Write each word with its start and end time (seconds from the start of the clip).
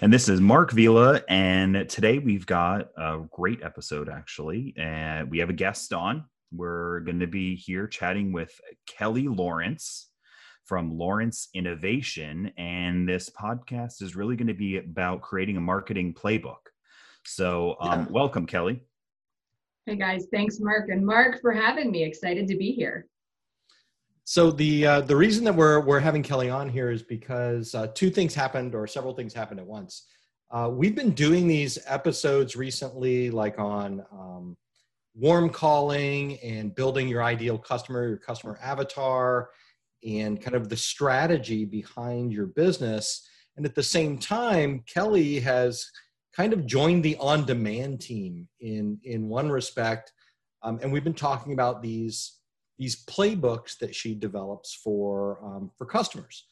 And 0.00 0.12
this 0.12 0.28
is 0.28 0.40
Mark 0.40 0.72
Vila, 0.72 1.22
and 1.28 1.88
today 1.88 2.18
we've 2.18 2.46
got 2.46 2.88
a 2.96 3.20
great 3.30 3.62
episode 3.62 4.08
actually. 4.08 4.74
And 4.76 5.30
we 5.30 5.38
have 5.38 5.50
a 5.50 5.54
guest 5.54 5.92
on. 5.92 6.24
We're 6.52 7.00
going 7.00 7.20
to 7.20 7.26
be 7.26 7.56
here 7.56 7.86
chatting 7.86 8.32
with 8.32 8.52
Kelly 8.86 9.28
Lawrence 9.28 10.10
from 10.64 10.96
Lawrence 10.96 11.48
Innovation. 11.54 12.52
And 12.56 13.08
this 13.08 13.30
podcast 13.30 14.02
is 14.02 14.16
really 14.16 14.36
going 14.36 14.48
to 14.48 14.54
be 14.54 14.78
about 14.78 15.22
creating 15.22 15.56
a 15.56 15.60
marketing 15.60 16.14
playbook. 16.14 16.70
So, 17.24 17.76
um, 17.80 18.00
yeah. 18.00 18.06
welcome, 18.10 18.46
Kelly. 18.46 18.82
Hey 19.86 19.96
guys, 19.96 20.26
thanks, 20.32 20.60
Mark 20.60 20.88
and 20.88 21.04
Mark, 21.04 21.42
for 21.42 21.52
having 21.52 21.90
me. 21.90 22.04
Excited 22.04 22.48
to 22.48 22.56
be 22.56 22.72
here. 22.72 23.06
So 24.26 24.50
the 24.50 24.86
uh, 24.86 25.00
the 25.02 25.14
reason 25.14 25.44
that 25.44 25.54
we're 25.54 25.80
we're 25.80 26.00
having 26.00 26.22
Kelly 26.22 26.48
on 26.48 26.66
here 26.70 26.90
is 26.90 27.02
because 27.02 27.74
uh, 27.74 27.88
two 27.88 28.08
things 28.08 28.34
happened, 28.34 28.74
or 28.74 28.86
several 28.86 29.14
things 29.14 29.34
happened 29.34 29.60
at 29.60 29.66
once. 29.66 30.06
Uh, 30.50 30.70
we've 30.72 30.96
been 30.96 31.10
doing 31.10 31.46
these 31.46 31.78
episodes 31.86 32.56
recently, 32.56 33.30
like 33.30 33.58
on 33.58 34.02
um, 34.10 34.56
warm 35.14 35.50
calling 35.50 36.38
and 36.40 36.74
building 36.74 37.06
your 37.06 37.22
ideal 37.22 37.58
customer, 37.58 38.08
your 38.08 38.16
customer 38.16 38.58
avatar, 38.62 39.50
and 40.08 40.40
kind 40.40 40.56
of 40.56 40.70
the 40.70 40.76
strategy 40.76 41.66
behind 41.66 42.32
your 42.32 42.46
business. 42.46 43.28
And 43.58 43.66
at 43.66 43.74
the 43.74 43.82
same 43.82 44.16
time, 44.16 44.82
Kelly 44.86 45.38
has 45.40 45.86
kind 46.34 46.54
of 46.54 46.66
joined 46.66 47.04
the 47.04 47.16
on-demand 47.18 48.00
team 48.00 48.48
in 48.60 48.98
in 49.04 49.28
one 49.28 49.50
respect, 49.50 50.14
um, 50.62 50.78
and 50.82 50.90
we've 50.90 51.04
been 51.04 51.12
talking 51.12 51.52
about 51.52 51.82
these 51.82 52.40
these 52.78 53.04
playbooks 53.04 53.78
that 53.78 53.94
she 53.94 54.14
develops 54.14 54.74
for 54.74 55.38
um, 55.44 55.70
for 55.76 55.86
customers. 55.86 56.46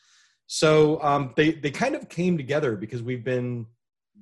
So 0.47 1.03
um, 1.03 1.33
they 1.37 1.53
they 1.53 1.71
kind 1.71 1.95
of 1.95 2.09
came 2.09 2.37
together 2.37 2.77
because 2.77 3.03
we've 3.03 3.25
been 3.25 3.67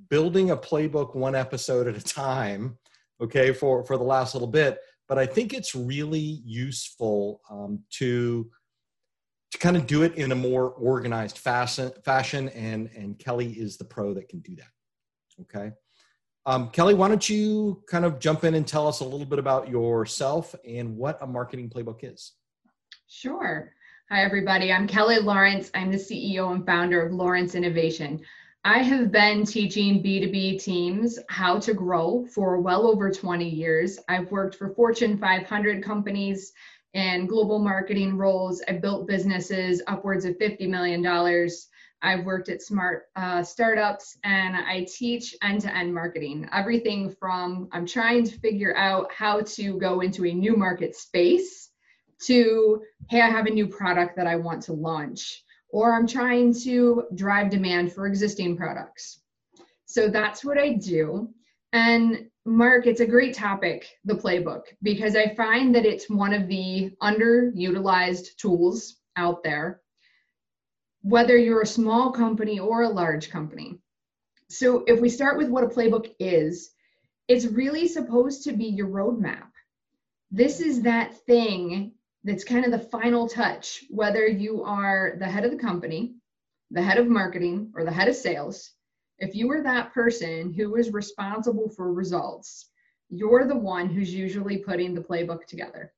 building 0.09 0.51
a 0.51 0.57
playbook 0.57 1.15
one 1.15 1.35
episode 1.35 1.87
at 1.87 1.97
a 1.97 2.03
time, 2.03 2.79
okay, 3.21 3.53
for 3.53 3.85
for 3.85 3.97
the 3.97 4.05
last 4.05 4.35
little 4.35 4.49
bit. 4.49 4.79
But 5.09 5.19
I 5.19 5.27
think 5.27 5.53
it's 5.53 5.75
really 5.75 6.41
useful 6.45 7.41
um, 7.51 7.83
to 7.99 8.51
to 9.51 9.59
kind 9.59 9.77
of 9.77 9.87
do 9.87 10.03
it 10.03 10.15
in 10.15 10.31
a 10.33 10.37
more 10.37 10.71
organized 10.71 11.39
fashion 11.39 11.91
fashion 12.05 12.49
and 12.51 12.89
and 12.97 13.19
Kelly 13.19 13.53
is 13.53 13.77
the 13.77 13.85
pro 13.85 14.15
that 14.15 14.29
can 14.29 14.41
do 14.41 14.55
that. 14.57 14.71
Okay. 15.43 15.73
Um, 16.47 16.71
Kelly, 16.71 16.95
why 16.95 17.09
don't 17.09 17.29
you 17.29 17.83
kind 17.87 18.05
of 18.05 18.19
jump 18.19 18.45
in 18.45 18.55
and 18.55 18.67
tell 18.67 18.89
us 18.89 19.01
a 19.01 19.05
little 19.05 19.27
bit 19.27 19.39
about 19.39 19.69
yourself 19.69 20.55
and 20.67 20.97
what 20.97 21.19
a 21.21 21.27
marketing 21.27 21.69
playbook 21.69 22.01
is? 22.03 22.33
Sure. 23.09 23.73
Hi, 24.11 24.25
everybody. 24.25 24.73
I'm 24.73 24.87
Kelly 24.87 25.19
Lawrence. 25.19 25.71
I'm 25.75 25.93
the 25.93 25.99
CEO 25.99 26.53
and 26.53 26.65
founder 26.65 27.05
of 27.05 27.13
Lawrence 27.13 27.55
Innovation. 27.55 28.21
I 28.65 28.79
have 28.79 29.13
been 29.13 29.45
teaching 29.45 30.03
B2B 30.03 30.63
teams 30.63 31.19
how 31.29 31.59
to 31.61 31.75
grow 31.75 32.27
for 32.27 32.61
well 32.61 32.87
over 32.87 33.11
20 33.11 33.49
years. 33.49 33.99
I've 34.09 34.31
worked 34.31 34.55
for 34.55 34.75
Fortune 34.75 35.19
500 35.19 35.83
companies 35.83 36.53
and 36.95 37.29
global 37.29 37.59
marketing 37.59 38.17
roles. 38.17 38.63
I 38.67 38.73
built 38.73 39.07
businesses 39.07 39.83
upwards 39.87 40.25
of 40.25 40.39
$50 40.39 40.69
million. 40.69 41.03
I've 42.03 42.25
worked 42.25 42.49
at 42.49 42.63
smart 42.63 43.09
uh, 43.17 43.43
startups 43.43 44.17
and 44.25 44.57
I 44.57 44.87
teach 44.91 45.37
end 45.43 45.61
to 45.63 45.77
end 45.77 45.95
marketing. 45.95 46.49
Everything 46.53 47.11
from 47.11 47.69
I'm 47.73 47.87
trying 47.87 48.25
to 48.25 48.39
figure 48.39 48.77
out 48.77 49.13
how 49.13 49.43
to 49.43 49.79
go 49.79 50.01
into 50.01 50.25
a 50.25 50.33
new 50.33 50.57
market 50.57 50.97
space 50.97 51.71
to, 52.27 52.83
hey, 53.09 53.21
I 53.21 53.29
have 53.29 53.47
a 53.47 53.51
new 53.51 53.67
product 53.67 54.17
that 54.17 54.27
I 54.27 54.37
want 54.37 54.63
to 54.65 54.73
launch, 54.73 55.43
or 55.71 55.95
I'm 55.95 56.07
trying 56.07 56.55
to 56.63 57.05
drive 57.15 57.51
demand 57.51 57.93
for 57.93 58.07
existing 58.07 58.57
products. 58.57 59.21
So 59.87 60.09
that's 60.09 60.45
what 60.45 60.59
I 60.59 60.75
do. 60.75 61.31
And 61.73 62.29
Mark, 62.47 62.87
it's 62.87 63.01
a 63.01 63.07
great 63.07 63.35
topic, 63.35 63.87
the 64.05 64.15
playbook, 64.15 64.63
because 64.83 65.17
I 65.17 65.35
find 65.35 65.75
that 65.75 65.87
it's 65.87 66.09
one 66.09 66.33
of 66.33 66.49
the 66.49 66.93
underutilized 67.03 68.37
tools 68.37 68.97
out 69.17 69.43
there 69.43 69.81
whether 71.03 71.37
you're 71.37 71.63
a 71.63 71.67
small 71.67 72.11
company 72.13 72.59
or 72.59 72.83
a 72.83 72.89
large 72.89 73.31
company. 73.31 73.79
So, 74.49 74.85
if 74.87 75.01
we 75.01 75.09
start 75.09 75.39
with 75.39 75.49
what 75.49 75.65
a 75.65 75.69
playbook 75.69 76.13
is, 76.19 76.71
it's 77.29 77.47
really 77.47 77.87
supposed 77.87 78.43
to 78.45 78.53
be 78.53 78.67
your 78.67 78.89
roadmap. 78.89 79.49
This 80.31 80.61
is 80.61 80.83
that 80.83 81.15
thing 81.27 81.93
that's 82.25 82.45
kind 82.45 82.65
of 82.65 82.73
the 82.73 82.79
final 82.79 83.29
touch, 83.29 83.85
whether 83.89 84.27
you 84.27 84.63
are 84.65 85.17
the 85.19 85.27
head 85.27 85.45
of 85.45 85.53
the 85.53 85.57
company, 85.57 86.15
the 86.71 86.83
head 86.83 86.99
of 86.99 87.07
marketing, 87.07 87.73
or 87.75 87.85
the 87.85 87.93
head 87.93 88.09
of 88.09 88.17
sales. 88.17 88.73
If 89.19 89.35
you 89.35 89.51
are 89.53 89.63
that 89.63 89.93
person 89.93 90.53
who 90.53 90.77
is 90.77 90.93
responsible 90.93 91.69
for 91.69 91.93
results, 91.93 92.71
you're 93.09 93.47
the 93.47 93.57
one 93.57 93.89
who's 93.89 94.13
usually 94.13 94.59
putting 94.59 94.95
the 94.95 95.01
playbook 95.01 95.47
together. 95.47 95.93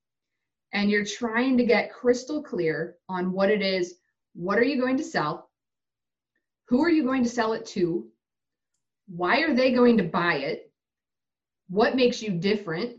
And 0.72 0.90
you're 0.90 1.04
trying 1.04 1.56
to 1.58 1.64
get 1.64 1.92
crystal 1.92 2.42
clear 2.42 2.96
on 3.08 3.32
what 3.32 3.50
it 3.50 3.62
is 3.62 3.96
what 4.34 4.58
are 4.58 4.64
you 4.64 4.80
going 4.80 4.96
to 4.96 5.04
sell? 5.04 5.50
Who 6.68 6.82
are 6.82 6.90
you 6.90 7.04
going 7.04 7.22
to 7.22 7.28
sell 7.28 7.52
it 7.52 7.66
to? 7.66 8.06
Why 9.06 9.40
are 9.40 9.54
they 9.54 9.72
going 9.72 9.98
to 9.98 10.04
buy 10.04 10.36
it? 10.36 10.72
What 11.68 11.96
makes 11.96 12.22
you 12.22 12.30
different 12.30 12.96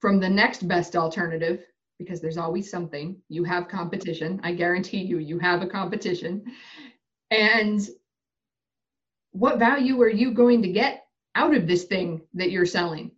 from 0.00 0.20
the 0.20 0.28
next 0.28 0.66
best 0.68 0.96
alternative? 0.96 1.64
Because 1.98 2.20
there's 2.20 2.36
always 2.36 2.70
something. 2.70 3.16
You 3.28 3.44
have 3.44 3.68
competition. 3.68 4.40
I 4.42 4.52
guarantee 4.52 4.98
you, 4.98 5.18
you 5.18 5.38
have 5.38 5.62
a 5.62 5.66
competition. 5.66 6.44
And 7.30 7.80
what 9.32 9.58
value 9.58 10.00
are 10.02 10.10
you 10.10 10.32
going 10.32 10.62
to 10.62 10.68
get 10.68 11.06
out 11.34 11.54
of 11.54 11.66
this 11.66 11.84
thing 11.84 12.20
that 12.34 12.50
you're 12.50 12.66
selling? 12.66 13.12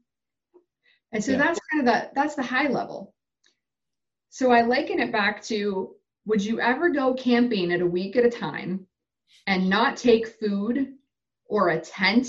And 1.12 1.24
so 1.24 1.32
yeah. 1.32 1.38
that's 1.38 1.60
kind 1.72 1.88
of 1.88 1.94
the 1.94 2.10
that's 2.14 2.34
the 2.34 2.42
high 2.42 2.68
level. 2.68 3.14
So 4.30 4.52
I 4.52 4.62
liken 4.62 5.00
it 5.00 5.10
back 5.10 5.42
to 5.44 5.94
would 6.28 6.44
you 6.44 6.60
ever 6.60 6.90
go 6.90 7.14
camping 7.14 7.72
at 7.72 7.80
a 7.80 7.86
week 7.86 8.14
at 8.14 8.24
a 8.24 8.30
time 8.30 8.86
and 9.46 9.68
not 9.68 9.96
take 9.96 10.38
food 10.38 10.94
or 11.46 11.70
a 11.70 11.80
tent 11.80 12.28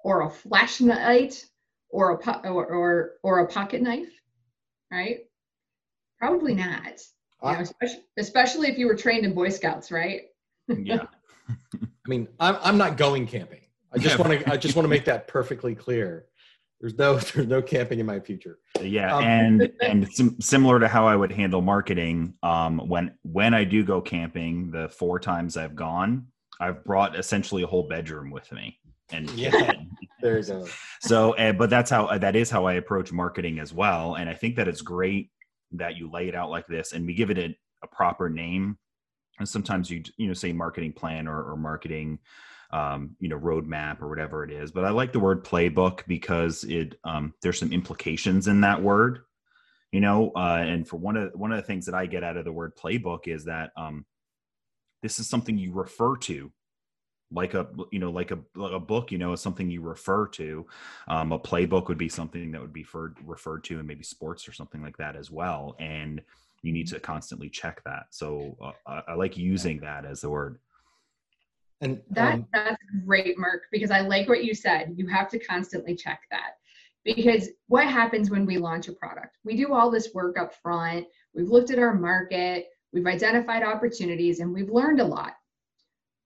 or 0.00 0.22
a 0.22 0.30
flashlight 0.30 1.46
or 1.88 2.10
a 2.10 2.18
po- 2.18 2.40
or, 2.44 2.66
or 2.66 3.12
or 3.22 3.38
a 3.38 3.46
pocket 3.46 3.80
knife? 3.80 4.10
Right? 4.90 5.20
Probably 6.18 6.54
not. 6.54 7.00
You 7.44 7.52
know, 7.52 7.60
especially, 7.60 8.04
especially 8.18 8.68
if 8.68 8.78
you 8.78 8.86
were 8.86 8.96
trained 8.96 9.24
in 9.24 9.34
boy 9.34 9.48
scouts 9.48 9.90
right? 9.90 10.22
Yeah. 10.68 11.04
I 11.48 12.08
mean 12.08 12.26
I'm, 12.40 12.56
I'm 12.60 12.76
not 12.76 12.96
going 12.96 13.26
camping. 13.28 13.60
I 13.92 13.98
just 13.98 14.18
want 14.18 14.32
to 14.32 14.50
i 14.52 14.56
just 14.56 14.74
want 14.74 14.84
to 14.84 14.90
make 14.90 15.04
that 15.04 15.28
perfectly 15.28 15.74
clear 15.76 16.26
there's 16.82 16.98
no 16.98 17.16
there's 17.34 17.46
no 17.46 17.62
camping 17.62 17.98
in 18.00 18.04
my 18.06 18.20
future. 18.20 18.58
Yeah 18.82 19.16
um, 19.16 19.24
and 19.24 19.72
and 19.82 20.12
sim- 20.12 20.40
similar 20.40 20.78
to 20.78 20.88
how 20.88 21.06
i 21.06 21.16
would 21.16 21.32
handle 21.32 21.62
marketing 21.62 22.34
um 22.42 22.78
when 22.78 23.14
when 23.22 23.54
i 23.54 23.64
do 23.64 23.82
go 23.82 24.02
camping 24.02 24.70
the 24.70 24.90
four 24.90 25.18
times 25.18 25.56
i've 25.56 25.74
gone 25.74 26.26
i've 26.60 26.84
brought 26.84 27.18
essentially 27.18 27.62
a 27.62 27.66
whole 27.66 27.88
bedroom 27.88 28.30
with 28.30 28.52
me 28.52 28.78
and 29.12 29.30
yeah 29.30 29.72
there 30.22 30.38
you 30.38 30.44
go. 30.44 30.66
So 31.00 31.32
uh, 31.32 31.52
but 31.52 31.70
that's 31.70 31.90
how 31.90 32.18
that 32.18 32.36
is 32.36 32.50
how 32.50 32.66
i 32.66 32.74
approach 32.74 33.12
marketing 33.12 33.58
as 33.58 33.72
well 33.72 34.16
and 34.16 34.28
i 34.28 34.34
think 34.34 34.56
that 34.56 34.68
it's 34.68 34.82
great 34.82 35.30
that 35.72 35.96
you 35.96 36.10
lay 36.10 36.28
it 36.28 36.34
out 36.34 36.50
like 36.50 36.66
this 36.66 36.92
and 36.92 37.06
we 37.06 37.14
give 37.14 37.30
it 37.30 37.38
a, 37.38 37.56
a 37.82 37.86
proper 37.86 38.28
name. 38.28 38.78
And 39.38 39.48
sometimes 39.48 39.90
you 39.90 40.02
you 40.16 40.28
know 40.28 40.34
say 40.34 40.52
marketing 40.52 40.92
plan 40.92 41.26
or, 41.26 41.42
or 41.42 41.56
marketing 41.56 42.18
um, 42.72 43.16
you 43.20 43.28
know 43.28 43.38
roadmap 43.38 44.00
or 44.00 44.08
whatever 44.08 44.44
it 44.44 44.50
is 44.50 44.70
but 44.70 44.84
i 44.84 44.90
like 44.90 45.12
the 45.12 45.20
word 45.20 45.44
playbook 45.44 46.00
because 46.06 46.64
it 46.64 46.98
um, 47.04 47.34
there's 47.42 47.58
some 47.58 47.72
implications 47.72 48.48
in 48.48 48.60
that 48.60 48.82
word 48.82 49.20
you 49.92 50.00
know 50.00 50.32
uh, 50.36 50.62
and 50.66 50.88
for 50.88 50.96
one 50.96 51.16
of 51.16 51.32
one 51.34 51.52
of 51.52 51.56
the 51.56 51.66
things 51.66 51.86
that 51.86 51.94
i 51.94 52.06
get 52.06 52.24
out 52.24 52.36
of 52.36 52.44
the 52.44 52.52
word 52.52 52.76
playbook 52.76 53.26
is 53.28 53.44
that 53.44 53.70
um, 53.76 54.04
this 55.02 55.18
is 55.18 55.28
something 55.28 55.58
you 55.58 55.72
refer 55.72 56.16
to 56.16 56.50
like 57.34 57.54
a 57.54 57.66
you 57.90 57.98
know 57.98 58.10
like 58.10 58.30
a, 58.30 58.38
like 58.54 58.72
a 58.72 58.78
book 58.78 59.10
you 59.10 59.16
know 59.16 59.32
is 59.32 59.40
something 59.40 59.70
you 59.70 59.80
refer 59.80 60.26
to. 60.26 60.66
Um, 61.08 61.32
a 61.32 61.38
playbook 61.38 61.88
would 61.88 61.96
be 61.96 62.10
something 62.10 62.52
that 62.52 62.60
would 62.60 62.74
be 62.74 62.82
for, 62.82 63.14
referred 63.24 63.64
to 63.64 63.80
in 63.80 63.86
maybe 63.86 64.04
sports 64.04 64.46
or 64.46 64.52
something 64.52 64.82
like 64.82 64.98
that 64.98 65.16
as 65.16 65.30
well 65.30 65.74
and 65.78 66.20
you 66.62 66.72
need 66.72 66.86
to 66.88 67.00
constantly 67.00 67.48
check 67.48 67.82
that. 67.84 68.06
So 68.10 68.56
uh, 68.60 68.72
I, 68.86 69.02
I 69.08 69.14
like 69.14 69.36
using 69.36 69.80
that 69.80 70.04
as 70.04 70.20
the 70.20 70.30
word 70.30 70.58
And 71.82 72.00
that 72.10 72.34
um, 72.34 72.46
that's 72.52 72.76
great, 73.04 73.36
Mark, 73.38 73.64
because 73.72 73.90
I 73.90 74.00
like 74.00 74.28
what 74.28 74.44
you 74.44 74.54
said. 74.54 74.94
You 74.96 75.08
have 75.08 75.28
to 75.30 75.38
constantly 75.38 75.96
check 75.96 76.20
that. 76.30 76.52
Because 77.04 77.48
what 77.66 77.86
happens 77.86 78.30
when 78.30 78.46
we 78.46 78.56
launch 78.56 78.86
a 78.86 78.92
product? 78.92 79.36
We 79.44 79.56
do 79.56 79.74
all 79.74 79.90
this 79.90 80.14
work 80.14 80.38
up 80.38 80.54
front. 80.62 81.06
We've 81.34 81.48
looked 81.48 81.72
at 81.72 81.80
our 81.80 81.94
market, 81.94 82.68
we've 82.92 83.06
identified 83.06 83.64
opportunities, 83.64 84.38
and 84.38 84.52
we've 84.52 84.70
learned 84.70 85.00
a 85.00 85.04
lot. 85.04 85.32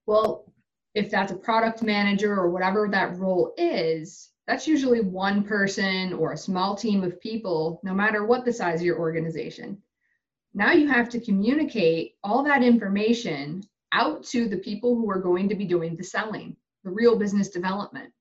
Well, 0.04 0.52
if 0.94 1.10
that's 1.10 1.32
a 1.32 1.36
product 1.36 1.82
manager 1.82 2.34
or 2.34 2.50
whatever 2.50 2.88
that 2.90 3.16
role 3.16 3.54
is, 3.56 4.30
that's 4.46 4.68
usually 4.68 5.00
one 5.00 5.42
person 5.42 6.12
or 6.12 6.32
a 6.32 6.38
small 6.38 6.76
team 6.76 7.02
of 7.02 7.20
people, 7.20 7.80
no 7.82 7.94
matter 7.94 8.26
what 8.26 8.44
the 8.44 8.52
size 8.52 8.80
of 8.80 8.86
your 8.86 8.98
organization. 8.98 9.78
Now 10.52 10.72
you 10.72 10.86
have 10.88 11.08
to 11.10 11.20
communicate 11.20 12.16
all 12.22 12.42
that 12.44 12.62
information 12.62 13.62
out 13.92 14.24
to 14.24 14.48
the 14.48 14.58
people 14.58 14.94
who 14.94 15.10
are 15.10 15.20
going 15.20 15.48
to 15.48 15.54
be 15.54 15.64
doing 15.64 15.96
the 15.96 16.04
selling, 16.04 16.56
the 16.84 16.90
real 16.90 17.16
business 17.16 17.50
development. 17.50 18.12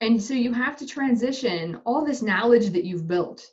And 0.00 0.22
so 0.22 0.34
you 0.34 0.52
have 0.52 0.76
to 0.78 0.86
transition 0.86 1.80
all 1.86 2.04
this 2.04 2.22
knowledge 2.22 2.70
that 2.70 2.84
you've 2.84 3.08
built. 3.08 3.46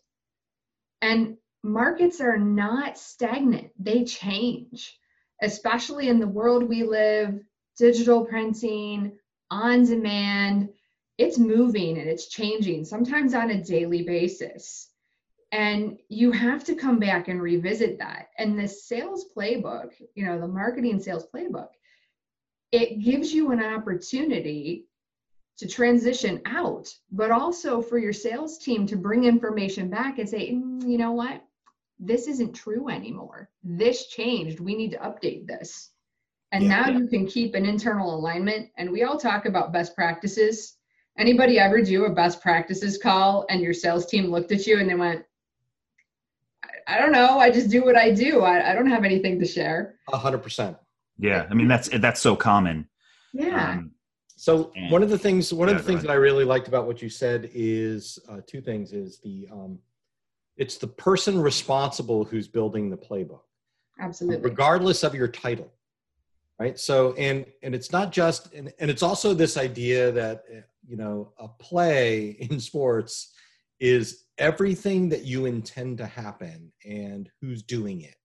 And 1.01 1.37
markets 1.63 2.19
are 2.21 2.37
not 2.37 2.97
stagnant, 2.97 3.71
they 3.79 4.03
change, 4.03 4.97
especially 5.41 6.09
in 6.09 6.19
the 6.19 6.27
world 6.27 6.63
we 6.63 6.83
live, 6.83 7.39
digital 7.77 8.25
printing, 8.25 9.17
on 9.49 9.85
demand. 9.85 10.69
It's 11.17 11.37
moving 11.37 11.97
and 11.99 12.09
it's 12.09 12.27
changing, 12.27 12.85
sometimes 12.85 13.33
on 13.33 13.51
a 13.51 13.63
daily 13.63 14.03
basis. 14.03 14.89
And 15.53 15.99
you 16.09 16.31
have 16.31 16.63
to 16.63 16.73
come 16.73 16.97
back 16.97 17.27
and 17.27 17.39
revisit 17.39 17.99
that. 17.99 18.29
And 18.39 18.57
the 18.57 18.67
sales 18.67 19.25
playbook, 19.37 19.91
you 20.15 20.25
know, 20.25 20.41
the 20.41 20.47
marketing 20.47 20.99
sales 20.99 21.27
playbook, 21.31 21.67
it 22.71 23.03
gives 23.03 23.31
you 23.31 23.51
an 23.51 23.63
opportunity 23.63 24.87
to 25.59 25.67
transition 25.67 26.41
out, 26.47 26.91
but 27.11 27.29
also 27.29 27.83
for 27.83 27.99
your 27.99 28.13
sales 28.13 28.57
team 28.57 28.87
to 28.87 28.95
bring 28.95 29.25
information 29.25 29.91
back 29.91 30.17
and 30.17 30.27
say, 30.27 30.53
mm, 30.53 30.89
you 30.89 30.97
know 30.97 31.11
what? 31.11 31.43
This 31.99 32.27
isn't 32.27 32.53
true 32.53 32.89
anymore. 32.89 33.51
This 33.63 34.07
changed. 34.07 34.59
We 34.59 34.73
need 34.73 34.89
to 34.93 34.97
update 34.97 35.45
this. 35.45 35.91
And 36.51 36.63
yeah, 36.63 36.69
now 36.69 36.87
yeah. 36.89 36.97
you 36.97 37.07
can 37.07 37.27
keep 37.27 37.53
an 37.53 37.67
internal 37.67 38.15
alignment. 38.15 38.69
And 38.77 38.91
we 38.91 39.03
all 39.03 39.19
talk 39.19 39.45
about 39.45 39.71
best 39.71 39.93
practices. 39.93 40.77
Anybody 41.19 41.59
ever 41.59 41.79
do 41.83 42.05
a 42.05 42.09
best 42.09 42.41
practices 42.41 42.97
call 42.97 43.45
and 43.51 43.61
your 43.61 43.75
sales 43.75 44.07
team 44.07 44.31
looked 44.31 44.51
at 44.51 44.65
you 44.65 44.79
and 44.79 44.89
they 44.89 44.95
went, 44.95 45.23
I 46.87 46.97
don't 46.99 47.11
know. 47.11 47.39
I 47.39 47.49
just 47.49 47.69
do 47.69 47.83
what 47.83 47.95
I 47.95 48.11
do. 48.11 48.41
I, 48.41 48.71
I 48.71 48.73
don't 48.73 48.89
have 48.89 49.03
anything 49.03 49.39
to 49.39 49.45
share. 49.45 49.95
A 50.11 50.17
hundred 50.17 50.39
percent. 50.39 50.77
Yeah. 51.17 51.45
I 51.49 51.53
mean, 51.53 51.67
that's, 51.67 51.89
that's 51.89 52.21
so 52.21 52.35
common. 52.35 52.87
Yeah. 53.33 53.71
Um, 53.71 53.91
so 54.35 54.71
and, 54.75 54.91
one 54.91 55.03
of 55.03 55.09
the 55.09 55.17
things, 55.17 55.53
one 55.53 55.69
yeah, 55.69 55.75
of 55.75 55.81
the 55.81 55.87
things 55.87 56.01
that 56.01 56.11
I 56.11 56.15
really 56.15 56.43
liked 56.43 56.67
about 56.67 56.85
what 56.85 57.01
you 57.01 57.09
said 57.09 57.49
is 57.53 58.19
uh, 58.29 58.41
two 58.45 58.61
things 58.61 58.93
is 58.93 59.19
the, 59.19 59.47
um, 59.51 59.79
it's 60.57 60.77
the 60.77 60.87
person 60.87 61.39
responsible 61.39 62.25
who's 62.25 62.47
building 62.47 62.89
the 62.89 62.97
playbook. 62.97 63.41
Absolutely. 63.99 64.41
Regardless 64.41 65.03
of 65.03 65.15
your 65.15 65.27
title. 65.27 65.71
Right. 66.59 66.77
So, 66.79 67.13
and, 67.13 67.45
and 67.63 67.73
it's 67.73 67.91
not 67.91 68.11
just, 68.11 68.53
and, 68.53 68.71
and 68.79 68.91
it's 68.91 69.03
also 69.03 69.33
this 69.33 69.57
idea 69.57 70.11
that, 70.11 70.43
you 70.87 70.97
know, 70.97 71.33
a 71.39 71.47
play 71.47 72.29
in 72.39 72.59
sports 72.59 73.32
is 73.83 74.23
everything 74.37 75.09
that 75.09 75.25
you 75.25 75.45
intend 75.45 75.97
to 75.97 76.05
happen 76.05 76.71
and 76.85 77.29
who's 77.41 77.61
doing 77.61 77.99
it. 77.99 78.15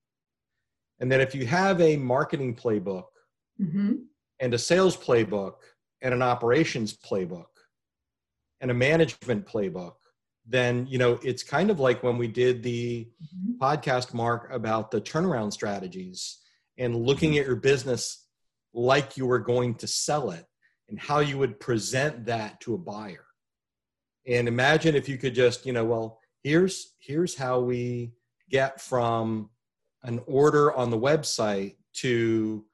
And 1.00 1.10
then 1.10 1.20
if 1.20 1.34
you 1.34 1.46
have 1.46 1.80
a 1.80 1.96
marketing 1.96 2.54
playbook 2.54 3.06
mm-hmm. 3.60 3.94
and 4.38 4.54
a 4.54 4.58
sales 4.58 4.96
playbook 4.96 5.54
and 6.00 6.14
an 6.14 6.22
operations 6.22 6.96
playbook 6.96 7.50
and 8.60 8.70
a 8.70 8.74
management 8.74 9.46
playbook, 9.48 9.94
then 10.46 10.86
you 10.86 10.96
know 10.96 11.18
it's 11.24 11.42
kind 11.42 11.72
of 11.72 11.80
like 11.80 12.04
when 12.04 12.18
we 12.18 12.28
did 12.28 12.62
the 12.62 13.08
mm-hmm. 13.20 13.60
podcast 13.60 14.14
mark 14.14 14.48
about 14.52 14.92
the 14.92 15.00
turnaround 15.00 15.52
strategies 15.52 16.38
and 16.78 16.94
looking 16.94 17.36
at 17.36 17.46
your 17.46 17.56
business 17.56 18.28
like 18.72 19.16
you 19.16 19.26
were 19.26 19.40
going 19.40 19.74
to 19.74 19.88
sell 19.88 20.30
it 20.30 20.46
and 20.88 21.00
how 21.00 21.18
you 21.18 21.36
would 21.36 21.58
present 21.58 22.26
that 22.26 22.60
to 22.60 22.74
a 22.74 22.78
buyer 22.78 23.27
and 24.28 24.46
imagine 24.46 24.94
if 24.94 25.08
you 25.08 25.18
could 25.18 25.34
just 25.34 25.66
you 25.66 25.72
know 25.72 25.84
well 25.84 26.20
here's 26.42 26.94
here's 26.98 27.34
how 27.34 27.60
we 27.60 28.12
get 28.50 28.80
from 28.80 29.50
an 30.04 30.20
order 30.26 30.72
on 30.74 30.90
the 30.90 30.98
website 30.98 31.76
to 31.92 32.64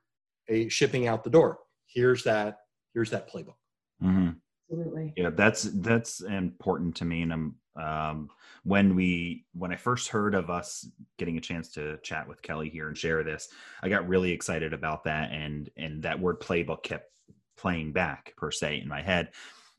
a 0.48 0.68
shipping 0.68 1.06
out 1.06 1.24
the 1.24 1.30
door. 1.30 1.58
Here's 1.86 2.22
that 2.24 2.58
here's 2.92 3.10
that 3.10 3.30
playbook. 3.30 3.56
Mm-hmm. 4.02 4.30
absolutely. 4.70 5.12
Yeah 5.16 5.30
that's 5.30 5.62
that's 5.62 6.20
important 6.20 6.96
to 6.96 7.04
me. 7.04 7.22
And 7.22 7.32
i'm 7.32 7.54
um, 7.76 8.28
when 8.62 8.94
we 8.94 9.46
when 9.52 9.72
i 9.72 9.76
first 9.76 10.08
heard 10.08 10.34
of 10.36 10.48
us 10.48 10.88
getting 11.18 11.38
a 11.38 11.40
chance 11.40 11.70
to 11.70 11.98
chat 12.04 12.28
with 12.28 12.40
kelly 12.40 12.68
here 12.68 12.86
and 12.86 12.96
share 12.96 13.24
this 13.24 13.48
i 13.82 13.88
got 13.88 14.06
really 14.08 14.30
excited 14.30 14.72
about 14.72 15.04
that. 15.04 15.32
And 15.32 15.70
and 15.76 16.02
that 16.02 16.20
word 16.20 16.40
playbook 16.40 16.82
kept 16.82 17.10
playing 17.56 17.92
back 17.92 18.32
per 18.36 18.50
se 18.50 18.80
in 18.80 18.88
my 18.88 19.02
head. 19.02 19.30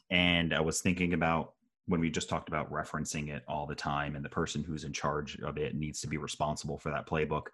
And 0.10 0.54
i 0.54 0.60
was 0.60 0.82
thinking 0.82 1.14
about 1.14 1.55
when 1.88 2.00
we 2.00 2.10
just 2.10 2.30
talked 2.30 2.48
about 2.48 2.72
referencing 2.72 3.30
it 3.30 3.44
all 3.48 3.68
the 3.68 3.76
time 3.76 4.16
and 4.16 4.26
the 4.26 4.30
person 4.30 4.64
who's 4.64 4.84
in 4.84 4.94
charge 4.94 5.40
of 5.42 5.58
it 5.58 5.76
needs 5.76 6.02
to 6.02 6.08
be 6.08 6.18
responsible 6.18 6.78
for 6.78 6.92
that 6.92 7.08
playbook. 7.08 7.48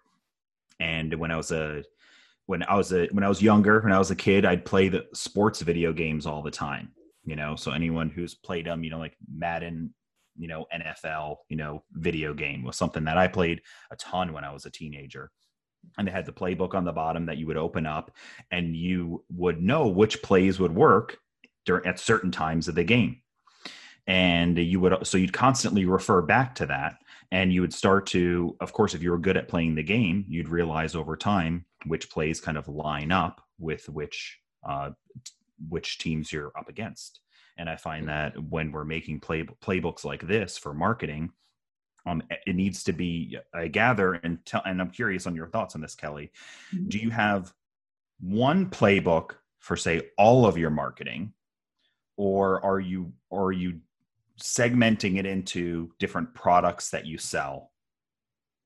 And 0.80 1.14
when 1.14 1.30
i 1.30 1.36
was 1.36 1.52
a 1.52 1.84
when 2.46 2.62
i 2.64 2.74
was 2.74 2.92
a 2.92 3.06
when 3.12 3.24
i 3.24 3.28
was 3.28 3.42
younger 3.42 3.80
when 3.80 3.92
i 3.92 3.98
was 3.98 4.10
a 4.10 4.16
kid 4.16 4.44
i'd 4.44 4.64
play 4.64 4.88
the 4.88 5.06
sports 5.14 5.60
video 5.60 5.92
games 5.92 6.26
all 6.26 6.42
the 6.42 6.50
time 6.50 6.92
you 7.24 7.36
know? 7.36 7.54
So 7.54 7.70
anyone 7.70 8.10
who's 8.10 8.34
played 8.34 8.66
them 8.66 8.82
you 8.82 8.90
know 8.90 8.98
like 8.98 9.16
madden 9.32 9.94
you 10.36 10.48
know 10.48 10.66
nfl 10.74 11.36
you 11.50 11.56
know 11.56 11.84
video 11.92 12.32
game 12.32 12.64
was 12.64 12.74
something 12.74 13.04
that 13.04 13.18
i 13.18 13.28
played 13.28 13.60
a 13.90 13.96
ton 13.96 14.32
when 14.32 14.44
i 14.44 14.52
was 14.52 14.64
a 14.64 14.70
teenager. 14.70 15.30
And 15.98 16.06
they 16.06 16.12
had 16.12 16.26
the 16.26 16.32
playbook 16.32 16.74
on 16.74 16.84
the 16.84 16.92
bottom 16.92 17.26
that 17.26 17.38
you 17.38 17.46
would 17.48 17.56
open 17.56 17.86
up 17.86 18.12
and 18.52 18.76
you 18.76 19.24
would 19.30 19.60
know 19.60 19.88
which 19.88 20.22
plays 20.22 20.60
would 20.60 20.74
work 20.74 21.18
during 21.66 21.86
at 21.86 21.98
certain 21.98 22.30
times 22.30 22.68
of 22.68 22.76
the 22.76 22.84
game 22.84 23.20
and 24.06 24.58
you 24.58 24.80
would 24.80 25.06
so 25.06 25.16
you'd 25.16 25.32
constantly 25.32 25.84
refer 25.84 26.20
back 26.22 26.54
to 26.56 26.66
that 26.66 26.96
and 27.30 27.52
you 27.52 27.60
would 27.60 27.72
start 27.72 28.06
to 28.06 28.56
of 28.60 28.72
course 28.72 28.94
if 28.94 29.02
you 29.02 29.10
were 29.10 29.18
good 29.18 29.36
at 29.36 29.48
playing 29.48 29.74
the 29.74 29.82
game 29.82 30.24
you'd 30.28 30.48
realize 30.48 30.96
over 30.96 31.16
time 31.16 31.64
which 31.86 32.10
plays 32.10 32.40
kind 32.40 32.58
of 32.58 32.68
line 32.68 33.12
up 33.12 33.40
with 33.58 33.88
which 33.88 34.38
uh, 34.68 34.90
which 35.68 35.98
teams 35.98 36.32
you're 36.32 36.52
up 36.56 36.68
against. 36.68 37.20
And 37.58 37.68
i 37.68 37.76
find 37.76 38.08
that 38.08 38.36
when 38.50 38.72
we're 38.72 38.84
making 38.84 39.20
play 39.20 39.44
playbooks 39.44 40.04
like 40.04 40.26
this 40.26 40.58
for 40.58 40.74
marketing 40.74 41.30
um, 42.04 42.22
it 42.46 42.56
needs 42.56 42.82
to 42.84 42.92
be 42.92 43.38
i 43.54 43.68
gather 43.68 44.14
and 44.14 44.44
tell 44.44 44.62
and 44.64 44.80
i'm 44.80 44.90
curious 44.90 45.26
on 45.26 45.36
your 45.36 45.46
thoughts 45.46 45.74
on 45.74 45.80
this 45.80 45.94
kelly. 45.94 46.32
Mm-hmm. 46.74 46.88
do 46.88 46.98
you 46.98 47.10
have 47.10 47.52
one 48.20 48.70
playbook 48.70 49.32
for 49.60 49.76
say 49.76 50.10
all 50.16 50.46
of 50.46 50.56
your 50.56 50.70
marketing 50.70 51.34
or 52.16 52.64
are 52.64 52.80
you 52.80 53.12
or 53.30 53.46
are 53.46 53.52
you 53.52 53.80
segmenting 54.42 55.18
it 55.18 55.26
into 55.26 55.92
different 55.98 56.34
products 56.34 56.90
that 56.90 57.06
you 57.06 57.18
sell. 57.18 57.70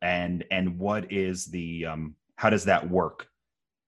And 0.02 0.44
and 0.50 0.78
what 0.78 1.10
is 1.12 1.46
the 1.46 1.86
um, 1.86 2.14
how 2.36 2.50
does 2.50 2.64
that 2.64 2.88
work? 2.88 3.28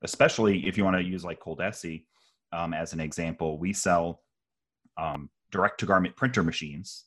Especially 0.02 0.66
if 0.66 0.76
you 0.76 0.85
want 0.85 0.97
to 0.97 1.02
use 1.02 1.25
like 1.25 1.40
cold 1.40 1.59
coldesi 1.59 2.04
um, 2.52 2.73
as 2.73 2.92
an 2.92 3.00
example 3.00 3.59
we 3.59 3.73
sell 3.73 4.23
um, 4.97 5.28
direct 5.50 5.80
to 5.80 5.87
garment 5.87 6.16
printer 6.16 6.42
machines 6.42 7.04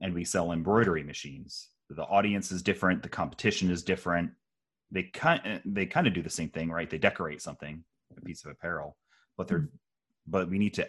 and 0.00 0.14
we 0.14 0.24
sell 0.24 0.52
embroidery 0.52 1.02
machines. 1.02 1.70
The 1.90 2.04
audience 2.04 2.50
is 2.50 2.62
different 2.62 3.02
the 3.02 3.08
competition 3.08 3.70
is 3.70 3.82
different. 3.82 4.30
They 4.90 5.04
kind 5.04 5.60
they 5.64 5.86
kind 5.86 6.06
of 6.06 6.14
do 6.14 6.22
the 6.22 6.30
same 6.30 6.50
thing 6.50 6.70
right? 6.70 6.88
They 6.88 6.98
decorate 6.98 7.42
something 7.42 7.84
a 8.16 8.20
piece 8.20 8.44
of 8.44 8.50
apparel 8.52 8.96
but 9.36 9.48
they're 9.48 9.58
mm-hmm. 9.58 9.76
but 10.26 10.48
we 10.48 10.58
need 10.58 10.74
to 10.74 10.86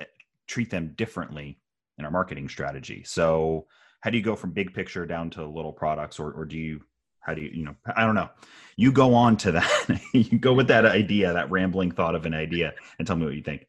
treat 0.47 0.69
them 0.69 0.93
differently 0.95 1.59
in 1.97 2.05
our 2.05 2.11
marketing 2.11 2.49
strategy. 2.49 3.03
So 3.05 3.67
how 4.01 4.09
do 4.11 4.17
you 4.17 4.23
go 4.23 4.35
from 4.35 4.51
big 4.51 4.73
picture 4.73 5.05
down 5.05 5.29
to 5.31 5.45
little 5.45 5.73
products 5.73 6.19
or, 6.19 6.31
or 6.31 6.45
do 6.45 6.57
you 6.57 6.81
how 7.21 7.33
do 7.33 7.41
you 7.41 7.49
you 7.51 7.65
know 7.65 7.75
i 7.95 8.05
don't 8.05 8.15
know. 8.15 8.29
You 8.77 8.91
go 8.91 9.15
on 9.15 9.37
to 9.37 9.53
that. 9.53 10.01
You 10.13 10.37
go 10.37 10.53
with 10.53 10.67
that 10.67 10.85
idea 10.85 11.33
that 11.33 11.49
rambling 11.49 11.91
thought 11.91 12.13
of 12.13 12.25
an 12.25 12.33
idea 12.33 12.73
and 12.99 13.07
tell 13.07 13.15
me 13.15 13.25
what 13.25 13.35
you 13.35 13.41
think. 13.41 13.67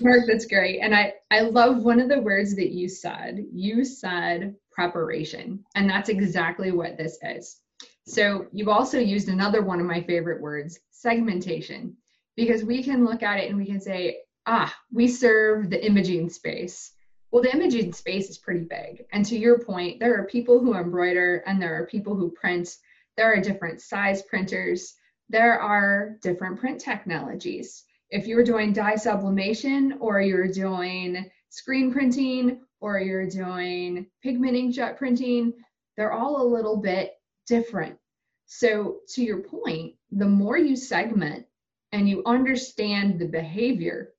Mark 0.00 0.20
that's 0.26 0.46
great. 0.46 0.80
And 0.80 0.94
i 0.94 1.14
i 1.30 1.40
love 1.40 1.82
one 1.82 2.00
of 2.00 2.08
the 2.08 2.20
words 2.20 2.54
that 2.56 2.70
you 2.70 2.88
said. 2.88 3.44
You 3.52 3.84
said 3.84 4.54
preparation 4.70 5.64
and 5.74 5.88
that's 5.90 6.08
exactly 6.08 6.70
what 6.70 6.96
this 6.96 7.18
is. 7.22 7.60
So 8.06 8.46
you've 8.52 8.68
also 8.68 8.98
used 8.98 9.28
another 9.28 9.62
one 9.62 9.80
of 9.80 9.86
my 9.86 10.02
favorite 10.02 10.40
words 10.40 10.78
segmentation 10.90 11.96
because 12.36 12.64
we 12.64 12.82
can 12.82 13.04
look 13.04 13.22
at 13.22 13.38
it 13.38 13.48
and 13.48 13.58
we 13.58 13.66
can 13.66 13.80
say 13.80 14.18
ah 14.46 14.72
we 14.92 15.08
serve 15.08 15.70
the 15.70 15.84
imaging 15.84 16.28
space 16.28 16.92
well, 17.32 17.42
the 17.42 17.52
imaging 17.52 17.94
space 17.94 18.28
is 18.28 18.36
pretty 18.36 18.64
big. 18.64 19.06
And 19.10 19.24
to 19.24 19.38
your 19.38 19.58
point, 19.58 19.98
there 19.98 20.20
are 20.20 20.26
people 20.26 20.60
who 20.60 20.74
embroider 20.74 21.42
and 21.46 21.60
there 21.60 21.74
are 21.74 21.86
people 21.86 22.14
who 22.14 22.30
print. 22.30 22.76
There 23.16 23.32
are 23.32 23.40
different 23.40 23.80
size 23.80 24.22
printers. 24.22 24.94
There 25.30 25.58
are 25.58 26.18
different 26.20 26.60
print 26.60 26.78
technologies. 26.78 27.84
If 28.10 28.26
you're 28.26 28.44
doing 28.44 28.74
dye 28.74 28.96
sublimation 28.96 29.96
or 29.98 30.20
you're 30.20 30.52
doing 30.52 31.30
screen 31.48 31.90
printing 31.90 32.60
or 32.80 33.00
you're 33.00 33.28
doing 33.28 34.06
pigment 34.22 34.54
inkjet 34.54 34.98
printing, 34.98 35.54
they're 35.96 36.12
all 36.12 36.42
a 36.42 36.52
little 36.54 36.76
bit 36.76 37.14
different. 37.46 37.96
So, 38.44 38.98
to 39.14 39.22
your 39.22 39.38
point, 39.38 39.94
the 40.10 40.28
more 40.28 40.58
you 40.58 40.76
segment 40.76 41.46
and 41.92 42.06
you 42.06 42.22
understand 42.26 43.18
the 43.18 43.26
behavior 43.26 44.12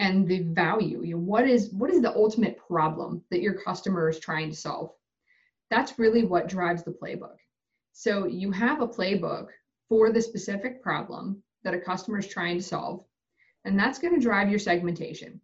and 0.00 0.28
the 0.28 0.42
value, 0.42 1.02
you 1.02 1.14
know, 1.14 1.20
what 1.20 1.48
is 1.48 1.70
what 1.72 1.90
is 1.90 2.00
the 2.00 2.14
ultimate 2.14 2.58
problem 2.58 3.22
that 3.30 3.42
your 3.42 3.54
customer 3.54 4.08
is 4.08 4.18
trying 4.18 4.50
to 4.50 4.56
solve? 4.56 4.92
That's 5.70 5.98
really 5.98 6.24
what 6.24 6.48
drives 6.48 6.82
the 6.82 6.92
playbook. 6.92 7.36
So, 7.92 8.26
you 8.26 8.52
have 8.52 8.80
a 8.80 8.88
playbook 8.88 9.48
for 9.88 10.12
the 10.12 10.22
specific 10.22 10.82
problem 10.82 11.42
that 11.64 11.74
a 11.74 11.80
customer 11.80 12.18
is 12.18 12.28
trying 12.28 12.58
to 12.58 12.64
solve, 12.64 13.04
and 13.64 13.78
that's 13.78 13.98
going 13.98 14.14
to 14.14 14.20
drive 14.20 14.50
your 14.50 14.58
segmentation. 14.58 15.40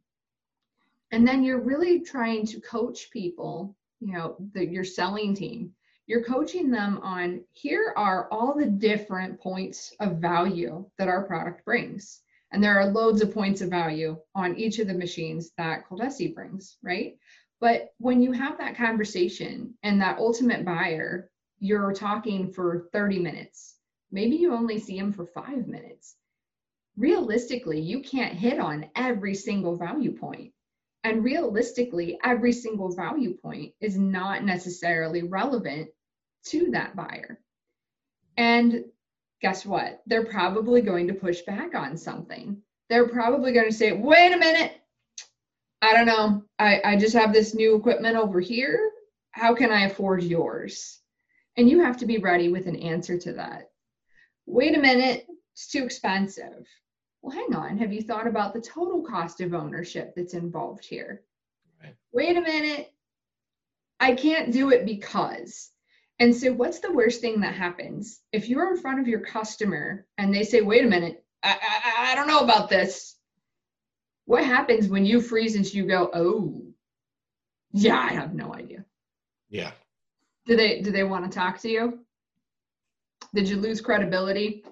And 1.11 1.27
then 1.27 1.43
you're 1.43 1.61
really 1.61 2.01
trying 2.01 2.47
to 2.47 2.61
coach 2.61 3.11
people, 3.11 3.77
you 4.01 4.13
know, 4.13 4.37
the, 4.53 4.67
your 4.67 4.85
selling 4.85 5.35
team 5.35 5.75
you're 6.07 6.25
coaching 6.25 6.71
them 6.71 6.99
on 7.03 7.43
here 7.53 7.95
are 7.97 8.29
all 8.31 8.55
the 8.55 8.67
different 8.67 9.41
points 9.41 9.95
of 10.01 10.19
value 10.19 10.85
that 10.99 11.09
our 11.09 11.25
product 11.25 11.65
brings. 11.65 12.21
And 12.55 12.63
there 12.63 12.79
are 12.79 12.87
loads 12.87 13.21
of 13.21 13.35
points 13.35 13.63
of 13.63 13.69
value 13.69 14.17
on 14.37 14.57
each 14.57 14.79
of 14.79 14.87
the 14.87 14.95
machines 14.95 15.51
that 15.59 15.89
Coldesi 15.89 16.33
brings, 16.33 16.79
right? 16.85 17.19
But 17.61 17.93
when 17.99 18.23
you 18.23 18.31
have 18.31 18.59
that 18.59 18.77
conversation 18.77 19.75
and 19.83 20.01
that 20.01 20.19
ultimate 20.19 20.65
buyer, 20.65 21.31
you're 21.59 21.93
talking 21.93 22.53
for 22.53 22.89
30 22.93 23.19
minutes. 23.19 23.75
Maybe 24.13 24.37
you 24.37 24.55
only 24.55 24.79
see 24.79 24.97
them 24.97 25.13
for 25.13 25.27
five 25.27 25.67
minutes. 25.67 26.15
Realistically, 26.97 27.81
you 27.81 28.03
can't 28.03 28.39
hit 28.39 28.61
on 28.61 28.89
every 28.95 29.35
single 29.35 29.77
value 29.77 30.17
point. 30.17 30.53
And 31.03 31.25
realistically, 31.25 32.21
every 32.23 32.53
single 32.53 32.95
value 32.95 33.37
point 33.37 33.73
is 33.81 33.99
not 33.99 34.45
necessarily 34.45 35.25
relevant 35.25 35.89
to 36.51 36.71
that 36.71 36.95
buyer. 36.95 37.41
And 38.37 38.85
guess 39.45 39.67
what? 39.67 40.03
They're 40.07 40.25
probably 40.25 40.81
going 40.81 41.07
to 41.09 41.15
push 41.15 41.43
back 41.43 41.75
on 41.75 41.97
something. 41.97 42.57
They're 42.89 43.09
probably 43.09 43.53
going 43.53 43.69
to 43.69 43.73
say, 43.73 43.93
wait 43.93 44.33
a 44.33 44.39
minute. 44.39 44.73
I 45.83 45.93
don't 45.93 46.07
know. 46.07 46.43
I, 46.59 46.81
I 46.85 46.97
just 46.97 47.15
have 47.15 47.33
this 47.33 47.55
new 47.55 47.77
equipment 47.77 48.17
over 48.17 48.41
here. 48.41 48.91
How 49.33 49.55
can 49.55 49.71
I 49.71 49.83
afford 49.83 50.23
yours? 50.23 51.01
And 51.57 51.69
you 51.69 51.83
have 51.83 51.99
to 51.99 52.07
be 52.07 52.19
ready 52.19 52.49
with 52.49 52.67
an 52.67 52.77
answer 52.77 53.19
to 53.19 53.33
that. 53.35 53.71
Wait 54.47 54.77
a 54.77 54.81
minute. 54.81 55.27
It's 55.53 55.69
too 55.69 55.85
expensive 55.85 56.67
well, 57.25 57.35
hang 57.35 57.55
on, 57.55 57.79
have 57.79 57.91
you 57.91 58.03
thought 58.03 58.27
about 58.27 58.53
the 58.53 58.61
total 58.61 59.01
cost 59.03 59.41
of 59.41 59.55
ownership 59.55 60.13
that's 60.15 60.35
involved 60.35 60.85
here? 60.85 61.23
Right. 61.83 61.95
Wait 62.13 62.37
a 62.37 62.41
minute, 62.43 62.93
I 63.99 64.15
can't 64.15 64.53
do 64.53 64.69
it 64.71 64.85
because. 64.85 65.71
And 66.25 66.35
so, 66.35 66.55
what's 66.55 66.79
the 66.79 66.91
worst 66.91 67.21
thing 67.21 67.41
that 67.41 67.53
happens? 67.53 68.23
If 68.33 68.49
you're 68.49 68.71
in 68.71 68.81
front 68.81 68.99
of 68.99 69.07
your 69.07 69.21
customer 69.21 70.07
and 70.17 70.33
they 70.33 70.43
say, 70.43 70.63
wait 70.63 70.83
a 70.83 70.89
minute, 70.89 71.23
I, 71.43 71.55
I, 71.61 72.13
I 72.13 72.15
don't 72.15 72.27
know 72.27 72.41
about 72.41 72.71
this. 72.71 73.17
What 74.25 74.43
happens 74.43 74.89
when 74.89 75.05
you 75.05 75.21
freeze 75.21 75.55
and 75.55 75.71
you 75.75 75.87
go, 75.87 76.09
oh, 76.15 76.63
yeah, 77.73 77.99
I 77.99 78.15
have 78.15 78.33
no 78.33 78.55
idea. 78.55 78.87
Yeah. 79.51 79.73
Do 80.47 80.57
they 80.57 80.81
do 80.81 80.91
they 80.91 81.05
want 81.05 81.31
to 81.31 81.39
talk 81.39 81.59
to 81.59 81.69
you? 81.69 81.99
Did 83.35 83.47
you 83.47 83.57
lose 83.57 83.83
credibility? 83.83 84.65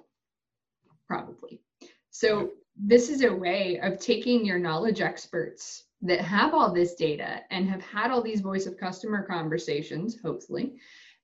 Probably. 1.07 1.61
So 2.13 2.53
this 2.79 3.11
is 3.11 3.25
a 3.25 3.31
way 3.31 3.79
of 3.83 4.01
taking 4.01 4.47
your 4.47 4.59
knowledge 4.59 5.03
experts 5.03 5.85
that 6.01 6.23
have 6.23 6.55
all 6.55 6.73
this 6.73 6.95
data 6.95 7.43
and 7.51 7.69
have 7.69 7.83
had 7.83 8.11
all 8.11 8.23
these 8.23 8.41
voice 8.41 8.65
of 8.65 8.79
customer 8.79 9.23
conversations, 9.23 10.19
hopefully, 10.19 10.79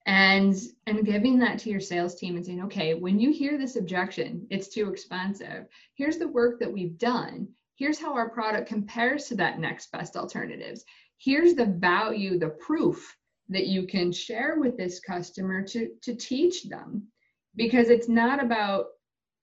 and 0.08 0.56
and 0.86 1.04
giving 1.04 1.38
that 1.38 1.58
to 1.58 1.70
your 1.70 1.80
sales 1.80 2.14
team 2.14 2.36
and 2.36 2.44
saying, 2.44 2.64
okay, 2.64 2.94
when 2.94 3.20
you 3.20 3.30
hear 3.30 3.58
this 3.58 3.76
objection, 3.76 4.46
it's 4.50 4.68
too 4.68 4.90
expensive. 4.90 5.66
Here's 5.94 6.16
the 6.16 6.28
work 6.28 6.58
that 6.60 6.72
we've 6.72 6.96
done. 6.96 7.46
Here's 7.76 8.00
how 8.00 8.14
our 8.14 8.30
product 8.30 8.68
compares 8.68 9.26
to 9.26 9.34
that 9.36 9.60
next 9.60 9.92
best 9.92 10.16
alternatives. 10.16 10.82
Here's 11.18 11.54
the 11.54 11.66
value, 11.66 12.38
the 12.38 12.48
proof 12.48 13.14
that 13.50 13.66
you 13.66 13.86
can 13.86 14.10
share 14.10 14.58
with 14.58 14.78
this 14.78 14.98
customer 14.98 15.62
to 15.64 15.90
to 16.02 16.16
teach 16.16 16.64
them 16.64 17.06
because 17.54 17.90
it's 17.90 18.08
not 18.08 18.42
about 18.42 18.86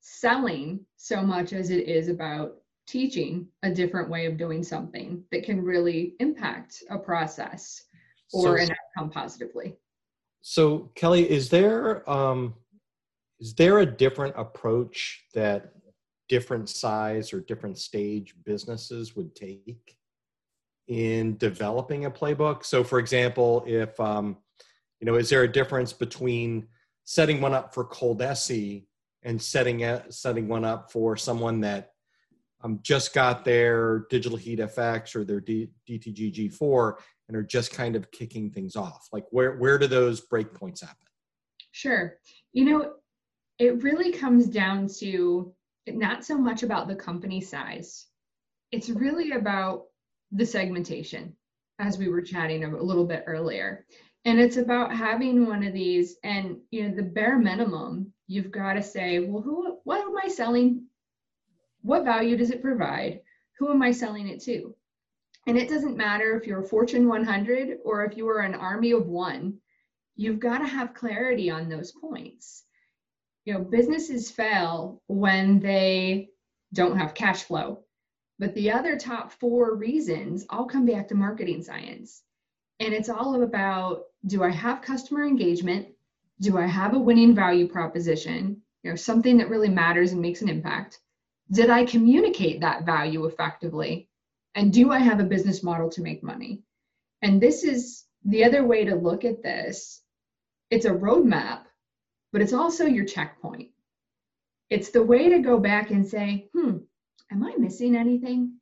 selling 0.02 0.80
so 0.98 1.22
much 1.22 1.54
as 1.54 1.70
it 1.70 1.88
is 1.88 2.10
about 2.10 2.56
teaching 2.88 3.48
a 3.62 3.70
different 3.70 4.10
way 4.10 4.26
of 4.26 4.38
doing 4.38 4.64
something 4.64 5.24
that 5.32 5.44
can 5.44 5.62
really 5.62 6.16
impact 6.20 6.84
a 6.90 6.98
process 6.98 7.84
or 8.34 8.58
so, 8.58 8.64
an 8.64 8.70
outcome 8.72 9.12
positively. 9.12 9.76
So 10.48 10.92
Kelly, 10.94 11.28
is 11.28 11.50
there 11.50 12.08
um, 12.08 12.54
is 13.40 13.56
there 13.56 13.80
a 13.80 13.86
different 13.86 14.36
approach 14.38 15.24
that 15.34 15.72
different 16.30 16.70
size 16.70 17.34
or 17.34 17.40
different 17.40 17.80
stage 17.80 18.36
businesses 18.46 19.16
would 19.16 19.36
take 19.36 19.98
in 20.88 21.36
developing 21.38 22.06
a 22.06 22.12
playbook? 22.12 22.64
So, 22.64 22.84
for 22.84 23.00
example, 23.00 23.64
if 23.66 24.00
um, 24.00 24.38
you 25.00 25.08
know, 25.08 25.16
is 25.16 25.32
there 25.32 25.42
a 25.42 25.52
difference 25.52 25.92
between 25.92 26.68
setting 27.06 27.42
one 27.42 27.56
up 27.56 27.74
for 27.74 27.84
Coldesi 27.84 28.86
and 29.24 29.42
setting 29.42 29.84
a, 29.84 30.06
setting 30.12 30.48
one 30.48 30.64
up 30.64 30.92
for 30.92 31.18
someone 31.18 31.60
that 31.62 31.94
um, 32.64 32.78
just 32.84 33.16
got 33.16 33.46
their 33.46 34.06
digital 34.12 34.38
heat 34.38 34.60
FX 34.60 35.16
or 35.16 35.24
their 35.24 35.40
D, 35.40 35.70
DTG 35.90 36.52
G4 36.52 36.98
and 37.28 37.38
are 37.38 37.44
just 37.44 37.74
kind 37.74 37.96
of 37.96 38.12
kicking 38.12 38.50
things 38.50 38.76
off? 38.76 39.08
Like 39.12 39.26
where 39.32 39.58
where 39.58 39.78
do 39.78 39.88
those 39.88 40.26
breakpoints 40.28 40.82
happen? 40.82 41.08
Sure. 41.72 42.18
You 42.54 42.66
know, 42.66 42.94
it 43.60 43.84
really 43.84 44.12
comes 44.12 44.48
down 44.48 44.88
to 45.00 45.54
not 45.88 46.26
so 46.26 46.38
much 46.38 46.64
about 46.64 46.88
the 46.88 46.96
company 46.96 47.42
size. 47.42 48.08
It's 48.72 48.90
really 48.90 49.32
about 49.32 49.84
the 50.32 50.46
segmentation, 50.46 51.36
as 51.80 51.98
we 51.98 52.08
were 52.08 52.22
chatting 52.22 52.64
a 52.64 52.82
little 52.82 53.06
bit 53.06 53.24
earlier. 53.28 53.86
And 54.26 54.40
it's 54.40 54.58
about 54.58 54.96
having 54.96 55.46
one 55.46 55.64
of 55.64 55.74
these, 55.74 56.16
and 56.24 56.58
you 56.72 56.88
know, 56.88 56.96
the 56.96 57.04
bare 57.04 57.38
minimum 57.38 58.12
you've 58.28 58.52
got 58.52 58.74
to 58.74 58.82
say, 58.82 59.20
well, 59.20 59.42
who, 59.42 59.78
what 59.84 60.02
am 60.02 60.16
I 60.18 60.28
selling? 60.28 60.86
What 61.84 62.06
value 62.06 62.36
does 62.36 62.50
it 62.50 62.62
provide? 62.62 63.22
Who 63.60 63.70
am 63.70 63.84
I 63.84 63.92
selling 63.92 64.28
it 64.28 64.42
to? 64.44 64.76
And 65.48 65.58
it 65.58 65.70
doesn't 65.70 65.98
matter 65.98 66.36
if 66.36 66.48
you're 66.48 66.62
a 66.62 66.68
Fortune 66.68 67.08
100 67.08 67.80
or 67.84 68.04
if 68.06 68.18
you 68.18 68.28
are 68.30 68.40
an 68.40 68.56
army 68.56 68.92
of 68.92 69.08
one, 69.08 69.60
you've 70.16 70.40
got 70.40 70.60
to 70.60 70.68
have 70.68 70.94
clarity 70.94 71.50
on 71.50 71.70
those 71.70 71.92
points. 71.92 72.64
You 73.46 73.54
know, 73.54 73.60
businesses 73.62 74.32
fail 74.32 75.02
when 75.08 75.60
they 75.60 76.30
don't 76.74 76.98
have 76.98 77.14
cash 77.14 77.44
flow. 77.44 77.84
But 78.40 78.56
the 78.56 78.72
other 78.72 78.98
top 78.98 79.32
four 79.32 79.76
reasons 79.76 80.46
all 80.50 80.66
come 80.66 80.86
back 80.86 81.08
to 81.10 81.16
marketing 81.16 81.64
science. 81.64 82.24
And 82.80 82.94
it's 82.94 83.10
all 83.10 83.44
about 83.44 84.04
do 84.26 84.44
I 84.44 84.50
have 84.50 84.82
customer 84.82 85.26
engagement? 85.26 85.88
do 86.42 86.58
I 86.58 86.68
have 86.68 86.94
a 86.94 87.00
winning 87.00 87.34
value 87.34 87.68
proposition, 87.68 88.62
you 88.84 88.90
know, 88.90 88.96
something 88.96 89.38
that 89.38 89.50
really 89.50 89.70
matters 89.70 90.12
and 90.12 90.22
makes 90.22 90.42
an 90.42 90.50
impact? 90.50 91.00
Did 91.52 91.70
I 91.70 91.86
communicate 91.86 92.62
that 92.62 92.86
value 92.86 93.26
effectively? 93.26 94.10
And 94.56 94.72
do 94.72 94.92
I 94.92 95.00
have 95.00 95.20
a 95.20 95.26
business 95.26 95.62
model 95.64 95.90
to 95.92 96.02
make 96.02 96.24
money? 96.24 96.64
And 97.22 97.42
this 97.42 97.64
is 97.64 98.06
the 98.24 98.46
other 98.46 98.66
way 98.66 98.86
to 98.86 98.96
look 98.96 99.26
at 99.26 99.44
this. 99.44 100.02
It's 100.72 100.86
a 100.86 100.92
roadmap, 100.92 101.64
but 102.32 102.42
it's 102.42 102.54
also 102.54 102.86
your 102.86 103.06
checkpoint. 103.06 103.70
It's 104.70 104.90
the 104.90 105.04
way 105.04 105.30
to 105.30 105.40
go 105.40 105.60
back 105.60 105.92
and 105.92 106.08
say, 106.08 106.50
hmm, 106.54 106.78
am 107.32 107.44
I 107.44 107.54
missing 107.58 107.96
anything? 107.96 108.54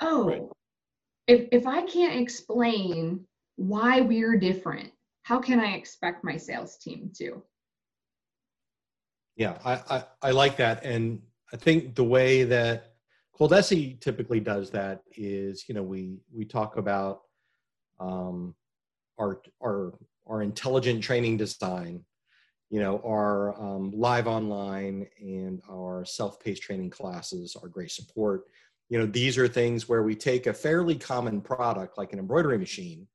Oh, 0.00 0.28
right. 0.28 0.42
if, 1.26 1.48
if 1.52 1.66
I 1.66 1.82
can't 1.82 2.20
explain 2.20 3.26
why 3.56 4.02
we're 4.02 4.38
different, 4.38 4.92
how 5.22 5.40
can 5.40 5.58
I 5.58 5.72
expect 5.72 6.22
my 6.22 6.36
sales 6.36 6.76
team 6.76 7.10
to? 7.16 7.42
Yeah, 9.36 9.58
I, 9.64 9.74
I, 9.90 10.04
I 10.22 10.30
like 10.30 10.56
that. 10.58 10.84
And 10.84 11.22
I 11.52 11.56
think 11.56 11.94
the 11.94 12.04
way 12.04 12.44
that 12.44 12.95
Coldesi 13.38 14.00
typically 14.00 14.40
does 14.40 14.70
that 14.70 15.02
is, 15.16 15.68
you 15.68 15.74
know, 15.74 15.82
we, 15.82 16.18
we 16.32 16.44
talk 16.44 16.76
about 16.76 17.22
um, 18.00 18.54
our, 19.18 19.42
our, 19.62 19.92
our 20.26 20.42
intelligent 20.42 21.02
training 21.02 21.36
design, 21.36 22.04
you 22.70 22.80
know, 22.80 23.00
our 23.04 23.60
um, 23.60 23.92
live 23.94 24.26
online 24.26 25.06
and 25.20 25.60
our 25.70 26.04
self-paced 26.04 26.62
training 26.62 26.90
classes, 26.90 27.56
our 27.62 27.68
great 27.68 27.90
support. 27.90 28.44
You 28.88 28.98
know, 28.98 29.06
these 29.06 29.36
are 29.36 29.48
things 29.48 29.88
where 29.88 30.02
we 30.02 30.14
take 30.14 30.46
a 30.46 30.54
fairly 30.54 30.96
common 30.96 31.40
product 31.40 31.98
like 31.98 32.12
an 32.12 32.18
embroidery 32.18 32.58
machine 32.58 33.06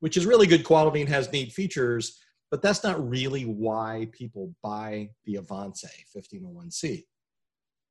which 0.00 0.16
is 0.16 0.26
really 0.26 0.46
good 0.46 0.64
quality 0.64 1.00
and 1.00 1.08
has 1.08 1.30
neat 1.30 1.52
features, 1.52 2.18
but 2.50 2.60
that's 2.60 2.82
not 2.82 3.08
really 3.08 3.44
why 3.44 4.08
people 4.12 4.52
buy 4.62 5.08
the 5.24 5.36
Avance 5.36 5.84
1501C. 6.14 7.04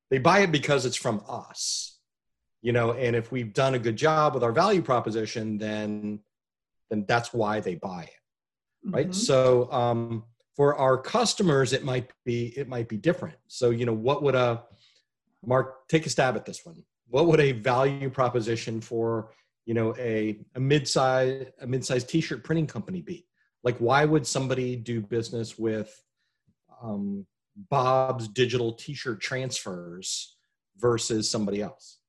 They 0.09 0.17
buy 0.17 0.39
it 0.39 0.51
because 0.51 0.85
it's 0.85 0.95
from 0.95 1.23
us 1.27 1.99
you 2.61 2.71
know 2.71 2.93
and 2.93 3.15
if 3.15 3.31
we've 3.31 3.53
done 3.53 3.75
a 3.75 3.79
good 3.79 3.95
job 3.95 4.33
with 4.33 4.43
our 4.43 4.51
value 4.51 4.81
proposition 4.81 5.57
then 5.57 6.19
then 6.89 7.05
that's 7.07 7.33
why 7.33 7.59
they 7.59 7.75
buy 7.75 8.03
it 8.03 8.91
right? 8.91 9.09
Mhm. 9.09 9.15
so 9.15 9.71
um 9.71 10.23
for 10.59 10.75
our 10.75 10.97
customers 10.97 11.71
it 11.71 11.85
might 11.85 12.11
be 12.25 12.47
it 12.57 12.67
might 12.67 12.89
be 12.89 12.97
different. 12.97 13.37
So 13.47 13.69
you 13.69 13.85
know 13.85 13.93
what 13.93 14.23
would 14.23 14.35
a 14.35 14.65
mark 15.45 15.87
take 15.87 16.05
a 16.05 16.09
stab 16.09 16.35
at 16.35 16.45
this 16.45 16.65
one. 16.65 16.83
What 17.07 17.27
would 17.27 17.39
a 17.39 17.53
value 17.53 18.09
proposition 18.09 18.81
for 18.81 19.31
you 19.65 19.73
know 19.73 19.95
a 19.97 20.37
a 20.55 20.59
mid-size 20.59 21.45
a 21.61 21.65
mid-size 21.65 22.03
t-shirt 22.03 22.43
printing 22.43 22.67
company 22.67 23.01
be? 23.01 23.25
Like 23.63 23.77
why 23.77 24.03
would 24.03 24.27
somebody 24.27 24.75
do 24.75 24.99
business 24.99 25.57
with 25.57 25.89
um, 26.83 27.25
bob's 27.69 28.27
digital 28.27 28.73
t-shirt 28.73 29.21
transfers 29.21 30.37
versus 30.77 31.29
somebody 31.29 31.61
else 31.61 31.99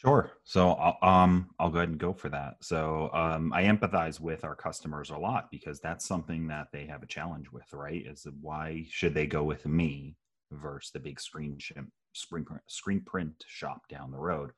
Sure. 0.00 0.32
So 0.44 0.70
I'll, 0.70 0.96
um, 1.06 1.50
I'll 1.58 1.68
go 1.68 1.76
ahead 1.76 1.90
and 1.90 1.98
go 1.98 2.14
for 2.14 2.30
that. 2.30 2.54
So 2.62 3.10
um, 3.12 3.52
I 3.52 3.64
empathize 3.64 4.18
with 4.18 4.44
our 4.44 4.54
customers 4.54 5.10
a 5.10 5.18
lot 5.18 5.50
because 5.50 5.78
that's 5.78 6.06
something 6.06 6.48
that 6.48 6.68
they 6.72 6.86
have 6.86 7.02
a 7.02 7.06
challenge 7.06 7.52
with, 7.52 7.70
right? 7.74 8.06
Is 8.06 8.26
why 8.40 8.86
should 8.88 9.12
they 9.12 9.26
go 9.26 9.44
with 9.44 9.66
me 9.66 10.16
versus 10.52 10.90
the 10.90 11.00
big 11.00 11.20
screen 11.20 11.58
screen, 12.14 12.46
screen 12.66 13.02
print 13.02 13.44
shop 13.46 13.88
down 13.90 14.10
the 14.10 14.16
road? 14.16 14.52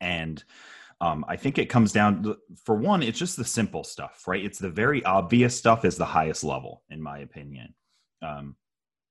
And 0.00 0.42
um, 1.00 1.24
I 1.28 1.36
think 1.36 1.58
it 1.58 1.66
comes 1.66 1.92
down 1.92 2.24
to, 2.24 2.38
for 2.64 2.74
one, 2.74 3.04
it's 3.04 3.18
just 3.18 3.36
the 3.36 3.44
simple 3.44 3.84
stuff, 3.84 4.26
right? 4.26 4.44
It's 4.44 4.58
the 4.58 4.70
very 4.70 5.04
obvious 5.04 5.56
stuff 5.56 5.84
is 5.84 5.96
the 5.96 6.04
highest 6.04 6.42
level, 6.42 6.82
in 6.90 7.00
my 7.00 7.20
opinion. 7.20 7.74
Um, 8.22 8.56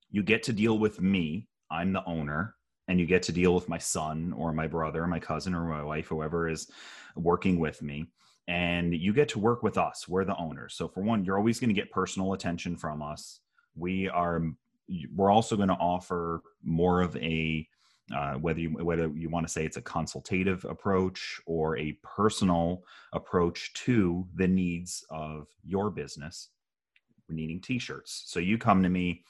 you 0.10 0.24
get 0.24 0.44
to 0.44 0.54
deal 0.54 0.80
with 0.80 1.02
me. 1.02 1.48
I'm 1.70 1.94
the 1.94 2.04
owner 2.06 2.56
and 2.88 3.00
you 3.00 3.06
get 3.06 3.24
to 3.24 3.32
deal 3.32 3.54
with 3.54 3.68
my 3.68 3.78
son 3.78 4.34
or 4.38 4.54
my 4.54 4.68
brother 4.68 5.04
or 5.04 5.08
my 5.08 5.20
cousin 5.20 5.54
or 5.54 5.66
my 5.66 5.84
wife 5.84 6.08
whoever 6.08 6.48
is 6.48 6.72
working 7.16 7.60
with 7.60 7.82
me. 7.82 8.08
And 8.48 8.96
you 8.96 9.12
get 9.12 9.28
to 9.30 9.40
work 9.40 9.62
with 9.62 9.78
us. 9.78 10.08
We're 10.08 10.24
the 10.24 10.38
owners 10.38 10.74
so 10.76 10.88
for 10.88 11.02
one 11.02 11.26
you're 11.26 11.38
always 11.38 11.60
going 11.60 11.70
to 11.70 11.74
get 11.74 11.92
personal 11.92 12.34
attention 12.34 12.78
from 12.78 13.02
us. 13.02 13.42
We 13.76 14.10
are 14.10 14.42
we're 15.14 15.32
also 15.32 15.58
going 15.58 15.68
to 15.68 15.76
offer 15.76 16.42
more 16.64 17.02
of 17.02 17.16
a 17.18 17.68
uh, 18.16 18.36
whether 18.36 18.62
you 18.62 18.70
whether 18.70 19.10
you 19.10 19.30
want 19.30 19.46
to 19.46 19.52
say 19.52 19.66
it's 19.66 19.76
a 19.76 19.82
consultative 19.82 20.64
approach 20.64 21.42
or 21.46 21.78
a 21.78 21.98
personal 22.04 22.84
approach 23.12 23.74
to 23.74 24.26
the 24.36 24.48
needs 24.48 25.04
of 25.10 25.48
your 25.66 25.90
business 25.90 26.50
we're 27.28 27.36
needing 27.36 27.62
t-shirts 27.62 28.24
so 28.28 28.40
you 28.40 28.58
come 28.58 28.84
to 28.84 28.90
me 28.90 29.24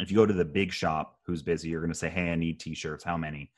if 0.00 0.10
you 0.10 0.16
go 0.16 0.26
to 0.26 0.34
the 0.34 0.44
big 0.44 0.72
shop 0.72 1.18
who's 1.26 1.42
busy, 1.42 1.68
you're 1.68 1.80
going 1.80 1.92
to 1.92 1.98
say, 1.98 2.08
Hey, 2.08 2.30
I 2.30 2.34
need 2.34 2.60
t-shirts. 2.60 3.04
How 3.04 3.16
many? 3.16 3.50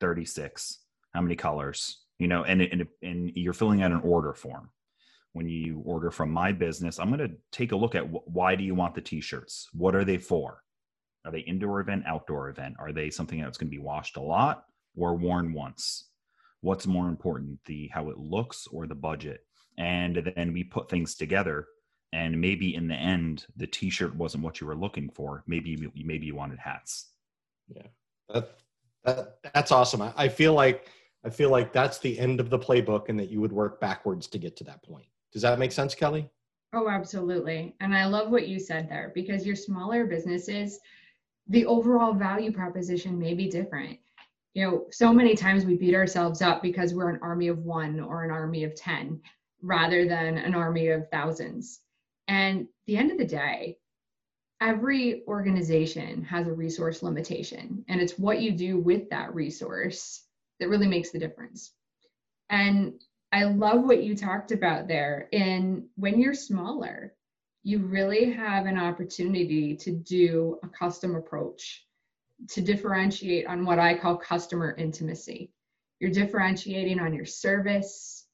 36. 0.00 0.78
How 1.12 1.20
many 1.20 1.36
colors? 1.36 2.04
You 2.18 2.28
know, 2.28 2.44
and, 2.44 2.62
and, 2.62 2.86
and 3.02 3.32
you're 3.34 3.52
filling 3.52 3.82
out 3.82 3.92
an 3.92 4.00
order 4.00 4.34
form. 4.34 4.70
When 5.32 5.48
you 5.48 5.82
order 5.84 6.10
from 6.10 6.30
my 6.30 6.52
business, 6.52 6.98
I'm 6.98 7.08
going 7.08 7.28
to 7.28 7.36
take 7.52 7.72
a 7.72 7.76
look 7.76 7.94
at 7.94 8.06
wh- 8.06 8.26
why 8.28 8.54
do 8.54 8.64
you 8.64 8.74
want 8.74 8.94
the 8.94 9.00
t-shirts? 9.00 9.68
What 9.72 9.94
are 9.94 10.04
they 10.04 10.18
for? 10.18 10.62
Are 11.24 11.32
they 11.32 11.40
indoor 11.40 11.80
event, 11.80 12.04
outdoor 12.06 12.48
event? 12.48 12.76
Are 12.78 12.92
they 12.92 13.10
something 13.10 13.40
that's 13.40 13.58
going 13.58 13.70
to 13.70 13.76
be 13.76 13.82
washed 13.82 14.16
a 14.16 14.22
lot 14.22 14.64
or 14.96 15.14
worn 15.14 15.52
once? 15.52 16.08
What's 16.60 16.86
more 16.86 17.08
important, 17.08 17.60
the 17.66 17.88
how 17.92 18.10
it 18.10 18.18
looks 18.18 18.66
or 18.68 18.86
the 18.86 18.94
budget? 18.94 19.40
And 19.76 20.32
then 20.34 20.52
we 20.52 20.64
put 20.64 20.88
things 20.88 21.14
together 21.14 21.66
and 22.12 22.40
maybe 22.40 22.74
in 22.74 22.88
the 22.88 22.94
end 22.94 23.46
the 23.56 23.66
t-shirt 23.66 24.14
wasn't 24.14 24.42
what 24.42 24.60
you 24.60 24.66
were 24.66 24.76
looking 24.76 25.08
for 25.10 25.42
maybe 25.46 25.70
you 25.70 25.92
maybe 26.04 26.26
you 26.26 26.34
wanted 26.34 26.58
hats 26.58 27.10
yeah 27.68 27.86
that, 28.28 28.58
that 29.04 29.38
that's 29.54 29.72
awesome 29.72 30.02
I, 30.02 30.12
I 30.16 30.28
feel 30.28 30.54
like 30.54 30.88
i 31.24 31.30
feel 31.30 31.50
like 31.50 31.72
that's 31.72 31.98
the 31.98 32.18
end 32.18 32.40
of 32.40 32.50
the 32.50 32.58
playbook 32.58 33.08
and 33.08 33.18
that 33.18 33.30
you 33.30 33.40
would 33.40 33.52
work 33.52 33.80
backwards 33.80 34.26
to 34.28 34.38
get 34.38 34.56
to 34.56 34.64
that 34.64 34.82
point 34.82 35.06
does 35.32 35.42
that 35.42 35.58
make 35.58 35.72
sense 35.72 35.94
kelly 35.94 36.30
Oh, 36.74 36.88
absolutely. 36.88 37.74
And 37.80 37.96
I 37.96 38.04
love 38.06 38.30
what 38.30 38.46
you 38.46 38.60
said 38.60 38.90
there 38.90 39.10
because 39.14 39.46
your 39.46 39.56
smaller 39.56 40.04
businesses, 40.04 40.78
the 41.48 41.64
overall 41.64 42.12
value 42.12 42.52
proposition 42.52 43.18
may 43.18 43.32
be 43.32 43.48
different. 43.48 43.98
You 44.52 44.66
know, 44.66 44.86
so 44.90 45.12
many 45.12 45.34
times 45.34 45.64
we 45.64 45.76
beat 45.76 45.94
ourselves 45.94 46.42
up 46.42 46.62
because 46.62 46.92
we're 46.92 47.08
an 47.08 47.20
army 47.22 47.48
of 47.48 47.64
one 47.64 48.00
or 48.00 48.24
an 48.24 48.30
army 48.30 48.64
of 48.64 48.74
10 48.74 49.20
rather 49.62 50.06
than 50.06 50.36
an 50.36 50.54
army 50.54 50.88
of 50.88 51.08
thousands. 51.10 51.80
And 52.28 52.68
the 52.86 52.96
end 52.96 53.10
of 53.10 53.18
the 53.18 53.26
day, 53.26 53.78
every 54.60 55.24
organization 55.26 56.22
has 56.24 56.46
a 56.46 56.52
resource 56.52 57.02
limitation, 57.02 57.84
and 57.88 58.00
it's 58.00 58.18
what 58.18 58.40
you 58.40 58.52
do 58.52 58.78
with 58.78 59.08
that 59.10 59.34
resource 59.34 60.24
that 60.60 60.68
really 60.68 60.88
makes 60.88 61.10
the 61.10 61.18
difference. 61.18 61.72
And 62.50 63.00
I 63.32 63.44
love 63.44 63.84
what 63.84 64.02
you 64.02 64.16
talked 64.16 64.52
about 64.52 64.88
there. 64.88 65.28
In 65.32 65.88
when 65.96 66.20
you're 66.20 66.34
smaller, 66.34 67.14
you 67.62 67.78
really 67.78 68.30
have 68.32 68.66
an 68.66 68.78
opportunity 68.78 69.76
to 69.76 69.90
do 69.92 70.58
a 70.62 70.68
custom 70.68 71.14
approach 71.14 71.84
to 72.50 72.60
differentiate 72.60 73.46
on 73.46 73.64
what 73.64 73.78
I 73.78 73.94
call 73.94 74.16
customer 74.16 74.74
intimacy. 74.76 75.50
You're 76.00 76.10
differentiating 76.10 77.00
on 77.00 77.12
your 77.12 77.26
service, 77.26 78.26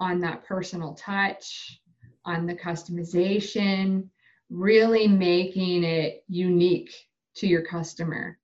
on 0.00 0.20
that 0.20 0.44
personal 0.44 0.94
touch, 0.94 1.80
on 2.28 2.44
the 2.44 2.54
customization, 2.54 4.06
really 4.50 5.08
making 5.08 5.82
it 5.82 6.24
unique 6.28 6.92
to 7.36 7.46
your 7.46 7.62
customer. 7.62 8.38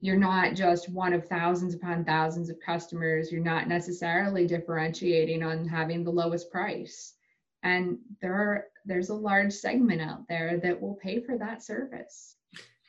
You're 0.00 0.18
not 0.18 0.54
just 0.54 0.90
one 0.90 1.14
of 1.14 1.26
thousands 1.26 1.74
upon 1.74 2.04
thousands 2.04 2.50
of 2.50 2.60
customers. 2.60 3.32
You're 3.32 3.40
not 3.40 3.68
necessarily 3.68 4.46
differentiating 4.46 5.42
on 5.42 5.66
having 5.66 6.04
the 6.04 6.10
lowest 6.10 6.50
price. 6.50 7.14
And 7.62 7.98
there 8.20 8.34
are 8.34 8.66
there's 8.84 9.10
a 9.10 9.14
large 9.14 9.52
segment 9.52 10.02
out 10.02 10.28
there 10.28 10.58
that 10.58 10.80
will 10.80 10.98
pay 11.00 11.20
for 11.20 11.38
that 11.38 11.62
service. 11.62 12.36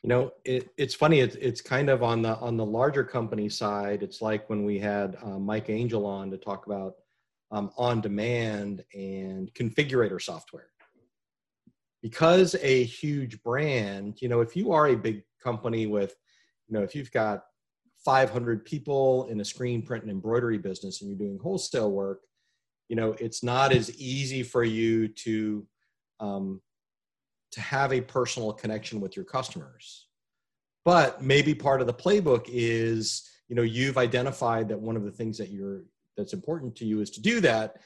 You 0.01 0.09
know 0.09 0.31
it, 0.43 0.69
it's 0.75 0.95
funny 0.95 1.21
it's, 1.21 1.35
it's 1.35 1.61
kind 1.61 1.89
of 1.89 2.03
on 2.03 2.21
the 2.21 2.35
on 2.37 2.57
the 2.57 2.65
larger 2.65 3.05
company 3.05 3.47
side 3.47 4.03
it's 4.03 4.21
like 4.21 4.49
when 4.49 4.65
we 4.65 4.77
had 4.77 5.15
uh, 5.23 5.39
mike 5.39 5.69
angel 5.69 6.05
on 6.05 6.29
to 6.31 6.37
talk 6.37 6.65
about 6.65 6.95
um, 7.53 7.71
on 7.77 8.01
demand 8.01 8.83
and 8.93 9.53
configurator 9.53 10.21
software. 10.21 10.67
Because 12.01 12.55
a 12.61 12.83
huge 12.83 13.41
brand 13.43 14.17
you 14.21 14.27
know 14.27 14.41
if 14.41 14.55
you 14.55 14.73
are 14.73 14.87
a 14.87 14.95
big 14.95 15.23
company 15.41 15.85
with 15.87 16.15
you 16.67 16.77
know 16.77 16.83
if 16.83 16.93
you've 16.93 17.11
got 17.11 17.43
500 18.03 18.65
people 18.65 19.27
in 19.29 19.39
a 19.39 19.45
screen 19.45 19.81
print 19.81 20.03
and 20.03 20.11
embroidery 20.11 20.57
business 20.57 21.01
and 21.01 21.09
you're 21.09 21.17
doing 21.17 21.39
wholesale 21.41 21.91
work 21.91 22.19
you 22.89 22.97
know 22.97 23.15
it's 23.19 23.41
not 23.41 23.71
as 23.71 23.95
easy 23.97 24.43
for 24.43 24.65
you 24.65 25.07
to 25.07 25.65
um, 26.19 26.61
to 27.53 27.61
have 27.61 27.93
a 27.93 28.01
personal 28.01 28.51
connection 28.51 28.99
with 28.99 29.15
your 29.15 29.25
customers. 29.25 30.07
But 30.85 31.21
maybe 31.21 31.53
part 31.53 31.81
of 31.81 31.87
the 31.87 31.93
playbook 31.93 32.45
is 32.47 33.29
you 33.47 33.55
know 33.55 33.61
you've 33.61 33.97
identified 33.97 34.69
that 34.69 34.79
one 34.79 34.97
of 34.97 35.03
the 35.03 35.11
things 35.11 35.37
that 35.37 35.49
you're 35.49 35.83
that's 36.15 36.33
important 36.33 36.75
to 36.77 36.85
you 36.85 37.01
is 37.01 37.09
to 37.11 37.21
do 37.21 37.39
that. 37.41 37.77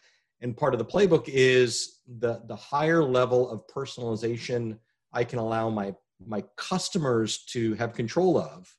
And 0.41 0.55
part 0.55 0.73
of 0.73 0.77
the 0.77 0.85
playbook 0.85 1.27
is 1.27 1.97
the 2.19 2.41
the 2.47 2.55
higher 2.55 3.03
level 3.03 3.49
of 3.49 3.67
personalization 3.67 4.77
i 5.13 5.23
can 5.23 5.39
allow 5.39 5.69
my 5.69 5.93
my 6.25 6.43
customers 6.55 7.43
to 7.45 7.73
have 7.75 7.93
control 7.93 8.37
of 8.37 8.73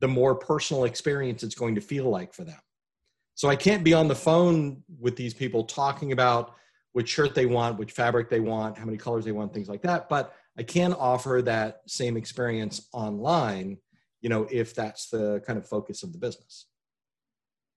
the 0.00 0.08
more 0.08 0.34
personal 0.34 0.84
experience 0.84 1.42
it's 1.42 1.54
going 1.54 1.74
to 1.74 1.80
feel 1.80 2.04
like 2.10 2.34
for 2.34 2.44
them. 2.44 2.60
So 3.34 3.48
i 3.48 3.56
can't 3.56 3.84
be 3.84 3.94
on 3.94 4.08
the 4.08 4.14
phone 4.14 4.82
with 5.00 5.16
these 5.16 5.34
people 5.34 5.64
talking 5.64 6.12
about 6.12 6.54
which 6.92 7.08
shirt 7.08 7.34
they 7.34 7.46
want 7.46 7.78
which 7.78 7.92
fabric 7.92 8.28
they 8.28 8.40
want 8.40 8.76
how 8.76 8.84
many 8.84 8.98
colors 8.98 9.24
they 9.24 9.32
want 9.32 9.54
things 9.54 9.68
like 9.68 9.82
that. 9.82 10.08
But 10.08 10.34
i 10.58 10.62
can 10.62 10.92
offer 10.92 11.40
that 11.42 11.80
same 11.86 12.16
experience 12.16 12.88
online 12.92 13.78
you 14.20 14.28
know 14.28 14.46
if 14.50 14.74
that's 14.74 15.08
the 15.08 15.42
kind 15.46 15.58
of 15.58 15.66
focus 15.66 16.02
of 16.02 16.12
the 16.12 16.18
business 16.18 16.66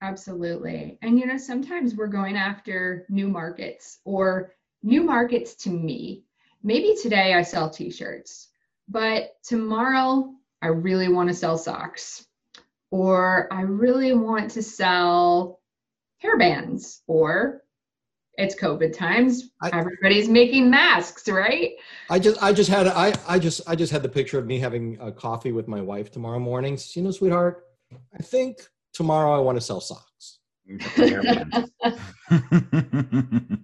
absolutely 0.02 0.98
and 1.02 1.20
you 1.20 1.26
know 1.26 1.38
sometimes 1.38 1.96
we're 1.96 2.08
going 2.08 2.36
after 2.36 3.06
new 3.10 3.28
markets 3.28 4.00
or 4.06 4.54
new 4.84 5.04
markets 5.04 5.56
to 5.56 5.70
me 5.70 6.24
maybe 6.64 6.96
today 7.02 7.34
i 7.34 7.42
sell 7.42 7.70
t-shirts 7.70 8.50
but 8.88 9.36
tomorrow 9.44 10.32
I 10.62 10.68
really 10.70 11.10
want 11.10 11.30
to 11.30 11.36
sell 11.36 11.58
socks, 11.58 12.26
or 12.90 13.48
I 13.54 13.62
really 13.62 14.14
want 14.14 14.50
to 14.52 14.64
sell 14.64 15.60
hair 16.18 16.38
bands, 16.38 17.04
or 17.06 17.64
it's 18.38 18.60
COVID 18.60 18.98
times. 18.98 19.52
I- 19.62 19.70
Everybody's 19.74 20.28
making 20.28 20.70
masks, 20.70 21.30
right? 21.30 21.74
I 22.10 22.20
just, 22.20 22.42
I 22.42 22.52
just 22.52 22.70
had, 22.70 22.88
I, 22.88 23.14
I 23.28 23.38
just, 23.38 23.62
I 23.68 23.76
just 23.76 23.92
had 23.92 24.02
the 24.02 24.10
picture 24.10 24.40
of 24.40 24.46
me 24.48 24.60
having 24.60 24.98
a 25.00 25.12
coffee 25.12 25.52
with 25.52 25.68
my 25.68 25.82
wife 25.82 26.12
tomorrow 26.12 26.40
morning. 26.40 26.80
You 26.94 27.04
know, 27.04 27.12
sweetheart, 27.12 27.64
I 28.18 28.24
think 28.24 28.68
tomorrow 28.96 29.36
I 29.36 29.40
want 29.40 29.58
to 29.58 29.62
sell 29.62 29.82
socks. 29.82 30.40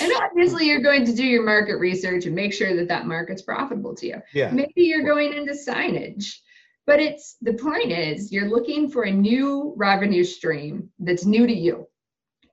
And 0.00 0.12
obviously, 0.22 0.66
you're 0.66 0.82
going 0.82 1.04
to 1.04 1.14
do 1.14 1.24
your 1.24 1.44
market 1.44 1.76
research 1.76 2.26
and 2.26 2.34
make 2.34 2.52
sure 2.52 2.74
that 2.74 2.88
that 2.88 3.06
market's 3.06 3.42
profitable 3.42 3.94
to 3.96 4.06
you. 4.06 4.22
Yeah. 4.34 4.50
Maybe 4.50 4.72
you're 4.76 5.04
going 5.04 5.34
into 5.34 5.52
signage 5.52 6.34
But 6.86 7.00
it's 7.00 7.36
the 7.42 7.54
point 7.54 7.92
is 7.92 8.32
you're 8.32 8.48
looking 8.48 8.90
for 8.90 9.04
a 9.04 9.10
new 9.10 9.74
revenue 9.76 10.24
stream 10.24 10.90
that's 10.98 11.26
new 11.26 11.46
to 11.46 11.52
you. 11.52 11.86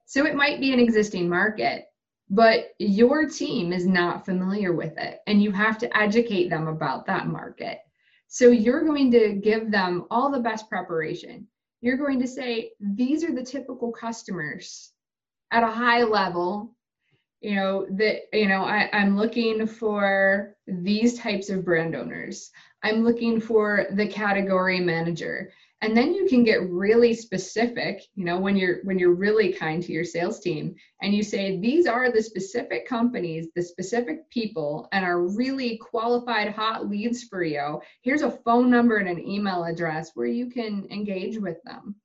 So 0.05 0.25
it 0.25 0.35
might 0.35 0.59
be 0.59 0.73
an 0.73 0.79
existing 0.79 1.29
market, 1.29 1.85
but 2.29 2.69
your 2.79 3.27
team 3.27 3.73
is 3.73 3.88
not 3.88 4.25
familiar 4.25 4.73
with 4.73 4.97
it 4.97 5.19
and 5.25 5.41
you 5.41 5.51
have 5.51 5.77
to 5.79 5.97
educate 5.97 6.49
them 6.49 6.67
about 6.67 7.07
that 7.07 7.27
market. 7.27 7.79
So 8.27 8.49
you're 8.49 8.83
going 8.83 9.11
to 9.11 9.33
give 9.33 9.71
them 9.71 10.05
all 10.11 10.31
the 10.31 10.39
best 10.39 10.69
preparation. 10.69 11.47
You're 11.86 11.98
going 11.98 12.19
to 12.19 12.28
say, 12.28 12.71
these 12.80 13.24
are 13.24 13.32
the 13.32 13.43
typical 13.43 13.91
customers 13.91 14.91
at 15.52 15.62
a 15.62 15.67
high 15.67 16.02
level 16.02 16.76
you 17.41 17.54
know 17.54 17.86
that 17.91 18.21
you 18.34 18.48
know 18.48 18.63
I, 18.63 18.89
i'm 18.91 19.15
looking 19.15 19.67
for 19.67 20.56
these 20.67 21.19
types 21.19 21.50
of 21.50 21.63
brand 21.63 21.95
owners. 21.95 22.50
I'm 22.84 23.04
looking 23.04 23.39
for 23.39 23.86
the 23.91 24.08
category 24.08 24.80
manager 24.80 25.52
and 25.86 25.95
then 25.95 26.13
you 26.13 26.26
can 26.28 26.43
get 26.43 26.69
really 26.69 27.13
specific 27.13 28.04
you 28.15 28.26
know 28.26 28.39
when 28.39 28.56
you're 28.58 28.80
when 28.84 28.98
you're 28.98 29.13
really 29.13 29.54
kind 29.54 29.84
to 29.84 29.91
your 29.91 30.04
sales 30.04 30.39
team 30.39 30.76
and 31.02 31.13
you 31.13 31.24
say 31.24 31.60
these 31.60 31.86
are 31.88 32.12
the 32.12 32.21
specific 32.21 32.88
companies 32.88 33.48
the 33.56 33.62
specific 33.62 34.30
people 34.30 34.88
and 34.91 35.06
are 35.06 35.21
really 35.21 35.78
qualified 35.78 36.52
hot 36.52 36.89
leads 36.89 37.24
for 37.24 37.43
you 37.43 37.80
here's 38.02 38.24
a 38.24 38.32
phone 38.32 38.69
number 38.69 38.98
and 38.98 39.08
an 39.10 39.26
email 39.26 39.63
address 39.63 40.12
where 40.15 40.28
you 40.28 40.50
can 40.50 40.88
engage 40.91 41.38
with 41.38 41.62
them 41.63 41.95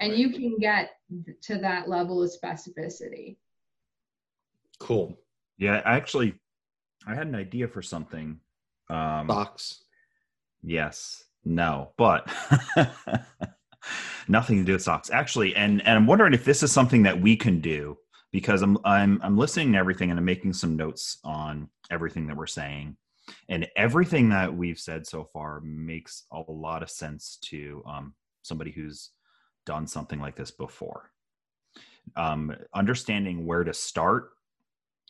and 0.00 0.16
you 0.16 0.30
can 0.30 0.56
get 0.58 0.90
to 1.42 1.58
that 1.58 1.88
level 1.88 2.22
of 2.22 2.30
specificity 2.30 3.36
Cool. 4.78 5.18
Yeah, 5.58 5.80
actually, 5.84 6.34
I 7.06 7.14
had 7.14 7.26
an 7.26 7.34
idea 7.34 7.68
for 7.68 7.82
something. 7.82 8.40
Um, 8.90 9.26
Box. 9.26 9.84
Yes. 10.62 11.24
No, 11.46 11.92
but 11.96 12.28
nothing 14.28 14.58
to 14.58 14.64
do 14.64 14.72
with 14.72 14.82
socks. 14.82 15.10
Actually, 15.10 15.54
and 15.54 15.80
and 15.82 15.96
I'm 15.96 16.06
wondering 16.06 16.34
if 16.34 16.44
this 16.44 16.64
is 16.64 16.72
something 16.72 17.04
that 17.04 17.20
we 17.20 17.36
can 17.36 17.60
do 17.60 17.96
because 18.32 18.62
I'm 18.62 18.76
I'm 18.84 19.20
I'm 19.22 19.38
listening 19.38 19.72
to 19.72 19.78
everything 19.78 20.10
and 20.10 20.18
I'm 20.18 20.24
making 20.24 20.54
some 20.54 20.76
notes 20.76 21.18
on 21.22 21.70
everything 21.90 22.26
that 22.26 22.36
we're 22.36 22.48
saying. 22.48 22.96
And 23.48 23.68
everything 23.76 24.28
that 24.30 24.54
we've 24.54 24.78
said 24.78 25.06
so 25.06 25.24
far 25.24 25.60
makes 25.60 26.24
a 26.32 26.42
lot 26.48 26.82
of 26.82 26.90
sense 26.90 27.38
to 27.42 27.82
um, 27.86 28.14
somebody 28.42 28.72
who's 28.72 29.10
done 29.64 29.86
something 29.86 30.20
like 30.20 30.36
this 30.36 30.50
before. 30.50 31.10
Um, 32.16 32.54
understanding 32.74 33.46
where 33.46 33.64
to 33.64 33.72
start 33.72 34.30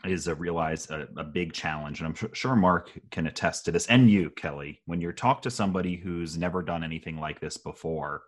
is 0.09 0.29
a 0.29 0.35
realize 0.35 0.89
a, 0.91 1.09
a, 1.17 1.25
big 1.25 1.53
challenge 1.53 2.01
and 2.01 2.09
i'm 2.09 2.33
sure 2.33 2.57
mark 2.57 2.93
can 3.11 3.27
attest 3.27 3.65
to 3.65 3.73
this 3.73 3.87
and 3.87 4.11
you 4.11 4.31
kelly 4.31 4.81
when 4.87 5.01
you 5.01 5.13
talk 5.13 5.43
to 5.43 5.51
somebody 5.51 5.97
who's 5.97 6.37
never 6.37 6.63
done 6.63 6.85
anything 6.85 7.19
like 7.19 7.41
this 7.41 7.57
before 7.57 8.23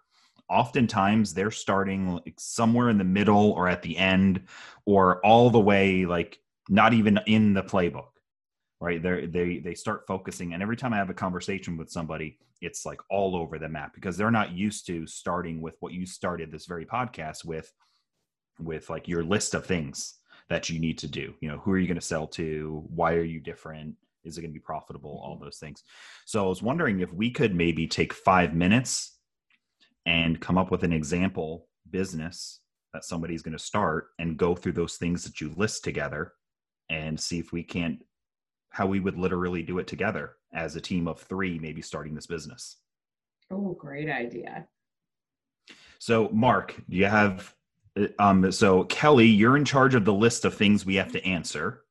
oftentimes 0.48 1.34
they're 1.34 1.50
starting 1.50 2.20
somewhere 2.38 2.88
in 2.88 2.98
the 2.98 3.04
middle 3.04 3.52
or 3.52 3.68
at 3.68 3.82
the 3.82 3.96
end 3.96 4.42
or 4.86 5.24
all 5.24 5.50
the 5.50 5.60
way 5.60 6.06
like 6.06 6.38
not 6.68 6.92
even 6.92 7.18
in 7.26 7.54
the 7.54 7.62
playbook 7.62 8.08
right? 8.80 9.02
They 9.02 9.26
they 9.26 9.58
they 9.58 9.74
start 9.74 10.06
focusing 10.06 10.54
and 10.54 10.62
every 10.62 10.76
time 10.76 10.92
i 10.92 10.96
have 10.96 11.10
a 11.10 11.14
conversation 11.14 11.76
with 11.76 11.90
somebody 11.90 12.38
it's 12.60 12.84
like 12.84 13.00
all 13.10 13.36
over 13.36 13.58
the 13.58 13.68
map 13.68 13.94
because 13.94 14.16
they're 14.16 14.30
not 14.30 14.52
used 14.52 14.86
to 14.86 15.06
starting 15.06 15.60
with 15.60 15.76
what 15.80 15.92
you 15.92 16.06
started 16.06 16.50
this 16.50 16.66
very 16.66 16.84
podcast 16.84 17.44
with 17.44 17.72
with 18.58 18.90
like 18.90 19.06
your 19.06 19.22
list 19.22 19.54
of 19.54 19.64
things 19.64 20.14
that 20.48 20.70
you 20.70 20.78
need 20.78 20.98
to 20.98 21.08
do? 21.08 21.34
You 21.40 21.50
know 21.50 21.58
who 21.58 21.72
are 21.72 21.78
you 21.78 21.87
going 21.87 22.00
to 22.00 22.06
sell 22.06 22.26
to? 22.28 22.84
Why 22.88 23.14
are 23.14 23.24
you 23.24 23.40
different? 23.40 23.94
Is 24.24 24.37
it 24.37 24.42
going 24.42 24.50
to 24.50 24.58
be 24.58 24.61
profitable? 24.61 25.20
All 25.22 25.34
mm-hmm. 25.34 25.44
those 25.44 25.58
things. 25.58 25.82
So 26.26 26.44
i 26.44 26.48
was 26.48 26.62
wondering 26.62 27.00
if 27.00 27.12
we 27.12 27.30
could 27.30 27.54
maybe 27.54 27.87
take 27.87 28.12
five 28.12 28.54
minutes 28.54 29.18
and 30.06 30.40
come 30.40 30.58
up 30.58 30.70
with 30.70 30.84
an 30.84 30.92
example 30.92 31.68
business 31.90 32.61
that 32.92 33.04
somebody's 33.04 33.42
going 33.42 33.56
to 33.56 33.62
start 33.62 34.08
and 34.18 34.37
go 34.37 34.54
through 34.54 34.72
those 34.72 34.96
things 34.96 35.22
that 35.24 35.40
you 35.40 35.52
list 35.56 35.84
together 35.84 36.32
and 36.90 37.18
see 37.18 37.38
if 37.38 37.52
we 37.52 37.62
can't 37.62 37.98
how 38.70 38.87
we 38.87 39.00
would 39.00 39.18
literally 39.18 39.62
do 39.62 39.78
it 39.78 39.87
together 39.87 40.37
as 40.54 40.76
a 40.76 40.80
team 40.80 41.08
of 41.08 41.20
three 41.20 41.58
maybe 41.58 41.82
starting 41.82 42.14
this 42.14 42.26
business. 42.26 42.78
Oh 43.50 43.74
great 43.78 44.11
idea. 44.11 44.66
So 45.98 46.28
mark 46.32 46.74
do 46.88 46.96
you 46.96 47.06
have 47.06 47.54
um, 48.18 48.50
so 48.52 48.84
Kelly, 48.84 49.26
you're 49.26 49.56
in 49.56 49.64
charge 49.64 49.94
of 49.94 50.04
the 50.04 50.12
list 50.12 50.44
of 50.44 50.54
things 50.54 50.84
we 50.84 50.96
have 50.96 51.12
to 51.12 51.24
answer. 51.24 51.82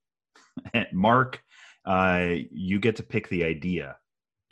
Mark, 0.92 1.42
uh, 1.86 2.36
you 2.52 2.80
get 2.80 2.96
to 2.98 3.04
pick 3.04 3.30
the 3.30 3.44
idea. 3.44 3.98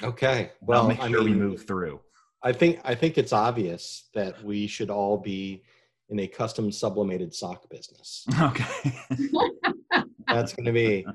Okay. 0.04 0.52
Well, 0.62 0.84
I'll 0.84 0.88
make 0.88 0.98
sure 0.98 1.06
I 1.08 1.10
mean, 1.10 1.24
we 1.24 1.34
move 1.34 1.66
through. 1.66 2.02
I 2.44 2.52
think 2.52 2.80
I 2.84 2.96
think 2.96 3.18
it's 3.18 3.34
obvious 3.34 4.10
that 4.14 4.44
we 4.44 4.68
should 4.68 4.90
all 4.90 5.18
be 5.18 5.64
in 6.10 6.20
a 6.20 6.28
custom 6.28 6.72
sublimated 6.72 7.34
sock 7.34 7.70
business. 7.70 8.26
Okay. 8.42 8.94
That's 10.28 10.54
going 10.54 10.66
to 10.66 10.72
be 10.72 11.06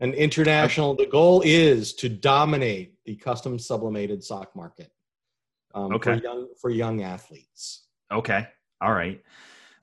an 0.00 0.12
international. 0.12 0.94
The 0.94 1.06
goal 1.06 1.42
is 1.44 1.94
to 1.94 2.08
dominate 2.08 2.94
the 3.04 3.16
custom 3.16 3.58
sublimated 3.58 4.22
sock 4.22 4.54
market 4.54 4.92
um, 5.74 5.94
okay. 5.94 6.18
for 6.18 6.22
young 6.22 6.48
for 6.60 6.70
young 6.70 7.02
athletes. 7.02 7.86
Okay. 8.12 8.46
All 8.80 8.92
right. 8.92 9.20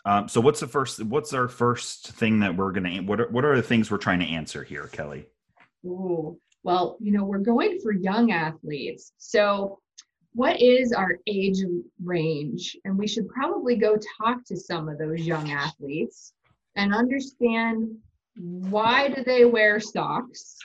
Um, 0.08 0.30
so 0.30 0.40
what's 0.40 0.62
the 0.62 0.68
first? 0.68 1.04
What's 1.04 1.34
our 1.34 1.50
first 1.50 2.12
thing 2.12 2.40
that 2.40 2.56
we're 2.56 2.72
gonna? 2.72 3.02
What 3.02 3.20
are, 3.20 3.28
what 3.28 3.44
are 3.44 3.58
the 3.58 3.62
things 3.62 3.92
we're 3.92 3.98
trying 3.98 4.22
to 4.22 4.26
answer 4.26 4.64
here, 4.64 4.88
Kelly? 4.94 5.26
Ooh, 5.86 6.40
well, 6.64 6.98
you 7.02 7.12
know, 7.12 7.26
we're 7.26 7.40
going 7.40 7.78
for 7.84 7.92
young 7.92 8.32
athletes. 8.32 9.12
So, 9.18 9.80
what 10.32 10.62
is 10.62 10.94
our 10.94 11.20
age 11.28 11.58
range? 12.02 12.78
And 12.86 12.98
we 12.98 13.06
should 13.06 13.28
probably 13.28 13.76
go 13.76 13.98
talk 14.18 14.46
to 14.46 14.56
some 14.56 14.88
of 14.88 14.98
those 14.98 15.28
young 15.28 15.52
athletes 15.52 16.32
and 16.78 16.96
understand 16.96 17.90
why 18.38 19.10
do 19.10 19.26
they 19.26 19.44
wear 19.44 19.82
socks? 19.82 20.56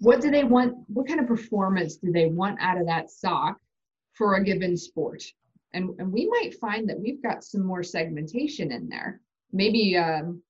What 0.00 0.20
do 0.20 0.28
they 0.32 0.42
want? 0.42 0.74
What 0.88 1.06
kind 1.06 1.20
of 1.20 1.28
performance 1.28 1.98
do 1.98 2.10
they 2.10 2.26
want 2.26 2.58
out 2.60 2.80
of 2.80 2.86
that 2.86 3.12
sock 3.12 3.58
for 4.14 4.34
a 4.34 4.42
given 4.42 4.76
sport? 4.76 5.22
And, 5.72 5.90
and 5.98 6.12
we 6.12 6.26
might 6.28 6.58
find 6.60 6.88
that 6.88 6.98
we've 6.98 7.22
got 7.22 7.44
some 7.44 7.64
more 7.64 7.82
segmentation 7.82 8.72
in 8.72 8.88
there. 8.88 9.20
Maybe 9.52 9.96
um, 9.96 10.42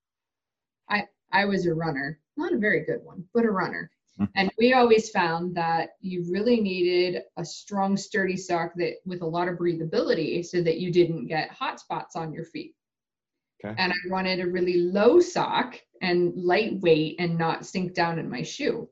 i 0.88 1.04
i 1.33 1.44
was 1.44 1.66
a 1.66 1.74
runner. 1.74 2.18
Not 2.37 2.52
a 2.52 2.59
very 2.59 2.85
good 2.85 3.02
one 3.02 3.24
but 3.35 3.44
a 3.44 3.50
runner. 3.50 3.90
And 4.35 4.50
we 4.59 4.74
always 4.74 5.09
found 5.09 5.56
that 5.56 5.90
you 6.02 6.26
really 6.30 6.61
needed 6.61 7.22
a 7.38 7.44
strong 7.44 7.96
sturdy 7.96 8.37
sock 8.37 8.72
that 8.76 8.96
with 9.06 9.22
a 9.22 9.26
lot 9.26 9.48
of 9.48 9.56
breathability 9.56 10.44
so 10.44 10.62
that 10.62 10.78
you 10.78 10.92
didn't 10.92 11.26
get 11.26 11.50
hot 11.50 11.80
spots 11.80 12.16
on 12.16 12.33
your 12.33 12.44
feet. 12.44 12.74
Okay. 13.62 13.74
and 13.76 13.92
i 13.92 14.09
wanted 14.09 14.40
a 14.40 14.46
really 14.46 14.78
low 14.78 15.20
sock 15.20 15.78
and 16.00 16.33
lightweight 16.35 17.16
and 17.18 17.37
not 17.37 17.66
sink 17.66 17.94
down 17.94 18.18
in 18.18 18.28
my 18.28 18.42
shoe. 18.42 18.88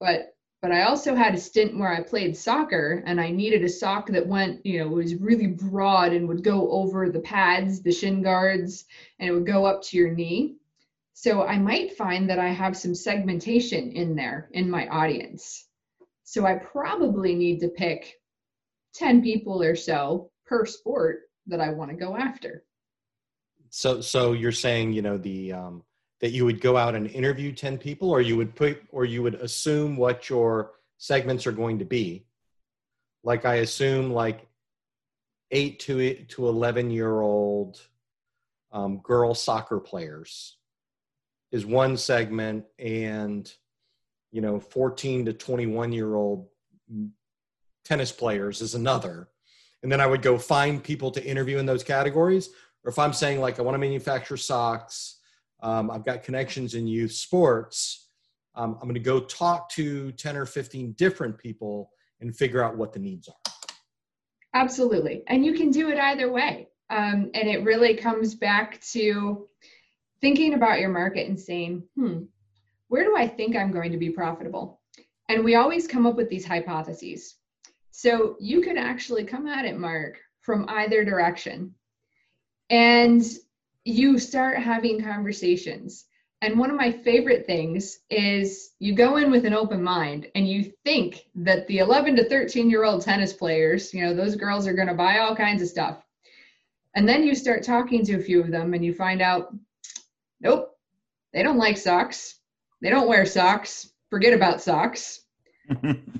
But 0.00 0.34
but 0.60 0.72
I 0.72 0.82
also 0.82 1.14
had 1.14 1.34
a 1.34 1.40
stint 1.40 1.78
where 1.78 1.92
I 1.92 2.02
played 2.02 2.36
soccer 2.36 3.02
and 3.06 3.20
I 3.20 3.30
needed 3.30 3.62
a 3.62 3.68
sock 3.68 4.08
that 4.08 4.26
went, 4.26 4.66
you 4.66 4.80
know, 4.80 4.88
was 4.88 5.14
really 5.14 5.46
broad 5.46 6.12
and 6.12 6.26
would 6.28 6.42
go 6.42 6.70
over 6.72 7.08
the 7.08 7.20
pads, 7.20 7.80
the 7.80 7.92
shin 7.92 8.22
guards, 8.22 8.84
and 9.18 9.28
it 9.28 9.32
would 9.32 9.46
go 9.46 9.64
up 9.64 9.82
to 9.84 9.96
your 9.96 10.10
knee. 10.10 10.56
So 11.14 11.44
I 11.44 11.58
might 11.58 11.96
find 11.96 12.28
that 12.30 12.38
I 12.38 12.48
have 12.48 12.76
some 12.76 12.94
segmentation 12.94 13.92
in 13.92 14.16
there 14.16 14.48
in 14.52 14.68
my 14.68 14.88
audience. 14.88 15.66
So 16.24 16.44
I 16.44 16.54
probably 16.54 17.34
need 17.34 17.60
to 17.60 17.68
pick 17.68 18.14
10 18.94 19.22
people 19.22 19.62
or 19.62 19.76
so 19.76 20.30
per 20.46 20.66
sport 20.66 21.20
that 21.46 21.60
I 21.60 21.70
want 21.70 21.90
to 21.90 21.96
go 21.96 22.16
after. 22.16 22.64
So 23.70 24.00
so 24.00 24.32
you're 24.32 24.52
saying, 24.52 24.92
you 24.92 25.02
know, 25.02 25.18
the 25.18 25.52
um 25.52 25.82
that 26.20 26.30
you 26.30 26.44
would 26.44 26.60
go 26.60 26.76
out 26.76 26.94
and 26.94 27.06
interview 27.08 27.52
10 27.52 27.78
people 27.78 28.10
or 28.10 28.20
you 28.20 28.36
would 28.36 28.54
put 28.54 28.82
or 28.90 29.04
you 29.04 29.22
would 29.22 29.36
assume 29.36 29.96
what 29.96 30.28
your 30.28 30.72
segments 30.98 31.46
are 31.46 31.52
going 31.52 31.78
to 31.78 31.84
be? 31.84 32.24
Like 33.22 33.44
i 33.44 33.56
assume 33.56 34.12
like 34.12 34.46
8 35.50 35.78
to 35.80 36.14
to 36.14 36.48
11 36.48 36.90
year 36.90 37.20
old 37.20 37.80
um, 38.72 38.98
girl 38.98 39.34
soccer 39.34 39.80
players 39.80 40.56
is 41.52 41.64
one 41.64 41.96
segment 41.96 42.64
and 42.78 43.50
you 44.30 44.40
know 44.40 44.60
14 44.60 45.26
to 45.26 45.32
21 45.32 45.92
year 45.92 46.14
old 46.14 46.48
tennis 47.84 48.12
players 48.12 48.60
is 48.60 48.74
another. 48.74 49.28
And 49.82 49.92
then 49.92 50.00
i 50.00 50.06
would 50.06 50.22
go 50.22 50.36
find 50.38 50.82
people 50.82 51.10
to 51.12 51.24
interview 51.24 51.58
in 51.58 51.66
those 51.66 51.84
categories. 51.84 52.50
Or 52.84 52.90
if 52.90 52.98
i'm 52.98 53.12
saying 53.12 53.40
like 53.40 53.58
i 53.58 53.62
want 53.62 53.74
to 53.74 53.78
manufacture 53.78 54.36
socks 54.36 55.17
um, 55.60 55.90
I've 55.90 56.04
got 56.04 56.22
connections 56.22 56.74
in 56.74 56.86
youth 56.86 57.12
sports. 57.12 58.08
Um, 58.54 58.74
I'm 58.74 58.88
going 58.88 58.94
to 58.94 59.00
go 59.00 59.20
talk 59.20 59.68
to 59.70 60.12
10 60.12 60.36
or 60.36 60.46
15 60.46 60.92
different 60.92 61.38
people 61.38 61.90
and 62.20 62.36
figure 62.36 62.62
out 62.62 62.76
what 62.76 62.92
the 62.92 62.98
needs 62.98 63.28
are. 63.28 63.52
Absolutely. 64.54 65.22
And 65.28 65.44
you 65.44 65.54
can 65.54 65.70
do 65.70 65.90
it 65.90 65.98
either 65.98 66.30
way. 66.32 66.68
Um, 66.90 67.30
and 67.34 67.48
it 67.48 67.64
really 67.64 67.94
comes 67.94 68.34
back 68.34 68.80
to 68.92 69.46
thinking 70.20 70.54
about 70.54 70.80
your 70.80 70.88
market 70.88 71.28
and 71.28 71.38
saying, 71.38 71.84
hmm, 71.94 72.22
where 72.88 73.04
do 73.04 73.16
I 73.16 73.28
think 73.28 73.54
I'm 73.54 73.70
going 73.70 73.92
to 73.92 73.98
be 73.98 74.10
profitable? 74.10 74.80
And 75.28 75.44
we 75.44 75.54
always 75.54 75.86
come 75.86 76.06
up 76.06 76.16
with 76.16 76.30
these 76.30 76.46
hypotheses. 76.46 77.36
So 77.90 78.36
you 78.40 78.62
can 78.62 78.78
actually 78.78 79.24
come 79.24 79.46
at 79.46 79.64
it, 79.64 79.78
Mark, 79.78 80.18
from 80.40 80.66
either 80.68 81.04
direction. 81.04 81.74
And 82.70 83.22
you 83.88 84.18
start 84.18 84.58
having 84.58 85.02
conversations. 85.02 86.04
And 86.42 86.58
one 86.58 86.70
of 86.70 86.76
my 86.76 86.92
favorite 86.92 87.46
things 87.46 88.00
is 88.10 88.72
you 88.78 88.94
go 88.94 89.16
in 89.16 89.30
with 89.30 89.44
an 89.44 89.54
open 89.54 89.82
mind 89.82 90.28
and 90.34 90.46
you 90.46 90.72
think 90.84 91.24
that 91.34 91.66
the 91.66 91.78
11 91.78 92.14
to 92.16 92.28
13 92.28 92.70
year 92.70 92.84
old 92.84 93.02
tennis 93.02 93.32
players, 93.32 93.92
you 93.92 94.04
know, 94.04 94.14
those 94.14 94.36
girls 94.36 94.66
are 94.66 94.74
going 94.74 94.88
to 94.88 94.94
buy 94.94 95.18
all 95.18 95.34
kinds 95.34 95.62
of 95.62 95.68
stuff. 95.68 96.02
And 96.94 97.08
then 97.08 97.24
you 97.24 97.34
start 97.34 97.64
talking 97.64 98.04
to 98.04 98.16
a 98.16 98.22
few 98.22 98.40
of 98.40 98.50
them 98.50 98.74
and 98.74 98.84
you 98.84 98.92
find 98.92 99.22
out, 99.22 99.54
nope, 100.40 100.76
they 101.32 101.42
don't 101.42 101.58
like 101.58 101.76
socks. 101.76 102.38
They 102.82 102.90
don't 102.90 103.08
wear 103.08 103.26
socks. 103.26 103.90
Forget 104.10 104.34
about 104.34 104.62
socks. 104.62 105.22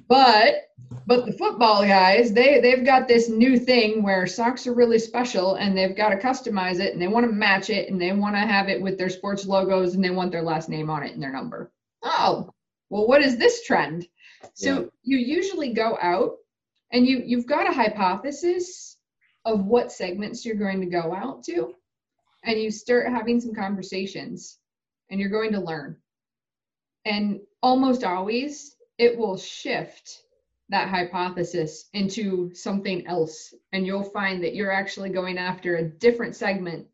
But 0.08 0.68
but 1.06 1.26
the 1.26 1.32
football 1.32 1.82
guys, 1.84 2.32
they 2.32 2.61
they've 2.61 2.84
got 2.84 3.08
this 3.08 3.28
new 3.28 3.58
thing 3.58 4.02
where 4.02 4.26
socks 4.26 4.66
are 4.66 4.74
really 4.74 4.98
special 4.98 5.54
and 5.54 5.76
they've 5.76 5.96
got 5.96 6.11
to 6.11 6.16
customize 6.16 6.80
it 6.80 6.92
and 6.92 7.00
they 7.00 7.08
want 7.08 7.26
to 7.26 7.32
match 7.32 7.70
it 7.70 7.90
and 7.90 8.00
they 8.00 8.12
want 8.12 8.34
to 8.34 8.40
have 8.40 8.68
it 8.68 8.80
with 8.80 8.98
their 8.98 9.08
sports 9.08 9.46
logos 9.46 9.94
and 9.94 10.04
they 10.04 10.11
want 10.11 10.32
their 10.32 10.42
last 10.42 10.68
name 10.68 10.90
on 10.90 11.02
it 11.02 11.12
and 11.12 11.22
their 11.22 11.32
number. 11.32 11.72
Oh, 12.02 12.52
well, 12.90 13.06
what 13.06 13.22
is 13.22 13.37
this 13.37 13.64
trend? 13.64 14.06
So 14.54 14.80
yeah. 14.80 14.87
you 15.02 15.18
usually 15.18 15.72
go 15.72 15.98
out 16.00 16.37
and 16.92 17.06
you 17.06 17.22
you've 17.24 17.46
got 17.46 17.68
a 17.68 17.74
hypothesis 17.74 18.96
of 19.44 19.64
what 19.64 19.92
segments 19.92 20.44
you're 20.44 20.56
going 20.56 20.80
to 20.80 20.87
go 20.87 21.14
out 21.14 21.42
to 21.44 21.74
and 22.44 22.61
you 22.61 22.70
start 22.70 23.08
having 23.08 23.40
some 23.40 23.54
conversations 23.54 24.58
and 25.11 25.20
you're 25.20 25.30
going 25.30 25.52
to 25.52 25.61
learn. 25.61 25.96
And 27.04 27.40
almost 27.62 28.04
always 28.04 28.76
it 28.98 29.16
will 29.16 29.37
shift 29.37 30.22
that 30.68 30.88
hypothesis 30.88 31.87
into 31.94 32.52
something 32.54 33.06
else. 33.06 33.54
And 33.72 33.87
you'll 33.87 34.02
find 34.02 34.42
that 34.44 34.54
you're 34.54 34.72
actually 34.72 35.08
going 35.08 35.38
after 35.38 35.76
a 35.76 35.88
different 35.88 36.37
segment 36.37 36.87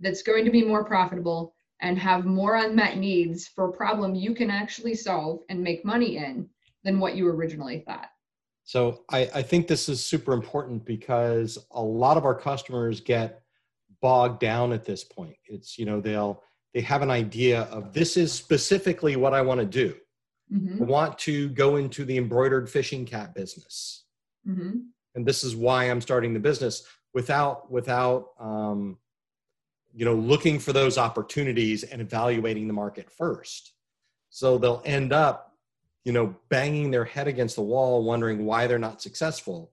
that's 0.00 0.22
going 0.22 0.44
to 0.44 0.50
be 0.50 0.64
more 0.64 0.84
profitable 0.84 1.54
and 1.80 1.98
have 1.98 2.24
more 2.24 2.56
unmet 2.56 2.96
needs 2.96 3.46
for 3.46 3.68
a 3.68 3.72
problem 3.72 4.14
you 4.14 4.34
can 4.34 4.50
actually 4.50 4.94
solve 4.94 5.40
and 5.48 5.62
make 5.62 5.84
money 5.84 6.16
in 6.16 6.48
than 6.82 6.98
what 6.98 7.14
you 7.14 7.28
originally 7.28 7.80
thought. 7.80 8.08
So 8.64 9.04
I, 9.10 9.28
I 9.34 9.42
think 9.42 9.66
this 9.66 9.88
is 9.88 10.02
super 10.02 10.32
important 10.32 10.84
because 10.84 11.58
a 11.72 11.82
lot 11.82 12.16
of 12.16 12.24
our 12.24 12.34
customers 12.34 13.00
get 13.00 13.42
bogged 14.00 14.40
down 14.40 14.72
at 14.72 14.84
this 14.84 15.04
point. 15.04 15.36
It's, 15.46 15.78
you 15.78 15.84
know, 15.84 16.00
they'll, 16.00 16.42
they 16.72 16.80
have 16.80 17.02
an 17.02 17.10
idea 17.10 17.62
of 17.64 17.92
this 17.92 18.16
is 18.16 18.32
specifically 18.32 19.16
what 19.16 19.34
I 19.34 19.42
want 19.42 19.60
to 19.60 19.66
do 19.66 19.94
mm-hmm. 20.52 20.84
want 20.84 21.18
to 21.20 21.48
go 21.50 21.76
into 21.76 22.04
the 22.04 22.16
embroidered 22.16 22.68
fishing 22.68 23.04
cap 23.04 23.34
business. 23.34 24.04
Mm-hmm. 24.46 24.78
And 25.14 25.26
this 25.26 25.44
is 25.44 25.54
why 25.54 25.84
I'm 25.84 26.00
starting 26.00 26.34
the 26.34 26.40
business 26.40 26.84
without, 27.12 27.70
without, 27.70 28.30
um, 28.38 28.98
you 29.94 30.04
know, 30.04 30.14
looking 30.14 30.58
for 30.58 30.72
those 30.72 30.98
opportunities 30.98 31.84
and 31.84 32.02
evaluating 32.02 32.66
the 32.66 32.74
market 32.74 33.10
first. 33.10 33.72
So 34.30 34.58
they'll 34.58 34.82
end 34.84 35.12
up, 35.12 35.52
you 36.04 36.12
know, 36.12 36.34
banging 36.48 36.90
their 36.90 37.04
head 37.04 37.28
against 37.28 37.54
the 37.56 37.62
wall, 37.62 38.02
wondering 38.02 38.44
why 38.44 38.66
they're 38.66 38.78
not 38.78 39.00
successful. 39.00 39.72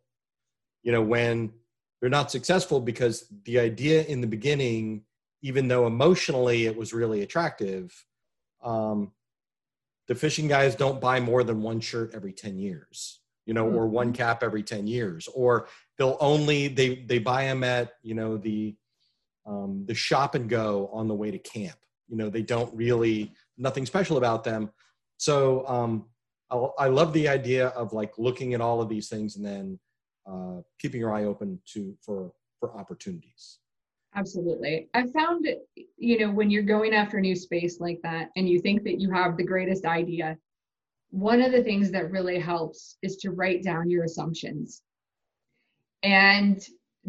You 0.84 0.92
know, 0.92 1.02
when 1.02 1.52
they're 2.00 2.10
not 2.10 2.32
successful 2.32 2.80
because 2.80 3.26
the 3.46 3.60
idea 3.60 4.04
in 4.04 4.22
the 4.22 4.28
beginning, 4.28 5.04
even 5.42 5.68
though 5.68 5.88
emotionally 5.88 6.68
it 6.68 6.78
was 6.78 6.94
really 6.94 7.24
attractive, 7.24 8.06
um, 8.64 9.12
the 10.08 10.16
fishing 10.16 10.48
guys 10.48 10.76
don't 10.76 11.02
buy 11.02 11.20
more 11.20 11.44
than 11.44 11.62
one 11.62 11.80
shirt 11.80 12.12
every 12.14 12.34
10 12.34 12.58
years 12.58 13.20
you 13.46 13.54
know 13.54 13.68
or 13.68 13.88
one 13.88 14.08
mm-hmm. 14.08 14.16
cap 14.16 14.44
every 14.44 14.64
10 14.64 14.88
years 14.88 15.28
or 15.34 15.68
they'll 15.98 16.18
only 16.20 16.68
they 16.68 17.04
they 17.08 17.20
buy 17.20 17.46
them 17.46 17.64
at 17.64 17.94
you 18.02 18.14
know 18.14 18.38
the 18.38 18.76
um, 19.46 19.86
the 19.88 19.94
shop 19.94 20.36
and 20.36 20.50
go 20.50 20.90
on 20.94 21.08
the 21.08 21.16
way 21.16 21.32
to 21.32 21.40
camp. 21.40 21.78
You 22.08 22.18
know 22.18 22.30
they 22.30 22.42
don't 22.42 22.74
really 22.76 23.34
nothing 23.58 23.86
special 23.86 24.18
about 24.18 24.44
them. 24.44 24.72
So 25.18 25.68
um, 25.68 26.06
I, 26.50 26.56
I 26.80 26.88
love 26.88 27.14
the 27.14 27.28
idea 27.28 27.68
of 27.70 27.94
like 27.94 28.18
looking 28.18 28.54
at 28.54 28.62
all 28.62 28.82
of 28.82 28.90
these 28.90 29.08
things 29.08 29.36
and 29.36 29.46
then 29.46 29.80
uh, 30.30 30.62
keeping 30.80 31.00
your 31.00 31.14
eye 31.14 31.26
open 31.26 31.60
to 31.74 31.96
for 32.02 32.34
for 32.60 32.78
opportunities 32.78 33.60
Absolutely. 34.14 34.90
I've 34.94 35.12
found, 35.14 35.48
you 35.98 36.20
know, 36.20 36.32
when 36.32 36.52
you're 36.52 36.64
going 36.64 36.94
after 36.94 37.18
a 37.18 37.22
new 37.22 37.36
space 37.36 37.80
like 37.80 38.00
that 38.04 38.30
and 38.36 38.48
you 38.48 38.60
think 38.60 38.84
that 38.84 39.00
you 39.00 39.12
have 39.12 39.38
the 39.38 39.44
greatest 39.44 39.86
idea, 39.86 40.38
one 41.12 41.42
of 41.42 41.52
the 41.52 41.64
things 41.64 41.92
that 41.92 42.12
really 42.12 42.40
helps 42.40 42.98
is 43.02 43.18
to 43.18 43.32
write 43.32 43.64
down 43.64 43.90
your 43.90 44.04
assumptions 44.04 44.82
and 46.04 46.62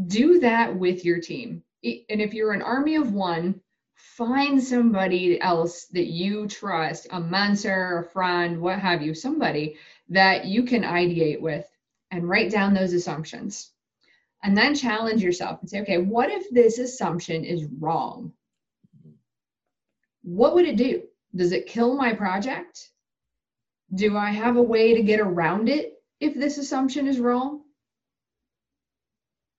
do 0.06 0.38
that 0.40 0.76
with 0.76 1.04
your 1.04 1.20
team. 1.20 1.62
And 1.84 2.20
if 2.20 2.34
you're 2.34 2.52
an 2.52 2.62
army 2.62 2.94
of 2.94 3.12
one, 3.12 3.60
find 3.94 4.62
somebody 4.62 5.40
else 5.40 5.86
that 5.86 6.06
you 6.06 6.46
trust, 6.46 7.08
a 7.10 7.20
mentor, 7.20 7.98
a 8.00 8.10
friend, 8.10 8.60
what 8.60 8.78
have 8.78 9.02
you, 9.02 9.14
somebody 9.14 9.76
that 10.08 10.44
you 10.44 10.64
can 10.64 10.82
ideate 10.82 11.40
with 11.40 11.68
and 12.12 12.28
write 12.28 12.50
down 12.50 12.74
those 12.74 12.92
assumptions 12.92 13.72
and 14.42 14.56
then 14.56 14.74
challenge 14.74 15.22
yourself 15.22 15.60
and 15.60 15.70
say, 15.70 15.80
okay, 15.82 15.98
what 15.98 16.30
if 16.30 16.50
this 16.50 16.78
assumption 16.78 17.44
is 17.44 17.64
wrong? 17.64 18.32
What 20.22 20.54
would 20.54 20.66
it 20.66 20.76
do? 20.76 21.02
Does 21.34 21.52
it 21.52 21.66
kill 21.66 21.96
my 21.96 22.12
project? 22.12 22.90
Do 23.94 24.16
I 24.16 24.30
have 24.30 24.56
a 24.56 24.62
way 24.62 24.94
to 24.94 25.02
get 25.02 25.20
around 25.20 25.68
it 25.68 25.94
if 26.20 26.34
this 26.34 26.58
assumption 26.58 27.06
is 27.06 27.20
wrong? 27.20 27.62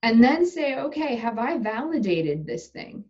And 0.02 0.22
then 0.22 0.46
say, 0.46 0.78
okay, 0.78 1.16
have 1.16 1.40
I 1.40 1.58
validated 1.58 2.46
this 2.46 2.68
thing? 2.68 3.06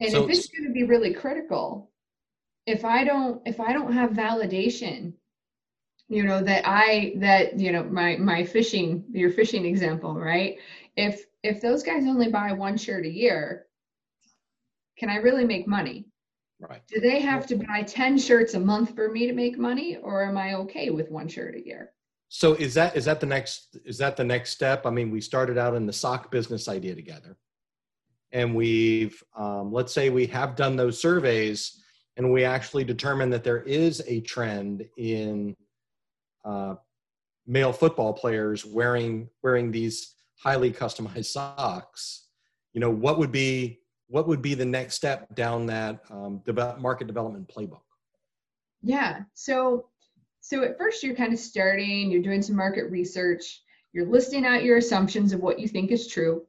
And 0.00 0.10
so, 0.10 0.24
if 0.24 0.30
it's 0.30 0.48
going 0.48 0.66
to 0.66 0.72
be 0.72 0.84
really 0.84 1.12
critical, 1.12 1.90
if 2.66 2.84
I 2.84 3.04
don't 3.04 3.40
if 3.46 3.60
I 3.60 3.72
don't 3.72 3.92
have 3.92 4.10
validation 4.10 5.14
you 6.08 6.22
know 6.22 6.42
that 6.42 6.62
i 6.66 7.12
that 7.16 7.58
you 7.58 7.70
know 7.70 7.84
my 7.84 8.16
my 8.16 8.44
fishing 8.44 9.04
your 9.10 9.30
fishing 9.30 9.64
example 9.64 10.14
right? 10.14 10.58
If 10.96 11.26
if 11.42 11.60
those 11.60 11.82
guys 11.82 12.04
only 12.04 12.30
buy 12.30 12.52
one 12.52 12.76
shirt 12.76 13.04
a 13.04 13.10
year 13.10 13.66
can 14.98 15.10
i 15.10 15.16
really 15.16 15.44
make 15.44 15.68
money? 15.68 16.06
Right. 16.60 16.82
Do 16.88 17.00
they 17.00 17.20
have 17.20 17.46
to 17.48 17.56
buy 17.56 17.82
10 17.82 18.18
shirts 18.18 18.54
a 18.54 18.60
month 18.60 18.96
for 18.96 19.12
me 19.12 19.28
to 19.28 19.32
make 19.32 19.58
money 19.58 19.96
or 19.96 20.24
am 20.24 20.36
i 20.36 20.54
okay 20.54 20.90
with 20.90 21.10
one 21.10 21.28
shirt 21.28 21.54
a 21.54 21.64
year? 21.64 21.92
So 22.28 22.54
is 22.54 22.74
that 22.74 22.96
is 22.96 23.04
that 23.04 23.20
the 23.20 23.26
next 23.26 23.78
is 23.84 23.98
that 23.98 24.16
the 24.16 24.24
next 24.24 24.50
step? 24.50 24.86
I 24.86 24.90
mean 24.90 25.10
we 25.10 25.20
started 25.20 25.58
out 25.58 25.74
in 25.74 25.86
the 25.86 25.92
sock 25.92 26.30
business 26.30 26.68
idea 26.68 26.94
together. 26.94 27.36
And 28.32 28.54
we've 28.54 29.22
um, 29.36 29.72
let's 29.72 29.92
say 29.92 30.10
we 30.10 30.26
have 30.26 30.56
done 30.56 30.76
those 30.76 31.00
surveys 31.00 31.82
and 32.16 32.32
we 32.32 32.44
actually 32.44 32.84
determine 32.84 33.30
that 33.30 33.44
there 33.44 33.62
is 33.62 34.02
a 34.06 34.20
trend 34.22 34.84
in 34.96 35.54
uh, 36.48 36.74
male 37.46 37.72
football 37.72 38.12
players 38.12 38.64
wearing 38.64 39.28
wearing 39.42 39.70
these 39.70 40.14
highly 40.42 40.72
customized 40.72 41.26
socks 41.26 42.28
you 42.72 42.80
know 42.80 42.90
what 42.90 43.18
would 43.18 43.32
be 43.32 43.80
what 44.08 44.26
would 44.26 44.40
be 44.40 44.54
the 44.54 44.64
next 44.64 44.94
step 44.94 45.34
down 45.34 45.66
that 45.66 46.00
um, 46.10 46.40
develop, 46.46 46.80
market 46.80 47.06
development 47.06 47.46
playbook? 47.54 47.82
Yeah 48.82 49.20
so 49.34 49.86
so 50.40 50.62
at 50.62 50.78
first 50.78 51.02
you're 51.02 51.16
kind 51.16 51.32
of 51.32 51.38
starting 51.38 52.10
you're 52.10 52.22
doing 52.22 52.42
some 52.42 52.56
market 52.56 52.90
research 52.90 53.62
you're 53.92 54.06
listing 54.06 54.46
out 54.46 54.64
your 54.64 54.78
assumptions 54.78 55.32
of 55.32 55.40
what 55.40 55.58
you 55.58 55.68
think 55.68 55.90
is 55.90 56.06
true 56.06 56.46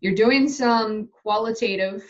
you're 0.00 0.14
doing 0.14 0.48
some 0.48 1.08
qualitative 1.22 2.02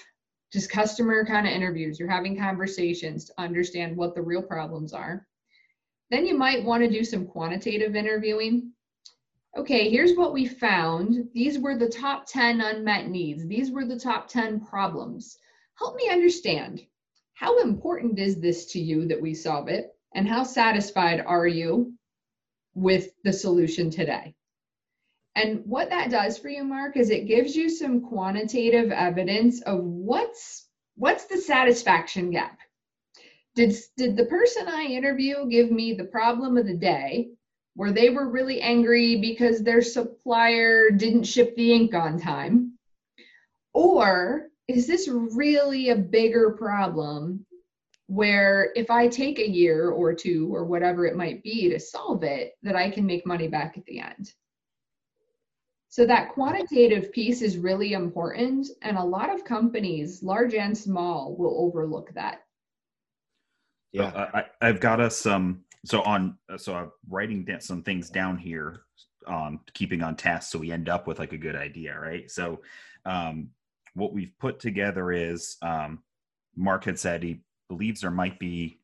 just 0.53 0.71
customer 0.71 1.27
kind 1.27 1.47
of 1.47 1.53
interviews 1.53 1.99
you're 1.99 2.09
having 2.09 2.38
conversations 2.38 3.25
to 3.27 3.35
understand 3.38 3.97
what 3.97 4.14
the 4.14 4.23
real 4.23 4.43
problems 4.43 4.93
are 4.93 5.27
then 6.11 6.27
you 6.27 6.37
might 6.37 6.64
want 6.64 6.83
to 6.83 6.90
do 6.90 7.05
some 7.05 7.27
quantitative 7.27 7.94
interviewing. 7.94 8.73
Okay, 9.57 9.90
here's 9.90 10.16
what 10.16 10.33
we 10.33 10.47
found. 10.47 11.29
These 11.35 11.59
were 11.59 11.77
the 11.77 11.88
top 11.88 12.27
10 12.27 12.61
unmet 12.61 13.09
needs. 13.09 13.47
These 13.47 13.71
were 13.71 13.85
the 13.85 13.99
top 13.99 14.29
10 14.29 14.61
problems. 14.61 15.38
Help 15.79 15.97
me 15.97 16.09
understand 16.11 16.83
how 17.35 17.61
important 17.61 18.18
is 18.18 18.40
this 18.40 18.66
to 18.73 18.81
you 18.81 19.07
that 19.07 19.21
we 19.21 19.35
solve 19.35 19.68
it? 19.68 19.90
And 20.14 20.27
how 20.27 20.42
satisfied 20.42 21.21
are 21.21 21.47
you 21.47 21.92
with 22.75 23.11
the 23.23 23.33
solution 23.33 23.90
today? 23.90 24.35
And 25.35 25.62
what 25.64 25.90
that 25.90 26.11
does 26.11 26.37
for 26.38 26.49
you, 26.49 26.64
Mark, 26.64 26.97
is 26.97 27.11
it 27.11 27.29
gives 27.29 27.55
you 27.55 27.68
some 27.71 28.01
quantitative 28.01 28.90
evidence 28.90 29.61
of 29.62 29.85
what's 29.85 30.66
what's 30.97 31.27
the 31.27 31.37
satisfaction 31.37 32.33
gap 32.33 32.59
did 33.59 33.75
did 33.97 34.16
the 34.16 34.27
person 34.27 34.68
i 34.68 34.85
interview 34.85 35.47
give 35.47 35.71
me 35.71 35.92
the 35.92 36.05
problem 36.05 36.57
of 36.57 36.66
the 36.66 36.77
day 36.77 37.29
where 37.75 37.92
they 37.92 38.11
were 38.11 38.31
really 38.31 38.61
angry 38.61 39.21
because 39.21 39.62
their 39.62 39.83
supplier 39.83 40.90
didn't 40.90 41.25
ship 41.25 41.55
the 41.57 41.73
ink 41.73 41.94
on 41.94 42.21
time 42.21 42.73
or 43.75 44.49
is 44.68 44.87
this 44.87 45.09
really 45.09 45.88
a 45.88 45.97
bigger 45.97 46.51
problem 46.53 47.44
where 48.09 48.73
if 48.75 48.90
I 48.90 49.07
take 49.07 49.38
a 49.38 49.49
year 49.49 49.90
or 49.90 50.14
two 50.14 50.55
or 50.55 50.64
whatever 50.64 51.07
it 51.07 51.16
might 51.16 51.42
be 51.42 51.68
to 51.68 51.79
solve 51.79 52.23
it, 52.23 52.55
that 52.62 52.75
I 52.75 52.90
can 52.90 53.05
make 53.05 53.27
money 53.27 53.49
back 53.49 53.77
at 53.77 53.85
the 53.85 54.01
end. 54.01 54.33
So 55.90 56.07
that 56.07 56.33
quantitative 56.33 57.12
piece 57.12 57.42
is 57.42 57.59
really 57.59 57.92
important. 57.92 58.66
And 58.83 58.97
a 58.97 59.05
lot 59.05 59.33
of 59.33 59.44
companies, 59.44 60.23
large 60.23 60.55
and 60.55 60.77
small, 60.77 61.37
will 61.37 61.55
overlook 61.59 62.12
that. 62.14 62.40
Yeah, 63.92 64.12
so 64.12 64.18
I, 64.35 64.44
I've 64.61 64.81
got 64.81 65.01
us 65.01 65.18
some. 65.18 65.35
Um, 65.35 65.64
so 65.85 66.03
on, 66.03 66.37
so 66.57 66.74
I'm 66.74 66.90
writing 67.09 67.44
down 67.44 67.61
some 67.61 67.83
things 67.83 68.11
down 68.11 68.37
here, 68.37 68.83
um, 69.27 69.61
keeping 69.74 70.03
on 70.03 70.16
task, 70.16 70.51
so 70.51 70.59
we 70.59 70.72
end 70.72 70.88
up 70.88 71.07
with 71.07 71.20
like 71.20 71.33
a 71.33 71.38
good 71.38 71.55
idea, 71.55 71.98
right? 71.98 72.31
So, 72.31 72.61
um, 73.07 73.51
what 73.94 74.12
we've 74.12 74.37
put 74.38 74.59
together 74.59 75.12
is 75.12 75.57
um, 75.62 76.01
Mark 76.57 76.85
had 76.85 76.98
said 76.98 77.22
he 77.22 77.42
believes 77.68 78.01
there 78.01 78.11
might 78.11 78.38
be 78.38 78.81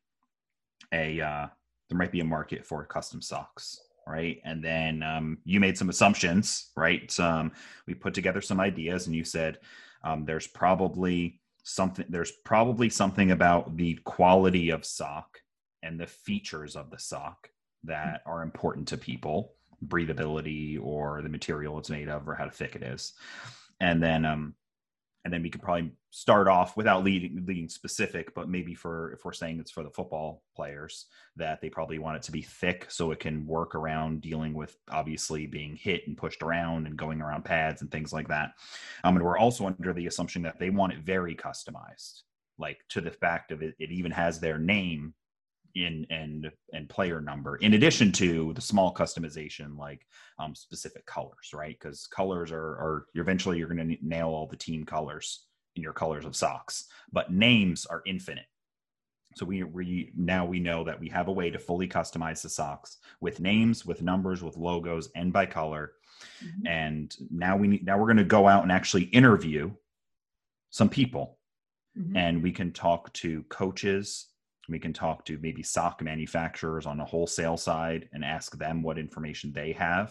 a 0.93 1.19
uh, 1.21 1.47
there 1.89 1.97
might 1.97 2.11
be 2.11 2.21
a 2.21 2.25
market 2.25 2.65
for 2.65 2.83
custom 2.85 3.21
socks 3.21 3.79
right 4.07 4.39
and 4.45 4.63
then 4.63 5.01
um, 5.03 5.37
you 5.45 5.59
made 5.59 5.77
some 5.77 5.89
assumptions 5.89 6.71
right 6.75 7.19
um, 7.19 7.51
we 7.87 7.93
put 7.93 8.13
together 8.13 8.41
some 8.41 8.59
ideas 8.59 9.07
and 9.07 9.15
you 9.15 9.23
said 9.23 9.59
um, 10.03 10.25
there's 10.25 10.47
probably 10.47 11.39
something 11.65 12.05
there's 12.09 12.31
probably 12.45 12.89
something 12.89 13.31
about 13.31 13.75
the 13.75 13.95
quality 14.05 14.69
of 14.69 14.85
sock 14.85 15.39
and 15.83 15.99
the 15.99 16.07
features 16.07 16.75
of 16.75 16.89
the 16.91 16.99
sock 16.99 17.49
that 17.83 18.21
are 18.25 18.43
important 18.43 18.87
to 18.87 18.97
people 18.97 19.53
breathability 19.85 20.79
or 20.81 21.21
the 21.21 21.29
material 21.29 21.77
it's 21.77 21.89
made 21.89 22.07
of 22.07 22.27
or 22.27 22.35
how 22.35 22.49
thick 22.49 22.75
it 22.75 22.83
is. 22.83 23.13
And 23.79 24.01
then 24.01 24.25
um 24.25 24.53
and 25.25 25.33
then 25.33 25.41
we 25.41 25.49
could 25.49 25.61
probably 25.61 25.91
start 26.11 26.47
off 26.47 26.77
without 26.77 27.03
leading 27.03 27.43
leading 27.45 27.67
specific 27.67 28.33
but 28.35 28.47
maybe 28.47 28.73
for 28.73 29.11
if 29.11 29.25
we're 29.25 29.33
saying 29.33 29.59
it's 29.59 29.71
for 29.71 29.83
the 29.83 29.89
football 29.89 30.43
players 30.55 31.07
that 31.35 31.59
they 31.59 31.69
probably 31.69 31.99
want 31.99 32.15
it 32.15 32.23
to 32.23 32.31
be 32.31 32.41
thick 32.41 32.85
so 32.89 33.11
it 33.11 33.19
can 33.19 33.45
work 33.45 33.75
around 33.75 34.21
dealing 34.21 34.53
with 34.53 34.77
obviously 34.89 35.45
being 35.45 35.75
hit 35.75 36.03
and 36.07 36.15
pushed 36.15 36.41
around 36.41 36.85
and 36.85 36.95
going 36.95 37.21
around 37.21 37.43
pads 37.43 37.81
and 37.81 37.91
things 37.91 38.13
like 38.13 38.29
that. 38.29 38.51
Um, 39.03 39.17
and 39.17 39.25
we're 39.25 39.37
also 39.37 39.65
under 39.65 39.91
the 39.91 40.07
assumption 40.07 40.41
that 40.43 40.59
they 40.59 40.69
want 40.69 40.93
it 40.93 40.99
very 40.99 41.35
customized 41.35 42.21
like 42.57 42.79
to 42.89 43.01
the 43.01 43.11
fact 43.11 43.51
of 43.51 43.61
it, 43.61 43.75
it 43.79 43.91
even 43.91 44.11
has 44.11 44.39
their 44.39 44.57
name 44.57 45.13
in 45.75 46.05
and 46.09 46.51
and 46.73 46.89
player 46.89 47.19
number 47.19 47.57
in 47.57 47.73
addition 47.73 48.11
to 48.11 48.53
the 48.53 48.61
small 48.61 48.93
customization 48.93 49.77
like 49.77 50.05
um, 50.39 50.55
specific 50.55 51.05
colors 51.05 51.51
right 51.53 51.77
because 51.79 52.07
colors 52.07 52.51
are 52.51 52.57
are 52.57 53.05
eventually 53.15 53.57
you're 53.57 53.67
going 53.67 53.89
to 53.89 53.97
nail 54.01 54.27
all 54.29 54.47
the 54.47 54.55
team 54.55 54.85
colors 54.85 55.45
in 55.75 55.83
your 55.83 55.93
colors 55.93 56.25
of 56.25 56.35
socks 56.35 56.85
but 57.11 57.31
names 57.31 57.85
are 57.85 58.01
infinite 58.05 58.45
so 59.35 59.45
we 59.45 59.63
we 59.63 60.11
now 60.15 60.45
we 60.45 60.59
know 60.59 60.83
that 60.83 60.99
we 60.99 61.09
have 61.09 61.27
a 61.27 61.31
way 61.31 61.49
to 61.49 61.59
fully 61.59 61.87
customize 61.87 62.41
the 62.41 62.49
socks 62.49 62.97
with 63.19 63.41
names 63.41 63.85
with 63.85 64.01
numbers 64.01 64.41
with 64.41 64.55
logos 64.55 65.09
and 65.15 65.33
by 65.33 65.45
color 65.45 65.91
mm-hmm. 66.43 66.67
and 66.67 67.15
now 67.29 67.57
we 67.57 67.67
need 67.67 67.85
now 67.85 67.97
we're 67.97 68.07
going 68.07 68.17
to 68.17 68.23
go 68.23 68.47
out 68.47 68.63
and 68.63 68.71
actually 68.71 69.03
interview 69.03 69.69
some 70.69 70.87
people 70.89 71.37
mm-hmm. 71.97 72.15
and 72.15 72.41
we 72.41 72.51
can 72.51 72.71
talk 72.71 73.11
to 73.11 73.43
coaches 73.49 74.27
we 74.73 74.79
can 74.79 74.93
talk 74.93 75.25
to 75.25 75.37
maybe 75.39 75.63
sock 75.63 76.01
manufacturers 76.01 76.85
on 76.85 76.97
the 76.97 77.05
wholesale 77.05 77.57
side 77.57 78.09
and 78.13 78.23
ask 78.23 78.57
them 78.57 78.81
what 78.81 78.97
information 78.97 79.51
they 79.53 79.73
have. 79.73 80.09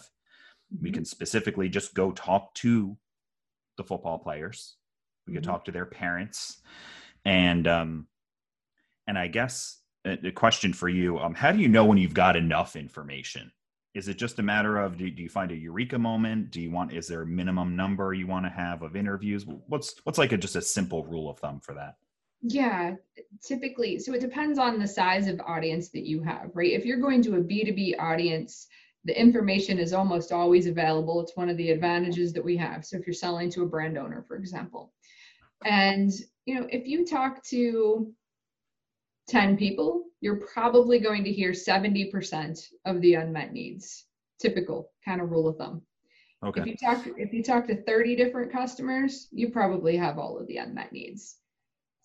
Mm-hmm. 0.73 0.85
We 0.85 0.91
can 0.91 1.05
specifically 1.05 1.69
just 1.69 1.95
go 1.95 2.13
talk 2.13 2.55
to 2.57 2.97
the 3.77 3.85
football 3.85 4.19
players. 4.19 4.77
We 5.27 5.31
mm-hmm. 5.31 5.39
could 5.39 5.45
talk 5.45 5.65
to 5.65 5.73
their 5.73 5.87
parents, 5.87 6.61
and 7.25 7.67
um, 7.67 8.07
and 9.07 9.19
I 9.19 9.29
guess 9.29 9.81
a, 10.05 10.31
question 10.31 10.73
for 10.73 10.89
you: 10.89 11.19
um, 11.19 11.35
How 11.35 11.53
do 11.53 11.59
you 11.59 11.69
know 11.69 11.85
when 11.85 11.99
you've 11.99 12.15
got 12.15 12.37
enough 12.37 12.77
information? 12.77 13.51
Is 13.95 14.09
it 14.09 14.19
just 14.19 14.41
a 14.41 14.43
matter 14.43 14.79
of 14.79 14.99
do, 14.99 15.09
do 15.09 15.23
you 15.23 15.29
find 15.29 15.53
a 15.53 15.57
eureka 15.57 15.99
moment? 15.99 16.51
Do 16.51 16.61
you 16.61 16.71
want? 16.71 16.93
Is 16.93 17.09
there 17.09 17.23
a 17.23 17.27
minimum 17.27 17.77
number 17.77 18.13
you 18.13 18.27
want 18.27 18.45
to 18.45 18.51
have 18.51 18.83
of 18.83 18.97
interviews? 18.97 19.47
What's 19.69 19.95
what's 20.05 20.19
like 20.19 20.33
a 20.33 20.37
just 20.37 20.57
a 20.57 20.63
simple 20.63 21.05
rule 21.07 21.31
of 21.31 21.39
thumb 21.39 21.61
for 21.61 21.75
that? 21.75 21.95
Yeah, 22.47 22.97
typically. 23.43 23.99
So 23.99 24.13
it 24.13 24.21
depends 24.21 24.59
on 24.59 24.79
the 24.79 24.87
size 24.87 25.29
of 25.29 25.41
audience 25.41 25.89
that 25.91 26.05
you 26.05 26.23
have, 26.23 26.51
right? 26.53 26.73
If 26.73 26.85
you're 26.85 27.01
going 27.01 27.23
to 27.23 27.37
a 27.37 27.41
B2B 27.41 27.99
audience, 27.99 28.67
the 29.05 29.19
information 29.19 29.79
is 29.79 29.95
almost 29.95 30.31
always 30.31 30.67
available. 30.67 31.23
It's 31.23 31.37
one 31.37 31.49
of 31.49 31.57
the 31.57 31.71
advantages 31.71 32.35
that 32.35 32.45
we 32.45 32.57
have. 32.59 32.85
So 32.85 32.99
if 32.99 33.07
you're 33.07 33.15
selling 33.15 33.51
to 33.53 33.63
a 33.63 33.67
brand 33.67 33.97
owner, 33.97 34.23
for 34.29 34.37
example, 34.37 34.93
and 35.65 36.13
you 36.45 36.61
know, 36.61 36.67
if 36.71 36.87
you 36.87 37.07
talk 37.07 37.43
to 37.45 38.13
10 39.29 39.57
people, 39.57 40.05
you're 40.21 40.43
probably 40.53 40.99
going 40.99 41.25
to 41.25 41.33
hear 41.33 41.53
70% 41.53 42.63
of 42.85 43.01
the 43.01 43.15
unmet 43.15 43.55
needs. 43.55 44.05
Typical 44.39 44.91
kind 45.03 45.23
of 45.23 45.31
rule 45.31 45.49
of 45.49 45.57
thumb. 45.57 45.81
Okay. 46.45 46.61
If 46.61 46.67
you 46.67 46.77
talk 46.77 47.07
if 47.17 47.33
you 47.33 47.43
talk 47.43 47.67
to 47.69 47.83
30 47.85 48.17
different 48.17 48.53
customers, 48.53 49.29
you 49.33 49.51
probably 49.51 49.97
have 49.97 50.19
all 50.19 50.39
of 50.39 50.47
the 50.47 50.59
unmet 50.59 50.93
needs. 50.93 51.37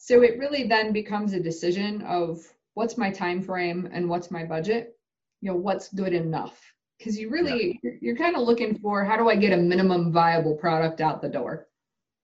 So 0.02 0.24
it 0.24 0.40
really 0.40 0.64
then 0.64 0.94
becomes 0.94 1.34
a 1.34 1.40
decision 1.42 2.02
of 2.04 2.40
what's 2.74 2.98
my 2.98 3.12
time 3.12 3.42
frame 3.42 3.90
and 3.92 4.10
what's 4.10 4.32
my 4.32 4.46
budget. 4.46 4.98
You 5.42 5.52
know, 5.52 5.58
what's 5.58 5.94
good 5.94 6.14
enough? 6.14 6.58
Because 6.98 7.20
you 7.20 7.30
really 7.30 7.68
yeah. 7.68 7.74
you're, 7.84 7.98
you're 8.02 8.16
kind 8.16 8.36
of 8.36 8.44
looking 8.44 8.80
for 8.80 9.04
how 9.04 9.18
do 9.18 9.30
I 9.30 9.36
get 9.36 9.52
a 9.52 9.58
minimum 9.58 10.12
viable 10.12 10.56
product 10.56 11.02
out 11.02 11.22
the 11.22 11.30
door. 11.30 11.68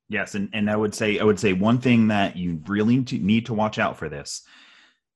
Yes, 0.07 0.35
and 0.35 0.49
and 0.53 0.69
I 0.69 0.75
would 0.77 0.95
say 0.95 1.19
I 1.19 1.23
would 1.25 1.39
say 1.39 1.51
one 1.51 1.79
thing 1.79 2.07
that 2.07 2.37
you 2.37 2.61
really 2.65 2.97
need 2.97 3.45
to 3.47 3.53
watch 3.53 3.77
out 3.77 3.97
for 3.97 4.07
this. 4.07 4.43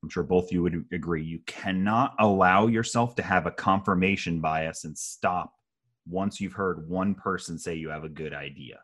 I'm 0.04 0.10
sure 0.10 0.24
both 0.24 0.52
you 0.52 0.62
would 0.62 0.86
agree. 0.92 1.24
You 1.24 1.40
cannot 1.46 2.14
allow 2.20 2.68
yourself 2.68 3.16
to 3.16 3.22
have 3.22 3.46
a 3.46 3.52
confirmation 3.52 4.42
bias 4.42 4.84
and 4.84 4.98
stop 4.98 5.54
once 6.08 6.42
you've 6.42 6.54
heard 6.54 6.90
one 6.90 7.16
person 7.16 7.58
say 7.58 7.76
you 7.76 7.90
have 7.90 8.04
a 8.04 8.10
good 8.10 8.34
idea. 8.34 8.80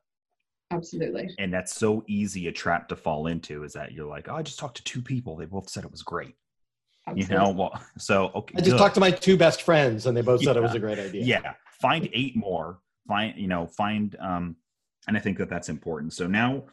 Absolutely. 0.72 1.30
And 1.38 1.54
that's 1.54 1.76
so 1.76 2.04
easy 2.08 2.48
a 2.48 2.52
trap 2.52 2.88
to 2.90 2.96
fall 2.96 3.28
into 3.28 3.64
is 3.64 3.74
that 3.74 3.92
you're 3.92 4.08
like, 4.08 4.28
oh, 4.30 4.36
I 4.36 4.42
just 4.42 4.60
talked 4.60 4.78
to 4.78 4.84
two 4.84 5.02
people. 5.02 5.36
They 5.36 5.46
both 5.46 5.70
said 5.70 5.84
it 5.84 5.92
was 5.92 6.04
great. 6.04 6.36
Absolutely. 7.08 7.36
You 7.36 7.42
know, 7.42 7.50
well, 7.52 7.82
so 7.98 8.32
okay. 8.36 8.56
I 8.58 8.60
just 8.60 8.72
good. 8.72 8.78
talked 8.78 8.96
to 8.96 9.00
my 9.00 9.12
two 9.12 9.38
best 9.38 9.62
friends 9.62 10.06
and 10.06 10.18
they 10.18 10.22
both 10.22 10.44
said 10.44 10.58
it 10.58 10.64
was 10.64 10.74
a 10.74 10.80
great 10.80 11.00
idea. 11.00 11.24
Yeah. 11.24 11.54
Find 11.80 12.10
eight 12.14 12.36
more. 12.36 12.80
Find, 13.08 13.38
you 13.38 13.48
know, 13.48 13.68
find, 13.68 14.16
um, 14.20 14.56
and 15.08 15.16
I 15.16 15.20
think 15.20 15.38
that 15.38 15.50
that's 15.50 15.70
important. 15.70 16.14
So 16.14 16.26
now 16.26 16.64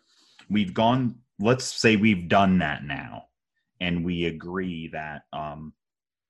we've 0.48 0.72
gone, 0.72 1.16
let's 1.38 1.64
say 1.64 1.96
we've 1.96 2.28
done 2.28 2.59
that 2.61 2.85
now 2.85 3.26
and 3.81 4.05
we 4.05 4.24
agree 4.24 4.88
that, 4.88 5.24
um, 5.35 5.74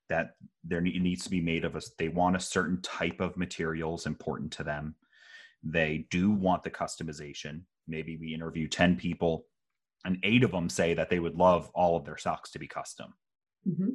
that 0.09 0.35
there 0.65 0.81
needs 0.81 1.23
to 1.23 1.29
be 1.29 1.39
made 1.39 1.63
of 1.63 1.77
us. 1.77 1.91
They 1.97 2.09
want 2.09 2.35
a 2.35 2.39
certain 2.39 2.81
type 2.81 3.21
of 3.21 3.37
materials 3.37 4.05
important 4.05 4.51
to 4.53 4.63
them 4.63 4.95
they 5.63 6.05
do 6.11 6.31
want 6.31 6.63
the 6.63 6.69
customization. 6.69 7.61
Maybe 7.87 8.17
we 8.17 8.33
interview 8.33 8.67
10 8.67 8.95
people 8.95 9.45
and 10.05 10.17
eight 10.23 10.43
of 10.43 10.51
them 10.51 10.69
say 10.69 10.93
that 10.93 11.09
they 11.09 11.19
would 11.19 11.35
love 11.35 11.69
all 11.73 11.95
of 11.95 12.05
their 12.05 12.17
socks 12.17 12.51
to 12.51 12.59
be 12.59 12.67
custom. 12.67 13.13
Mm-hmm. 13.67 13.89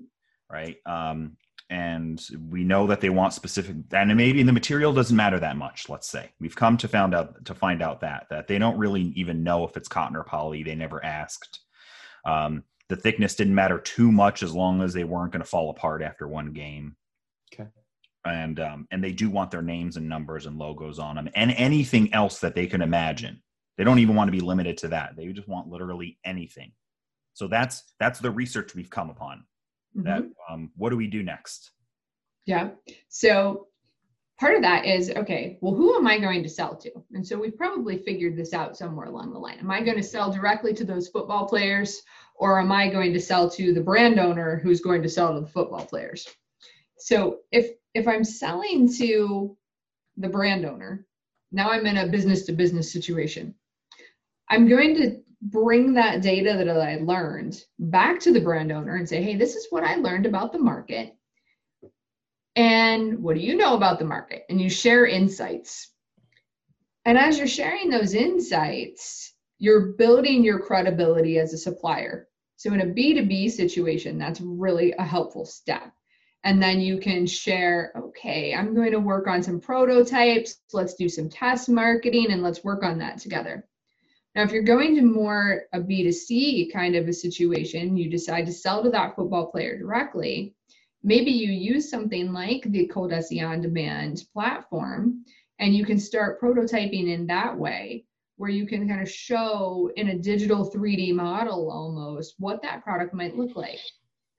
Right. 0.51 0.77
Um, 0.87 1.37
and 1.71 2.27
we 2.49 2.65
know 2.65 2.87
that 2.87 3.01
they 3.01 3.11
want 3.11 3.35
specific 3.35 3.77
and 3.93 4.17
maybe 4.17 4.43
the 4.43 4.53
material 4.53 4.93
doesn't 4.93 5.17
matter 5.17 5.39
that 5.39 5.57
much 5.57 5.89
let's 5.89 6.09
say 6.09 6.31
we've 6.41 6.57
come 6.57 6.77
to 6.79 6.89
found 6.89 7.15
out 7.15 7.45
to 7.45 7.55
find 7.55 7.83
out 7.83 8.01
that 8.01 8.27
that 8.31 8.49
they 8.49 8.59
don't 8.59 8.79
really 8.79 9.03
even 9.17 9.43
know 9.43 9.65
if 9.65 9.77
it's 9.77 9.89
cotton 9.89 10.17
or 10.17 10.25
poly 10.25 10.63
they 10.63 10.75
never 10.75 11.05
asked 11.05 11.61
um, 12.25 12.65
the 12.89 12.97
thickness 12.97 13.35
didn't 13.35 13.55
matter 13.55 13.79
too 13.79 14.11
much 14.11 14.43
as 14.43 14.55
long 14.55 14.81
as 14.81 14.95
they 14.95 15.05
weren't 15.05 15.33
going 15.33 15.43
to 15.43 15.49
fall 15.49 15.69
apart 15.69 16.03
after 16.03 16.27
one 16.27 16.53
game 16.53 16.97
okay 17.53 17.69
and 18.29 18.61
um, 18.61 18.87
and 18.91 19.03
they 19.03 19.13
do 19.13 19.31
want 19.31 19.51
their 19.51 19.63
names 19.63 19.97
and 19.97 20.09
numbers 20.09 20.47
and 20.47 20.59
logos 20.59 20.99
on 20.99 21.17
them 21.17 21.29
and 21.35 21.53
anything 21.53 22.13
else 22.15 22.39
that 22.41 22.55
they 22.55 22.67
can 22.67 22.83
imagine. 22.83 23.43
They 23.77 23.85
don't 23.85 24.01
even 24.01 24.17
want 24.17 24.29
to 24.29 24.33
be 24.33 24.41
limited 24.41 24.77
to 24.79 24.89
that. 24.89 25.17
They 25.17 25.27
just 25.33 25.49
want 25.49 25.69
literally 25.69 26.19
anything. 26.25 26.73
So 27.35 27.47
that's 27.47 27.95
that's 28.01 28.19
the 28.19 28.31
research 28.31 28.75
we've 28.75 28.91
come 28.91 29.11
upon 29.11 29.45
mm-hmm. 29.97 30.09
that 30.09 30.25
um, 30.51 30.71
what 30.77 30.91
do 30.91 30.97
we 30.97 31.07
do 31.07 31.23
next? 31.23 31.71
Yeah. 32.47 32.71
So 33.09 33.69
part 34.41 34.55
of 34.55 34.63
that 34.63 34.87
is 34.87 35.11
okay 35.11 35.59
well 35.61 35.75
who 35.75 35.97
am 35.97 36.07
i 36.07 36.19
going 36.19 36.43
to 36.43 36.49
sell 36.49 36.75
to? 36.77 36.91
And 37.13 37.27
so 37.27 37.39
we've 37.39 37.57
probably 37.57 37.99
figured 37.99 38.37
this 38.37 38.55
out 38.55 38.77
somewhere 38.77 39.07
along 39.07 39.33
the 39.33 39.39
line. 39.39 39.59
Am 39.59 39.71
i 39.71 39.81
going 39.81 39.97
to 39.97 40.03
sell 40.03 40.33
directly 40.33 40.73
to 40.75 40.85
those 40.85 41.09
football 41.09 41.47
players 41.47 42.03
or 42.37 42.61
am 42.61 42.73
i 42.73 42.89
going 42.89 43.13
to 43.13 43.21
sell 43.21 43.51
to 43.51 43.73
the 43.73 43.81
brand 43.81 44.19
owner 44.19 44.61
who's 44.63 44.81
going 44.81 45.03
to 45.03 45.09
sell 45.09 45.35
to 45.35 45.41
the 45.41 45.47
football 45.47 45.85
players? 45.85 46.27
So 46.99 47.39
if 47.53 47.71
if 47.99 48.09
I'm 48.09 48.25
selling 48.25 48.93
to 48.95 49.57
the 50.17 50.29
brand 50.29 50.65
owner, 50.65 51.07
now 51.53 51.71
I'm 51.71 51.87
in 51.87 51.99
a 51.99 52.09
business 52.09 52.45
to 52.47 52.53
business 52.53 52.93
situation. 52.93 53.55
I'm 54.49 54.69
going 54.69 54.95
to 54.97 55.19
bring 55.43 55.95
that 55.95 56.23
data 56.23 56.55
that 56.57 56.69
I 56.69 56.97
learned 56.97 57.63
back 57.79 58.21
to 58.21 58.33
the 58.33 58.41
brand 58.41 58.73
owner 58.73 58.97
and 58.97 59.09
say, 59.09 59.23
hey, 59.23 59.37
this 59.37 59.55
is 59.55 59.67
what 59.71 59.85
I 59.85 59.97
learned 59.97 60.27
about 60.27 60.53
the 60.53 60.59
market. 60.59 61.15
And 62.57 63.23
what 63.23 63.37
do 63.37 63.41
you 63.41 63.57
know 63.57 63.75
about 63.75 63.99
the 63.99 64.05
market? 64.05 64.45
And 64.49 64.61
you 64.61 64.69
share 64.69 65.07
insights. 65.07 65.93
And 67.05 67.17
as 67.17 67.39
you're 67.39 67.47
sharing 67.47 67.89
those 67.89 68.15
insights, 68.15 69.35
you're 69.59 69.93
building 69.93 70.45
your 70.45 70.61
credibility 70.61 71.39
as 71.39 71.53
a 71.53 71.59
supplier. 71.59 72.29
So 72.57 72.73
in 72.73 72.81
a 72.81 72.87
B2B 72.87 73.51
situation, 73.51 74.19
that's 74.19 74.41
really 74.41 74.93
a 74.99 75.05
helpful 75.05 75.45
step. 75.45 75.93
And 76.45 76.63
then 76.63 76.81
you 76.81 76.99
can 76.99 77.27
share, 77.27 77.93
okay, 77.97 78.55
I'm 78.55 78.75
going 78.75 78.93
to 78.93 79.01
work 79.01 79.27
on 79.27 79.43
some 79.43 79.61
prototypes. 79.61 80.61
Let's 80.73 80.95
do 80.95 81.09
some 81.09 81.29
test 81.29 81.69
marketing 81.69 82.31
and 82.31 82.43
let's 82.43 82.63
work 82.65 82.85
on 82.85 82.99
that 82.99 83.19
together. 83.19 83.67
Now, 84.35 84.45
if 84.45 84.53
you're 84.53 84.63
going 84.63 84.95
to 84.97 85.03
more 85.03 85.63
a 85.73 85.81
B2C 85.81 86.73
kind 86.73 86.95
of 86.95 87.09
a 87.09 87.13
situation, 87.13 87.97
you 87.97 88.09
decide 88.09 88.47
to 88.47 88.53
sell 88.53 88.83
to 88.85 88.91
that 88.91 89.17
football 89.17 89.51
player 89.51 89.79
directly. 89.79 90.55
Maybe 91.03 91.31
you 91.31 91.51
use 91.51 91.91
something 91.91 92.33
like 92.33 92.63
the 92.65 92.89
ColDesi 92.89 93.47
on 93.47 93.61
demand 93.61 94.23
platform 94.33 95.25
and 95.59 95.75
you 95.75 95.85
can 95.85 95.99
start 95.99 96.41
prototyping 96.41 97.13
in 97.13 97.27
that 97.27 97.57
way 97.57 98.05
where 98.37 98.51
you 98.51 98.67
can 98.67 98.89
kind 98.89 99.03
of 99.03 99.11
show 99.11 99.91
in 99.97 100.11
a 100.11 100.19
digital 100.19 100.71
3D 100.71 101.13
model 101.13 101.71
almost 101.71 102.35
what 102.39 102.63
that 102.63 102.85
product 102.85 103.13
might 103.13 103.37
look 103.37 103.57
like. 103.57 103.81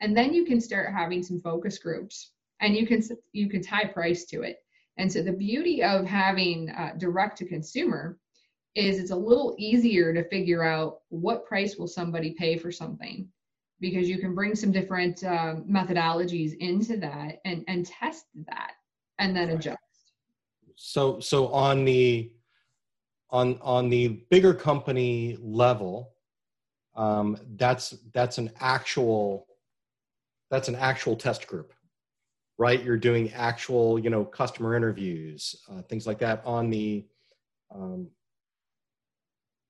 And 0.02 0.16
then 0.16 0.34
you 0.34 0.46
can 0.46 0.62
start 0.62 0.94
having 0.94 1.24
some 1.24 1.40
focus 1.40 1.78
groups 1.78 2.32
and 2.62 2.76
you 2.76 2.88
can 2.88 3.02
you 3.34 3.50
can 3.50 3.62
tie 3.62 3.86
price 3.86 4.26
to 4.26 4.42
it. 4.44 4.58
And 4.98 5.12
so 5.12 5.22
the 5.22 5.32
beauty 5.32 5.82
of 5.84 6.06
having 6.06 6.70
uh, 6.72 6.94
direct 6.98 7.38
to 7.40 7.46
consumer 7.46 8.18
is 8.76 9.00
it's 9.00 9.12
a 9.12 9.16
little 9.16 9.56
easier 9.58 10.14
to 10.14 10.28
figure 10.30 10.64
out 10.64 11.00
what 11.10 11.46
price 11.46 11.78
will 11.78 11.88
somebody 11.88 12.32
pay 12.32 12.58
for 12.58 12.72
something 12.72 13.28
because 13.80 14.10
you 14.10 14.20
can 14.20 14.36
bring 14.36 14.56
some 14.56 14.72
different 14.72 15.24
um, 15.24 15.64
methodologies 15.70 16.56
into 16.58 16.98
that 16.98 17.40
and 17.46 17.64
and 17.68 17.86
test 17.86 18.26
that 18.48 18.74
and 19.18 19.36
then 19.36 19.50
adjust 19.50 19.78
so 20.76 21.20
so 21.20 21.48
on 21.48 21.86
the 21.86 22.32
on 23.32 23.58
on 23.62 23.90
the 23.90 24.08
bigger 24.30 24.54
company 24.54 25.38
level 25.42 26.14
um, 26.96 27.38
that's 27.56 27.96
that's 28.14 28.38
an 28.38 28.52
actual 28.60 29.48
that's 30.52 30.68
an 30.68 30.76
actual 30.76 31.16
test 31.16 31.48
group 31.48 31.74
right? 32.60 32.84
You're 32.84 32.98
doing 32.98 33.32
actual 33.32 33.98
you 33.98 34.12
know 34.12 34.24
customer 34.24 34.76
interviews 34.76 35.56
uh, 35.72 35.82
things 35.84 36.06
like 36.06 36.20
that 36.20 36.44
on 36.46 36.70
the 36.70 37.08
um, 37.74 38.10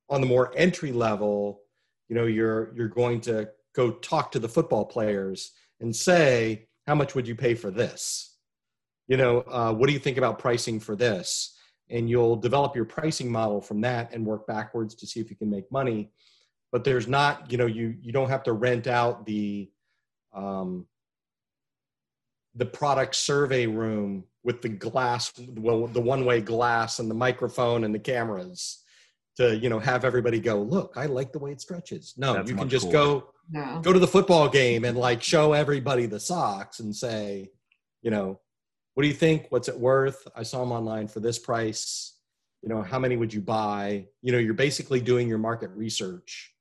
on 0.10 0.20
the 0.20 0.28
more 0.28 0.52
entry 0.58 0.92
level 0.92 1.62
you 2.10 2.16
know 2.16 2.26
you're 2.26 2.74
you're 2.76 2.90
going 2.90 3.22
to 3.22 3.48
go 3.76 3.92
talk 3.92 4.32
to 4.32 4.40
the 4.40 4.50
football 4.50 4.84
players 4.84 5.52
and 5.80 5.96
say 5.96 6.68
how 6.88 6.96
much 6.96 7.14
would 7.14 7.28
you 7.28 7.36
pay 7.36 7.54
for 7.54 7.70
this? 7.70 8.38
You 9.08 9.18
know 9.18 9.42
uh, 9.42 9.72
what 9.72 9.88
do 9.88 9.94
you 9.94 10.00
think 10.00 10.18
about 10.18 10.40
pricing 10.40 10.80
for 10.80 10.96
this? 10.96 11.56
And 11.92 12.10
you'll 12.10 12.36
develop 12.36 12.76
your 12.76 12.86
pricing 12.86 13.32
model 13.32 13.62
from 13.62 13.82
that 13.82 14.14
and 14.14 14.26
work 14.26 14.46
backwards 14.48 14.94
to 14.96 15.08
see 15.08 15.20
if 15.20 15.30
you 15.30 15.36
can 15.36 15.50
make 15.50 15.72
money. 15.72 16.12
But 16.72 16.84
there's 16.84 17.08
not 17.08 17.52
you 17.52 17.60
know 17.60 17.68
you 17.68 17.96
you 18.02 18.12
don't 18.12 18.30
have 18.30 18.44
to 18.44 18.54
rent 18.54 18.88
out 18.88 19.28
the 19.28 19.70
um, 20.34 20.86
the 22.56 22.66
product 22.66 23.16
survey 23.16 23.66
room 23.66 24.24
with 24.44 24.62
the 24.62 24.70
glass 24.70 25.32
well 25.56 25.88
the 25.88 26.02
one 26.02 26.26
way 26.26 26.42
glass 26.42 27.00
and 27.00 27.10
the 27.10 27.16
microphone 27.16 27.84
and 27.84 27.94
the 27.94 28.00
cameras 28.00 28.84
to 29.36 29.58
you 29.58 29.70
know 29.70 29.80
have 29.80 30.06
everybody 30.06 30.40
go 30.40 30.62
look 30.62 30.94
i 30.96 31.06
like 31.06 31.32
the 31.32 31.40
way 31.40 31.52
it 31.52 31.62
stretches. 31.62 32.14
No 32.18 32.34
That's 32.34 32.50
you 32.50 32.56
can 32.56 32.70
just 32.70 32.92
cooler. 32.92 33.22
go 33.22 33.34
no. 33.52 33.82
go 33.82 33.94
to 33.94 34.00
the 34.00 34.08
football 34.08 34.50
game 34.50 34.86
and 34.86 34.98
like 34.98 35.22
show 35.24 35.54
everybody 35.54 36.06
the 36.06 36.20
socks 36.20 36.80
and 36.80 36.96
say 36.96 37.50
you 38.02 38.12
know 38.12 38.40
what 39.00 39.04
do 39.04 39.08
you 39.08 39.16
think? 39.16 39.46
What's 39.48 39.70
it 39.70 39.80
worth? 39.80 40.28
I 40.36 40.44
saw 40.44 40.60
them 40.60 40.74
online 40.74 41.08
for 41.08 41.22
this 41.22 41.40
price. 41.40 42.18
You 42.62 42.68
know 42.68 42.82
how 42.82 43.00
many 43.00 43.16
would 43.16 43.34
you 43.34 43.40
buy? 43.40 44.08
You 44.22 44.34
know 44.34 44.38
you're 44.40 44.54
basically 44.54 45.00
doing 45.00 45.30
your 45.30 45.38
market 45.38 45.70
research 45.70 46.54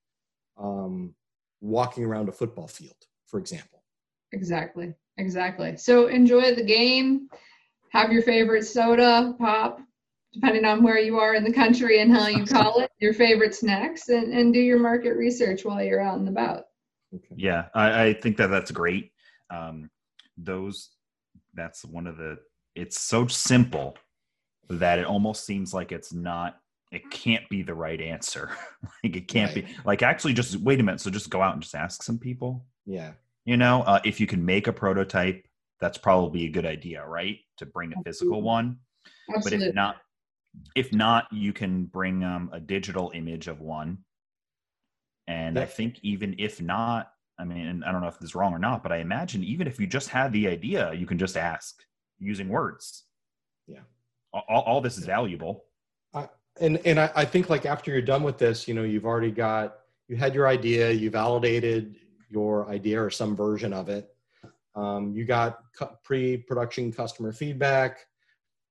um, 0.57 1.17
walking 1.61 2.05
around 2.05 2.29
a 2.29 2.33
football 2.33 2.69
field 2.69 3.08
for 3.29 3.39
example 3.39 3.83
exactly 4.33 4.95
exactly 5.19 5.77
so 5.77 6.09
enjoy 6.09 6.55
the 6.55 6.65
game 6.65 7.29
have 7.91 8.13
your 8.13 8.23
favorite 8.23 8.65
soda 8.65 9.35
pop 9.39 9.81
depending 10.33 10.65
on 10.65 10.83
where 10.83 10.99
you 10.99 11.19
are 11.19 11.35
in 11.35 11.45
the 11.45 11.53
country 11.53 12.01
and 12.01 12.13
how 12.13 12.29
you 12.29 12.45
call 12.45 12.81
it, 12.81 12.91
your 13.01 13.15
favorite 13.15 13.55
snacks, 13.55 14.09
and, 14.09 14.33
and 14.33 14.53
do 14.53 14.61
your 14.61 14.79
market 14.79 15.15
research 15.15 15.65
while 15.65 15.83
you're 15.83 16.01
out 16.01 16.19
and 16.19 16.29
about. 16.29 16.65
Okay. 17.15 17.35
Yeah, 17.37 17.67
I, 17.75 18.05
I, 18.05 18.15
think 18.15 18.37
that 18.37 18.49
that's 18.49 18.71
great. 18.71 19.13
Um, 19.51 19.91
those, 20.37 20.91
that's 21.55 21.85
one 21.85 22.07
of 22.07 22.19
the, 22.19 22.39
it's 22.75 23.01
so 23.01 23.27
simple 23.27 23.97
that 24.69 24.99
it 24.99 25.07
almost 25.07 25.47
seems 25.47 25.73
like 25.73 25.91
it's 25.91 26.13
not, 26.13 26.59
it 26.93 27.11
can't 27.11 27.49
be 27.49 27.63
the 27.63 27.75
right 27.75 28.01
answer. 28.01 28.51
like 29.05 29.17
it 29.17 29.29
can't 29.29 29.55
right. 29.57 29.67
be, 29.67 29.75
like 29.85 30.03
actually 30.03 30.35
just 30.35 30.57
wait 30.57 30.81
a 30.81 30.83
minute. 30.83 31.01
So 31.01 31.11
just 31.11 31.31
go 31.31 31.41
out 31.41 31.55
and 31.55 31.63
just 31.63 31.75
ask 31.75 32.03
some 32.03 32.19
people. 32.19 32.67
Yeah. 32.89 33.13
You 33.45 33.57
know, 33.57 33.83
uh, 33.83 34.01
if 34.05 34.19
you 34.19 34.27
can 34.27 34.45
make 34.45 34.67
a 34.67 34.73
prototype, 34.73 35.47
that's 35.81 35.99
probably 35.99 36.47
a 36.47 36.51
good 36.51 36.67
idea, 36.67 37.07
right? 37.07 37.39
To 37.59 37.67
bring 37.67 37.93
a 37.93 38.03
physical 38.03 38.43
one. 38.43 38.79
Absolutely. 39.35 39.59
But 39.59 39.69
if 39.69 39.75
not, 39.75 39.97
if 40.75 40.93
not, 40.93 41.27
you 41.31 41.53
can 41.53 41.85
bring 41.85 42.25
um, 42.25 42.51
a 42.53 42.59
digital 42.59 43.13
image 43.15 43.47
of 43.47 43.61
one. 43.61 43.99
And 45.29 45.59
I 45.59 45.67
think 45.67 45.99
even 46.03 46.35
if 46.39 46.61
not, 46.63 47.13
I 47.39 47.45
mean, 47.45 47.85
I 47.87 47.93
don't 47.93 48.01
know 48.01 48.09
if 48.09 48.19
this 48.19 48.31
is 48.31 48.35
wrong 48.35 48.55
or 48.55 48.59
not, 48.59 48.83
but 48.83 48.91
I 48.91 48.97
imagine 48.97 49.45
even 49.45 49.67
if 49.67 49.79
you 49.79 49.87
just 49.87 50.09
had 50.09 50.33
the 50.33 50.49
idea, 50.49 50.93
you 50.95 51.07
can 51.07 51.19
just 51.19 51.37
ask 51.37 51.83
using 52.19 52.49
words. 52.49 53.05
Yeah. 53.67 53.81
All, 54.33 54.63
all 54.63 54.81
this 54.81 54.97
is 54.97 55.05
valuable. 55.05 55.67
I, 56.15 56.29
and 56.61 56.81
and 56.87 56.99
I, 56.99 57.11
I 57.15 57.25
think 57.27 57.51
like 57.51 57.67
after 57.67 57.93
you're 57.93 58.01
done 58.01 58.23
with 58.23 58.39
this, 58.39 58.67
you 58.67 58.75
know, 58.75 58.83
you've 58.83 59.05
already 59.05 59.31
got 59.31 59.81
you 60.09 60.17
had 60.17 60.35
your 60.35 60.49
idea, 60.49 60.91
you 60.91 61.11
validated 61.11 61.97
your 62.29 62.69
idea 62.69 63.03
or 63.03 63.11
some 63.11 63.35
version 63.35 63.73
of 63.73 63.89
it. 63.89 64.09
Um, 64.75 65.13
you 65.13 65.25
got 65.25 65.59
pre-production 66.05 66.93
customer 66.93 67.33
feedback. 67.33 68.07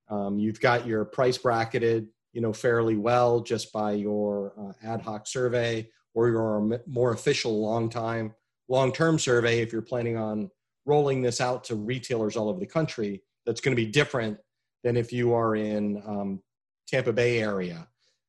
Um, 0.10 0.40
you've 0.40 0.62
got 0.62 0.88
your 0.88 1.04
price 1.04 1.38
bracketed, 1.38 2.08
you 2.32 2.42
know, 2.42 2.54
fairly 2.54 2.96
well 2.96 3.42
just 3.42 3.74
by 3.74 3.92
your 3.92 4.54
uh, 4.58 4.88
ad 4.88 5.02
hoc 5.02 5.28
survey 5.28 5.90
or 6.14 6.30
your 6.30 6.82
more 6.88 7.12
official 7.12 7.62
long 7.62 7.90
time, 7.90 8.34
long 8.70 8.92
term 8.94 9.20
survey. 9.20 9.60
If 9.60 9.74
you're 9.74 9.82
planning 9.82 10.18
on 10.18 10.50
rolling 10.86 11.22
this 11.22 11.42
out 11.42 11.66
to 11.66 11.76
retailers 11.76 12.38
all 12.38 12.48
over 12.48 12.60
the 12.60 12.66
country, 12.66 13.22
that's 13.46 13.62
going 13.62 13.76
to 13.76 13.82
be 13.82 13.90
different 13.92 14.38
than 14.84 14.96
if 14.96 15.12
you 15.12 15.34
are 15.34 15.56
in 15.56 16.02
um, 16.06 16.42
Tampa 16.88 17.12
Bay 17.12 17.42
area 17.42 17.88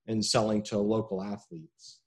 and 0.08 0.24
selling 0.24 0.62
to 0.64 0.78
local 0.78 1.22
athletes. 1.22 1.97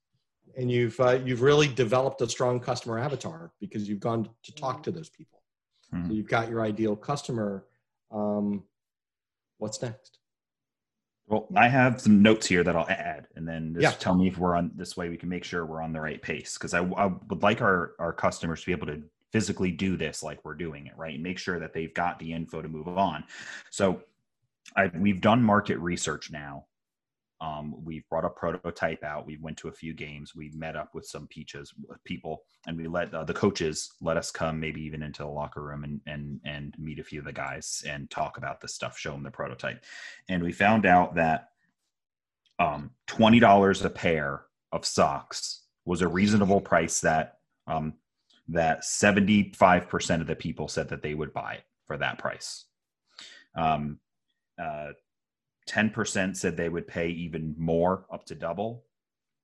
And 0.58 0.70
you've 0.72 1.00
uh, 1.00 1.20
you've 1.24 1.42
really 1.42 1.68
developed 1.68 2.22
a 2.22 2.30
strong 2.30 2.60
customer 2.60 3.00
avatar 3.00 3.52
because 3.60 3.88
you've 3.88 4.00
gone 4.00 4.30
to 4.44 4.56
talk 4.56 4.84
to 4.84 4.92
those 4.92 5.10
people. 5.10 5.42
Mm-hmm. 5.94 6.08
So 6.08 6.14
you've 6.14 6.28
got 6.28 6.50
your 6.50 6.62
ideal 6.62 6.96
customer. 6.96 7.66
Um, 8.12 8.64
what's 9.58 9.82
next? 9.82 10.20
Well, 11.28 11.48
I 11.56 11.70
have 11.70 12.02
some 12.02 12.22
notes 12.22 12.48
here 12.48 12.64
that 12.64 12.76
I'll 12.76 12.90
add, 12.90 13.28
and 13.36 13.48
then 13.48 13.74
just 13.74 13.84
yeah. 13.84 13.92
tell 14.00 14.16
me 14.16 14.28
if 14.28 14.38
we're 14.38 14.56
on 14.56 14.72
this 14.76 14.98
way. 14.98 15.08
We 15.08 15.18
can 15.18 15.30
make 15.30 15.46
sure 15.46 15.66
we're 15.66 15.82
on 15.82 15.94
the 15.94 16.02
right 16.02 16.22
pace 16.22 16.58
because 16.58 16.74
I, 16.74 16.82
I 16.82 17.06
would 17.06 17.42
like 17.42 17.62
our 17.62 17.94
our 18.00 18.12
customers 18.12 18.62
to 18.62 18.66
be 18.66 18.72
able 18.74 18.88
to 18.88 19.02
physically 19.32 19.72
do 19.72 19.96
this 19.96 20.24
like 20.24 20.44
we're 20.44 20.56
doing 20.56 20.88
it, 20.88 20.98
right? 20.98 21.14
And 21.14 21.24
make 21.24 21.38
sure 21.38 21.58
that 21.60 21.74
they've 21.74 21.94
got 21.94 22.20
the 22.20 22.34
info 22.34 22.62
to 22.62 22.68
move 22.68 22.90
on. 22.90 23.24
So, 23.70 24.02
I, 24.76 24.92
we've 24.94 25.22
done 25.22 25.42
market 25.42 25.78
research 25.78 26.32
now 26.32 26.66
um, 27.42 27.74
we've 27.84 28.08
brought 28.08 28.24
a 28.24 28.30
prototype 28.30 29.04
out. 29.04 29.26
We 29.26 29.38
went 29.38 29.58
to 29.58 29.68
a 29.68 29.74
few 29.74 29.96
games. 29.96 30.36
We 30.36 30.52
met 30.54 30.76
up 30.76 30.94
with 30.94 31.08
some 31.08 31.26
peaches 31.26 31.74
people, 32.04 32.44
and 32.68 32.78
we 32.78 32.88
let 32.88 33.12
uh, 33.14 33.24
the 33.24 33.34
coaches 33.34 33.94
let 34.00 34.16
us 34.16 34.30
come, 34.30 34.60
maybe 34.60 34.82
even 34.84 35.02
into 35.02 35.24
the 35.24 35.30
locker 35.30 35.64
room 35.64 35.84
and 35.84 36.00
and 36.06 36.40
and 36.46 36.76
meet 36.78 37.00
a 37.00 37.04
few 37.04 37.20
of 37.20 37.26
the 37.26 37.34
guys 37.34 37.84
and 37.88 38.10
talk 38.12 38.38
about 38.38 38.62
the 38.62 38.68
stuff, 38.68 38.98
show 38.98 39.12
them 39.12 39.24
the 39.24 39.32
prototype. 39.32 39.84
And 40.30 40.44
we 40.44 40.52
found 40.52 40.86
out 40.86 41.16
that 41.16 41.50
um, 42.60 42.92
twenty 43.08 43.40
dollars 43.40 43.84
a 43.84 43.90
pair 43.90 44.44
of 44.72 44.86
socks 44.86 45.64
was 45.84 46.04
a 46.04 46.08
reasonable 46.08 46.62
price 46.62 47.02
that 47.02 47.40
um, 47.66 47.96
that 48.50 48.86
seventy 48.86 49.52
five 49.56 49.90
percent 49.90 50.22
of 50.22 50.28
the 50.28 50.36
people 50.36 50.68
said 50.68 50.90
that 50.90 51.02
they 51.02 51.16
would 51.16 51.34
buy 51.34 51.54
it 51.54 51.64
for 51.88 51.98
that 51.98 52.20
price. 52.20 52.66
Um, 53.56 54.00
uh, 54.62 54.90
10% 55.70 56.36
said 56.36 56.58
they 56.58 56.70
would 56.70 56.88
pay 56.88 57.10
even 57.10 57.56
more, 57.58 58.06
up 58.12 58.26
to 58.26 58.36
double. 58.36 58.84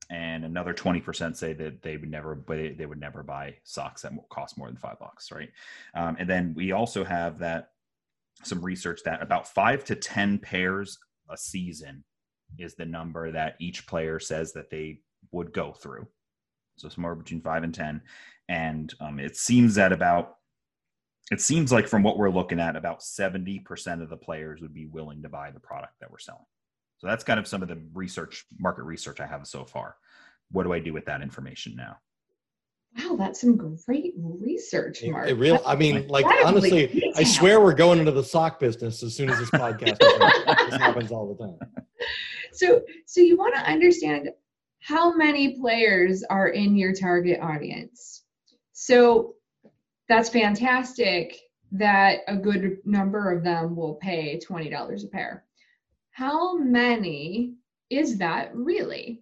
And 0.09 0.45
another 0.45 0.73
20% 0.73 1.35
say 1.35 1.53
that 1.53 1.81
they 1.81 1.97
would 1.97 2.09
never, 2.09 2.41
they 2.47 2.85
would 2.85 2.99
never 2.99 3.23
buy 3.23 3.55
socks 3.63 4.03
that 4.03 4.13
cost 4.29 4.57
more 4.57 4.67
than 4.67 4.77
five 4.77 4.99
bucks, 4.99 5.31
right? 5.31 5.49
Um, 5.93 6.15
and 6.17 6.29
then 6.29 6.53
we 6.55 6.71
also 6.71 7.03
have 7.03 7.39
that 7.39 7.71
some 8.43 8.61
research 8.61 9.01
that 9.03 9.21
about 9.21 9.47
five 9.47 9.83
to 9.85 9.95
10 9.95 10.39
pairs 10.39 10.97
a 11.29 11.37
season 11.37 12.03
is 12.57 12.75
the 12.75 12.85
number 12.85 13.31
that 13.31 13.55
each 13.59 13.87
player 13.87 14.19
says 14.19 14.53
that 14.53 14.69
they 14.69 14.99
would 15.31 15.51
go 15.53 15.73
through. 15.73 16.07
So 16.77 16.89
somewhere 16.89 17.15
between 17.15 17.41
five 17.41 17.63
and 17.63 17.73
10. 17.73 18.01
And 18.49 18.93
um, 19.01 19.19
it 19.19 19.35
seems 19.35 19.75
that 19.75 19.91
about 19.91 20.36
it 21.31 21.41
seems 21.41 21.71
like 21.71 21.87
from 21.87 22.03
what 22.03 22.17
we're 22.17 22.29
looking 22.29 22.59
at, 22.59 22.75
about 22.75 23.01
70% 23.01 24.01
of 24.01 24.09
the 24.09 24.17
players 24.17 24.61
would 24.61 24.73
be 24.73 24.85
willing 24.85 25.21
to 25.23 25.29
buy 25.29 25.51
the 25.51 25.59
product 25.59 25.93
that 25.99 26.09
we're 26.09 26.19
selling. 26.19 26.45
So 26.99 27.07
that's 27.07 27.23
kind 27.23 27.39
of 27.39 27.47
some 27.47 27.61
of 27.61 27.67
the 27.67 27.79
research, 27.93 28.45
market 28.59 28.83
research 28.83 29.19
I 29.19 29.27
have 29.27 29.45
so 29.45 29.65
far. 29.65 29.95
What 30.51 30.63
do 30.63 30.73
I 30.73 30.79
do 30.79 30.93
with 30.93 31.05
that 31.05 31.21
information 31.21 31.75
now? 31.75 31.97
Wow, 32.97 33.17
that's 33.17 33.41
some 33.41 33.57
great 33.57 34.13
research, 34.17 35.03
Mark. 35.03 35.27
It, 35.27 35.31
it 35.31 35.35
real, 35.35 35.61
I 35.65 35.75
mean, 35.75 36.07
like 36.07 36.25
honestly, 36.45 37.13
I 37.15 37.23
swear 37.23 37.59
we're 37.61 37.73
going 37.73 37.99
into 37.99 38.11
the 38.11 38.23
sock 38.23 38.59
business 38.59 39.03
as 39.03 39.15
soon 39.15 39.29
as 39.29 39.37
this 39.37 39.51
podcast. 39.51 39.99
this 40.69 40.79
happens 40.79 41.11
all 41.11 41.35
the 41.35 41.43
time. 41.43 41.85
So, 42.53 42.81
so 43.05 43.21
you 43.21 43.37
want 43.37 43.53
to 43.55 43.61
understand 43.69 44.29
how 44.79 45.13
many 45.15 45.59
players 45.59 46.23
are 46.29 46.49
in 46.49 46.75
your 46.75 46.93
target 46.93 47.39
audience. 47.41 48.23
So 48.71 49.35
that's 50.09 50.29
fantastic 50.29 51.37
that 51.71 52.19
a 52.27 52.35
good 52.35 52.77
number 52.85 53.31
of 53.31 53.43
them 53.43 53.75
will 53.75 53.95
pay 53.95 54.39
$20 54.39 55.03
a 55.03 55.07
pair. 55.07 55.43
How 56.11 56.57
many 56.57 57.55
is 57.89 58.17
that 58.17 58.55
really? 58.55 59.21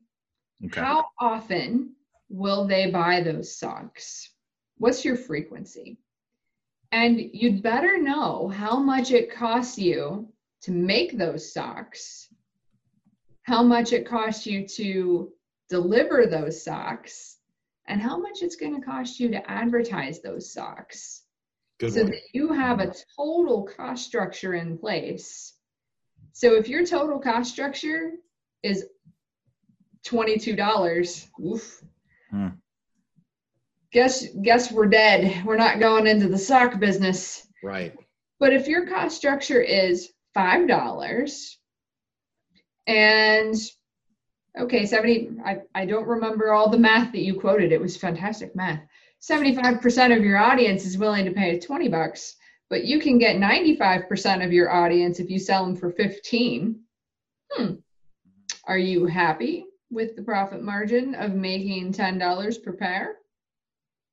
Okay. 0.65 0.79
How 0.79 1.05
often 1.19 1.95
will 2.29 2.67
they 2.67 2.89
buy 2.91 3.21
those 3.21 3.57
socks? 3.57 4.31
What's 4.77 5.03
your 5.03 5.15
frequency? 5.15 5.97
And 6.91 7.19
you'd 7.19 7.63
better 7.63 8.01
know 8.01 8.47
how 8.47 8.77
much 8.79 9.11
it 9.11 9.33
costs 9.33 9.77
you 9.77 10.29
to 10.61 10.71
make 10.71 11.17
those 11.17 11.53
socks, 11.53 12.29
how 13.43 13.61
much 13.61 13.91
it 13.91 14.07
costs 14.07 14.45
you 14.45 14.67
to 14.67 15.31
deliver 15.69 16.25
those 16.25 16.63
socks, 16.63 17.34
and 17.87 18.01
how 18.01 18.17
much 18.17 18.41
it's 18.41 18.55
going 18.55 18.79
to 18.79 18.85
cost 18.85 19.19
you 19.19 19.29
to 19.29 19.49
advertise 19.49 20.21
those 20.21 20.51
socks. 20.51 21.23
Good 21.79 21.93
so 21.93 22.03
one. 22.03 22.11
that 22.11 22.21
you 22.33 22.53
have 22.53 22.79
a 22.79 22.93
total 23.17 23.63
cost 23.63 24.05
structure 24.05 24.53
in 24.55 24.77
place. 24.77 25.53
So 26.33 26.55
if 26.55 26.67
your 26.67 26.85
total 26.85 27.19
cost 27.19 27.51
structure 27.51 28.13
is 28.63 28.85
$22, 30.05 31.27
oof, 31.43 31.83
Hmm. 32.31 32.47
Guess 33.93 34.25
guess 34.41 34.71
we're 34.71 34.87
dead. 34.87 35.45
We're 35.45 35.55
not 35.55 35.79
going 35.79 36.05
into 36.05 36.27
the 36.27 36.37
sock 36.37 36.79
business. 36.79 37.47
Right. 37.63 37.95
But 38.39 38.51
if 38.51 38.67
your 38.67 38.85
cost 38.87 39.15
structure 39.15 39.61
is 39.61 40.09
five 40.33 40.67
dollars 40.67 41.57
and 42.87 43.55
okay 44.57 44.85
70 44.85 45.37
I, 45.43 45.61
I 45.73 45.85
don't 45.85 46.07
remember 46.07 46.53
all 46.53 46.69
the 46.69 46.77
math 46.77 47.11
that 47.11 47.21
you 47.21 47.39
quoted 47.39 47.71
it 47.71 47.81
was 47.81 47.97
fantastic 47.97 48.55
math 48.55 48.81
75% 49.21 50.15
of 50.15 50.23
your 50.23 50.37
audience 50.37 50.85
is 50.85 50.97
willing 50.97 51.25
to 51.25 51.31
pay 51.31 51.59
20 51.59 51.87
bucks 51.89 52.35
but 52.69 52.85
you 52.85 52.99
can 52.99 53.17
get 53.17 53.37
95% 53.37 54.43
of 54.43 54.51
your 54.51 54.71
audience 54.71 55.19
if 55.19 55.29
you 55.29 55.39
sell 55.39 55.65
them 55.65 55.75
for 55.75 55.91
15 55.91 56.79
hmm 57.51 57.73
are 58.67 58.77
you 58.77 59.05
happy 59.05 59.65
with 59.91 60.15
the 60.15 60.21
profit 60.21 60.61
margin 60.61 61.15
of 61.15 61.33
making 61.33 61.93
$10 61.93 62.63
per 62.63 62.73
pair. 62.73 63.15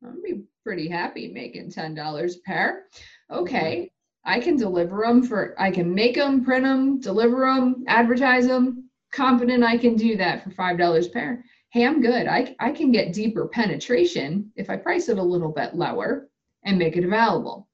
I'd 0.05 0.23
be 0.23 0.45
pretty 0.65 0.89
happy 0.89 1.29
making 1.29 1.71
$10 1.71 2.37
a 2.37 2.41
pair. 2.45 2.85
Okay, 3.31 3.91
I 4.25 4.41
can 4.41 4.57
deliver 4.57 5.03
them 5.05 5.23
for, 5.23 5.55
I 5.59 5.71
can 5.71 5.95
make 5.95 6.15
them, 6.15 6.45
print 6.45 6.65
them, 6.65 7.01
deliver 7.01 7.41
them, 7.41 7.85
advertise 7.89 8.47
them. 8.47 8.82
Confident 9.13 9.63
I 9.63 9.77
can 9.77 9.95
do 9.95 10.17
that 10.17 10.43
for 10.43 10.51
$5 10.51 11.07
a 11.07 11.11
pair. 11.11 11.45
Hey, 11.71 11.87
I'm 11.87 12.01
good. 12.01 12.27
I, 12.27 12.57
I 12.59 12.73
can 12.73 12.93
get 12.93 13.13
deeper 13.13 13.47
penetration 13.47 14.51
if 14.57 14.71
I 14.71 14.77
price 14.77 15.09
it 15.09 15.19
a 15.19 15.23
little 15.23 15.53
bit 15.53 15.75
lower 15.75 16.29
and 16.65 16.79
make 16.79 16.97
it 16.97 17.05
available. 17.05 17.69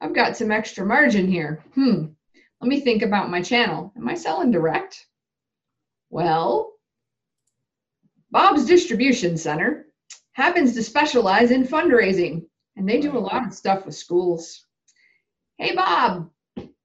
I've 0.00 0.14
got 0.14 0.36
some 0.36 0.50
extra 0.50 0.84
margin 0.84 1.28
here. 1.28 1.64
Hmm, 1.74 2.06
let 2.60 2.68
me 2.68 2.80
think 2.80 3.02
about 3.02 3.30
my 3.30 3.42
channel. 3.42 3.92
Am 3.96 4.08
I 4.08 4.14
selling 4.14 4.50
direct? 4.50 5.06
Well, 6.10 6.72
Bob's 8.30 8.64
Distribution 8.64 9.36
Center 9.36 9.86
happens 10.32 10.74
to 10.74 10.82
specialize 10.82 11.52
in 11.52 11.64
fundraising, 11.64 12.44
and 12.76 12.88
they 12.88 13.00
do 13.00 13.16
a 13.16 13.18
lot 13.18 13.46
of 13.46 13.54
stuff 13.54 13.86
with 13.86 13.94
schools. 13.94 14.66
Hey, 15.58 15.74
Bob, 15.74 16.30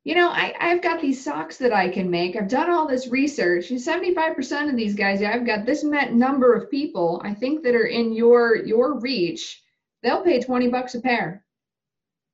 you 0.10 0.16
know, 0.16 0.32
I, 0.32 0.56
I've 0.60 0.82
got 0.82 1.00
these 1.00 1.24
socks 1.24 1.58
that 1.58 1.72
I 1.72 1.88
can 1.88 2.10
make. 2.10 2.36
I've 2.36 2.48
done 2.48 2.72
all 2.72 2.88
this 2.88 3.10
research. 3.10 3.70
75% 3.70 4.68
of 4.68 4.76
these 4.76 4.96
guys, 4.96 5.22
I've 5.22 5.46
got 5.46 5.68
this 5.68 5.84
met 5.84 6.14
number 6.14 6.56
of 6.56 6.72
people 6.72 7.22
I 7.24 7.36
think 7.36 7.62
that 7.62 7.76
are 7.76 7.86
in 7.86 8.14
your 8.14 8.56
your 8.56 9.00
reach. 9.00 9.62
They'll 10.02 10.24
pay 10.24 10.42
20 10.42 10.70
bucks 10.70 10.96
a 10.96 11.00
pair. 11.00 11.46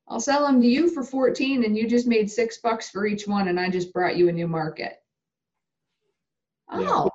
I'll 0.07 0.21
sell 0.21 0.47
them 0.47 0.61
to 0.61 0.67
you 0.67 0.89
for 0.89 1.03
14 1.03 1.65
and 1.65 1.77
you 1.77 1.85
just 1.85 2.07
made 2.07 2.31
six 2.31 2.59
bucks 2.59 2.89
for 2.89 3.05
each 3.05 3.27
one 3.27 3.49
and 3.49 3.59
I 3.59 3.69
just 3.69 3.91
brought 3.91 4.15
you 4.15 4.29
a 4.29 4.31
new 4.31 4.47
market. 4.47 4.93
Oh, 6.71 7.09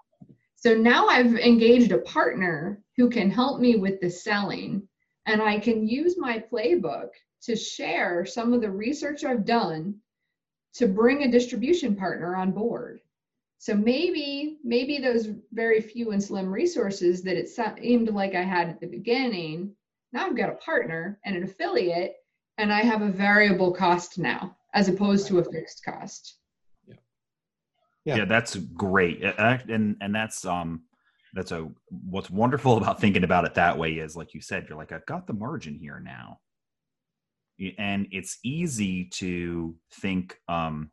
so 0.56 0.74
now 0.74 1.06
I've 1.06 1.36
engaged 1.36 1.92
a 1.92 1.98
partner 2.00 2.82
who 2.98 3.08
can 3.08 3.30
help 3.30 3.60
me 3.62 3.76
with 3.76 3.98
the 4.02 4.10
selling, 4.10 4.86
and 5.24 5.40
I 5.40 5.58
can 5.58 5.88
use 5.88 6.18
my 6.18 6.44
playbook 6.52 7.08
to 7.44 7.56
share 7.56 8.26
some 8.26 8.52
of 8.52 8.60
the 8.60 8.70
research 8.70 9.24
I've 9.24 9.46
done 9.46 9.94
to 10.74 10.86
bring 10.86 11.22
a 11.22 11.30
distribution 11.30 11.96
partner 11.96 12.36
on 12.36 12.52
board. 12.52 13.00
So 13.58 13.74
maybe 13.74 14.58
maybe 14.64 14.98
those 14.98 15.28
very 15.52 15.80
few 15.80 16.12
and 16.12 16.22
slim 16.22 16.50
resources 16.50 17.22
that 17.22 17.36
it 17.36 17.48
seemed 17.48 18.08
like 18.10 18.34
I 18.34 18.42
had 18.42 18.68
at 18.68 18.80
the 18.80 18.86
beginning, 18.86 19.74
now 20.12 20.26
I've 20.26 20.36
got 20.36 20.50
a 20.50 20.54
partner 20.54 21.20
and 21.24 21.36
an 21.36 21.44
affiliate 21.44 22.14
and 22.58 22.72
I 22.72 22.80
have 22.80 23.02
a 23.02 23.10
variable 23.10 23.72
cost 23.72 24.18
now 24.18 24.56
as 24.74 24.88
opposed 24.88 25.26
to 25.26 25.38
a 25.38 25.44
fixed 25.44 25.84
cost 25.84 26.40
yeah. 28.04 28.16
yeah 28.16 28.24
that's 28.24 28.56
great 28.56 29.22
and 29.22 29.96
and 30.00 30.14
that's 30.14 30.44
um 30.44 30.82
that's 31.34 31.52
a 31.52 31.68
what's 31.88 32.30
wonderful 32.30 32.76
about 32.76 33.00
thinking 33.00 33.24
about 33.24 33.44
it 33.44 33.54
that 33.54 33.76
way 33.76 33.92
is 33.92 34.16
like 34.16 34.34
you 34.34 34.40
said 34.40 34.66
you're 34.68 34.78
like 34.78 34.92
i've 34.92 35.06
got 35.06 35.26
the 35.26 35.32
margin 35.32 35.74
here 35.74 36.00
now 36.00 36.38
and 37.78 38.06
it's 38.10 38.38
easy 38.44 39.04
to 39.04 39.74
think 39.92 40.38
um 40.48 40.90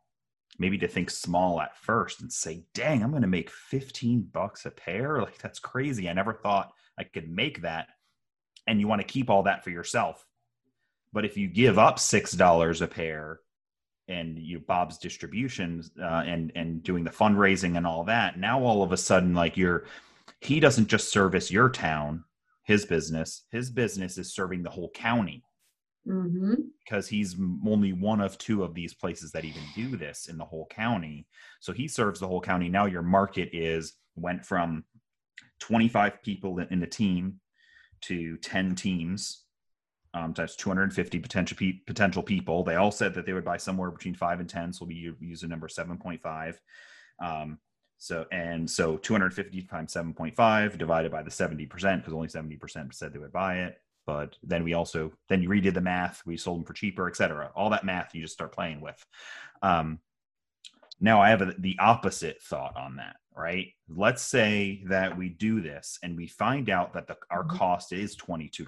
maybe 0.58 0.76
to 0.78 0.88
think 0.88 1.10
small 1.10 1.60
at 1.60 1.76
first 1.76 2.20
and 2.20 2.32
say 2.32 2.64
dang 2.74 3.02
i'm 3.02 3.10
going 3.10 3.22
to 3.22 3.28
make 3.28 3.50
15 3.50 4.28
bucks 4.32 4.66
a 4.66 4.70
pair 4.70 5.18
like 5.22 5.38
that's 5.38 5.58
crazy 5.58 6.08
i 6.08 6.12
never 6.12 6.32
thought 6.32 6.72
i 6.98 7.04
could 7.04 7.30
make 7.30 7.62
that 7.62 7.88
and 8.66 8.80
you 8.80 8.88
want 8.88 9.00
to 9.00 9.06
keep 9.06 9.30
all 9.30 9.44
that 9.44 9.64
for 9.64 9.70
yourself 9.70 10.24
but 11.12 11.24
if 11.24 11.36
you 11.36 11.48
give 11.48 11.78
up 11.78 11.98
six 11.98 12.32
dollars 12.32 12.82
a 12.82 12.86
pair 12.86 13.40
and 14.08 14.38
you 14.38 14.58
Bob's 14.58 14.98
distributions 14.98 15.90
uh, 16.00 16.22
and 16.26 16.50
and 16.54 16.82
doing 16.82 17.04
the 17.04 17.10
fundraising 17.10 17.76
and 17.76 17.86
all 17.86 18.04
that. 18.04 18.38
Now 18.38 18.62
all 18.62 18.82
of 18.82 18.92
a 18.92 18.96
sudden, 18.96 19.34
like 19.34 19.56
you're, 19.56 19.84
he 20.40 20.60
doesn't 20.60 20.88
just 20.88 21.10
service 21.12 21.50
your 21.50 21.68
town, 21.68 22.24
his 22.64 22.86
business. 22.86 23.44
His 23.50 23.70
business 23.70 24.18
is 24.18 24.34
serving 24.34 24.62
the 24.62 24.70
whole 24.70 24.90
county 24.90 25.44
mm-hmm. 26.08 26.54
because 26.84 27.08
he's 27.08 27.36
only 27.66 27.92
one 27.92 28.20
of 28.20 28.38
two 28.38 28.64
of 28.64 28.74
these 28.74 28.94
places 28.94 29.32
that 29.32 29.44
even 29.44 29.62
do 29.74 29.96
this 29.96 30.28
in 30.28 30.38
the 30.38 30.44
whole 30.44 30.66
county. 30.70 31.26
So 31.60 31.72
he 31.72 31.88
serves 31.88 32.20
the 32.20 32.28
whole 32.28 32.40
county. 32.40 32.68
Now 32.68 32.86
your 32.86 33.02
market 33.02 33.50
is 33.52 33.94
went 34.16 34.44
from 34.44 34.84
25 35.60 36.22
people 36.22 36.58
in 36.58 36.80
the 36.80 36.86
team 36.86 37.40
to 38.02 38.36
10 38.38 38.74
teams 38.74 39.44
um, 40.14 40.34
times 40.34 40.56
250 40.56 41.18
potential 41.18 41.56
pe- 41.56 41.80
potential 41.86 42.22
people. 42.22 42.64
They 42.64 42.76
all 42.76 42.90
said 42.90 43.14
that 43.14 43.26
they 43.26 43.32
would 43.32 43.44
buy 43.44 43.56
somewhere 43.56 43.90
between 43.90 44.14
five 44.14 44.40
and 44.40 44.48
10. 44.48 44.72
So 44.72 44.86
we 44.86 45.12
use 45.20 45.42
a 45.42 45.48
number 45.48 45.68
7.5. 45.68 46.56
Um, 47.20 47.58
so, 47.98 48.26
and 48.30 48.70
so 48.70 48.96
250 48.96 49.62
times 49.62 49.92
7.5 49.92 50.78
divided 50.78 51.10
by 51.10 51.22
the 51.22 51.30
70%, 51.30 51.68
because 51.68 52.12
only 52.12 52.28
70% 52.28 52.94
said 52.94 53.12
they 53.12 53.18
would 53.18 53.32
buy 53.32 53.58
it. 53.60 53.80
But 54.08 54.36
then 54.42 54.64
we 54.64 54.72
also, 54.72 55.12
then 55.28 55.42
you 55.42 55.50
redid 55.50 55.74
the 55.74 55.82
math. 55.82 56.22
We 56.24 56.38
sold 56.38 56.60
them 56.60 56.64
for 56.64 56.72
cheaper, 56.72 57.08
etc. 57.08 57.52
All 57.54 57.68
that 57.68 57.84
math 57.84 58.14
you 58.14 58.22
just 58.22 58.32
start 58.32 58.52
playing 58.52 58.80
with. 58.80 59.04
Um, 59.60 59.98
now 60.98 61.20
I 61.20 61.28
have 61.28 61.42
a, 61.42 61.54
the 61.58 61.76
opposite 61.78 62.42
thought 62.42 62.74
on 62.74 62.96
that, 62.96 63.16
right? 63.36 63.68
Let's 63.86 64.22
say 64.22 64.82
that 64.86 65.16
we 65.16 65.28
do 65.28 65.60
this 65.60 65.98
and 66.02 66.16
we 66.16 66.26
find 66.26 66.70
out 66.70 66.94
that 66.94 67.06
the, 67.06 67.18
our 67.30 67.44
mm-hmm. 67.44 67.58
cost 67.58 67.92
is 67.92 68.16
$22 68.16 68.66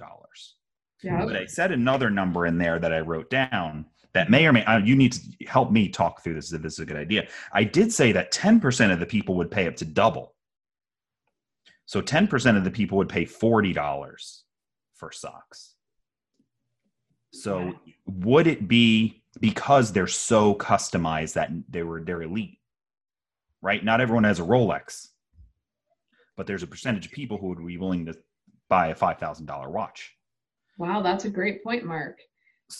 yeah. 1.02 1.24
But 1.24 1.36
I 1.36 1.46
said 1.46 1.72
another 1.72 2.10
number 2.10 2.46
in 2.46 2.58
there 2.58 2.78
that 2.78 2.92
I 2.92 3.00
wrote 3.00 3.30
down 3.30 3.86
that 4.12 4.30
may 4.30 4.46
or 4.46 4.52
may 4.52 4.64
uh, 4.64 4.78
you 4.78 4.96
need 4.96 5.12
to 5.12 5.46
help 5.46 5.70
me 5.70 5.88
talk 5.88 6.22
through 6.22 6.34
this 6.34 6.52
if 6.52 6.62
this 6.62 6.74
is 6.74 6.80
a 6.80 6.86
good 6.86 6.96
idea. 6.96 7.28
I 7.52 7.64
did 7.64 7.92
say 7.92 8.12
that 8.12 8.32
10% 8.32 8.92
of 8.92 9.00
the 9.00 9.06
people 9.06 9.36
would 9.36 9.50
pay 9.50 9.66
up 9.66 9.76
to 9.76 9.84
double. 9.84 10.34
So 11.86 12.02
10% 12.02 12.56
of 12.56 12.64
the 12.64 12.70
people 12.70 12.98
would 12.98 13.08
pay 13.08 13.24
$40 13.24 14.42
for 15.00 15.10
socks. 15.10 15.74
So 17.32 17.74
would 18.06 18.46
it 18.46 18.68
be 18.68 19.22
because 19.40 19.92
they're 19.92 20.06
so 20.06 20.54
customized 20.54 21.32
that 21.34 21.50
they 21.68 21.82
were 21.82 22.00
they're 22.02 22.22
elite? 22.22 22.58
Right? 23.62 23.84
Not 23.84 24.00
everyone 24.00 24.24
has 24.24 24.38
a 24.38 24.44
Rolex. 24.44 25.08
But 26.36 26.46
there's 26.46 26.62
a 26.62 26.66
percentage 26.66 27.06
of 27.06 27.12
people 27.12 27.36
who 27.36 27.48
would 27.48 27.66
be 27.66 27.76
willing 27.76 28.06
to 28.06 28.14
buy 28.68 28.88
a 28.88 28.94
$5,000 28.94 29.70
watch. 29.70 30.14
Wow, 30.78 31.02
that's 31.02 31.26
a 31.26 31.30
great 31.30 31.62
point, 31.62 31.84
Mark. 31.84 32.18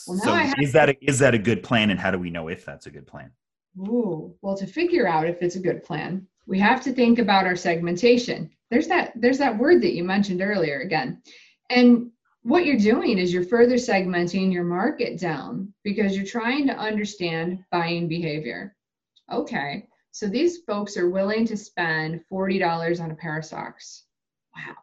Well, 0.07 0.19
so 0.19 0.63
is 0.63 0.73
that 0.73 0.89
a, 0.89 1.05
is 1.05 1.19
that 1.19 1.35
a 1.35 1.39
good 1.39 1.63
plan, 1.63 1.91
and 1.91 2.01
how 2.01 2.11
do 2.11 2.19
we 2.19 2.31
know 2.31 2.49
if 2.49 2.65
that's 2.65 2.87
a 2.87 2.91
good 2.91 3.07
plan? 3.07 3.31
Ooh, 3.81 4.35
well, 4.41 4.57
to 4.57 4.67
figure 4.67 5.07
out 5.07 5.27
if 5.27 5.43
it's 5.43 5.57
a 5.57 5.61
good 5.61 5.85
plan, 5.85 6.27
we 6.47 6.59
have 6.59 6.81
to 6.83 6.93
think 6.93 7.19
about 7.19 7.45
our 7.45 7.57
segmentation. 7.57 8.51
There's 8.71 8.87
that 8.89 9.13
there's 9.17 9.39
that 9.39 9.59
word 9.59 9.83
that 9.83 9.95
you 9.95 10.05
mentioned 10.05 10.41
earlier 10.41 10.81
again, 10.81 11.23
And 11.71 12.11
what 12.43 12.67
you're 12.67 12.79
doing 12.79 13.19
is 13.19 13.33
you're 13.33 13.45
further 13.45 13.77
segmenting 13.77 14.53
your 14.53 14.65
market 14.65 15.21
down 15.21 15.73
because 15.85 16.17
you're 16.17 16.27
trying 16.27 16.67
to 16.67 16.77
understand 16.77 17.65
buying 17.71 18.09
behavior. 18.09 18.77
Okay, 19.33 19.87
so 20.11 20.27
these 20.27 20.59
folks 20.67 20.97
are 20.97 21.09
willing 21.09 21.47
to 21.47 21.57
spend 21.57 22.23
$40 22.31 23.01
on 23.01 23.13
a 23.13 23.15
pair 23.15 23.39
of 23.39 23.45
socks. 23.45 24.05
Wow. 24.57 24.75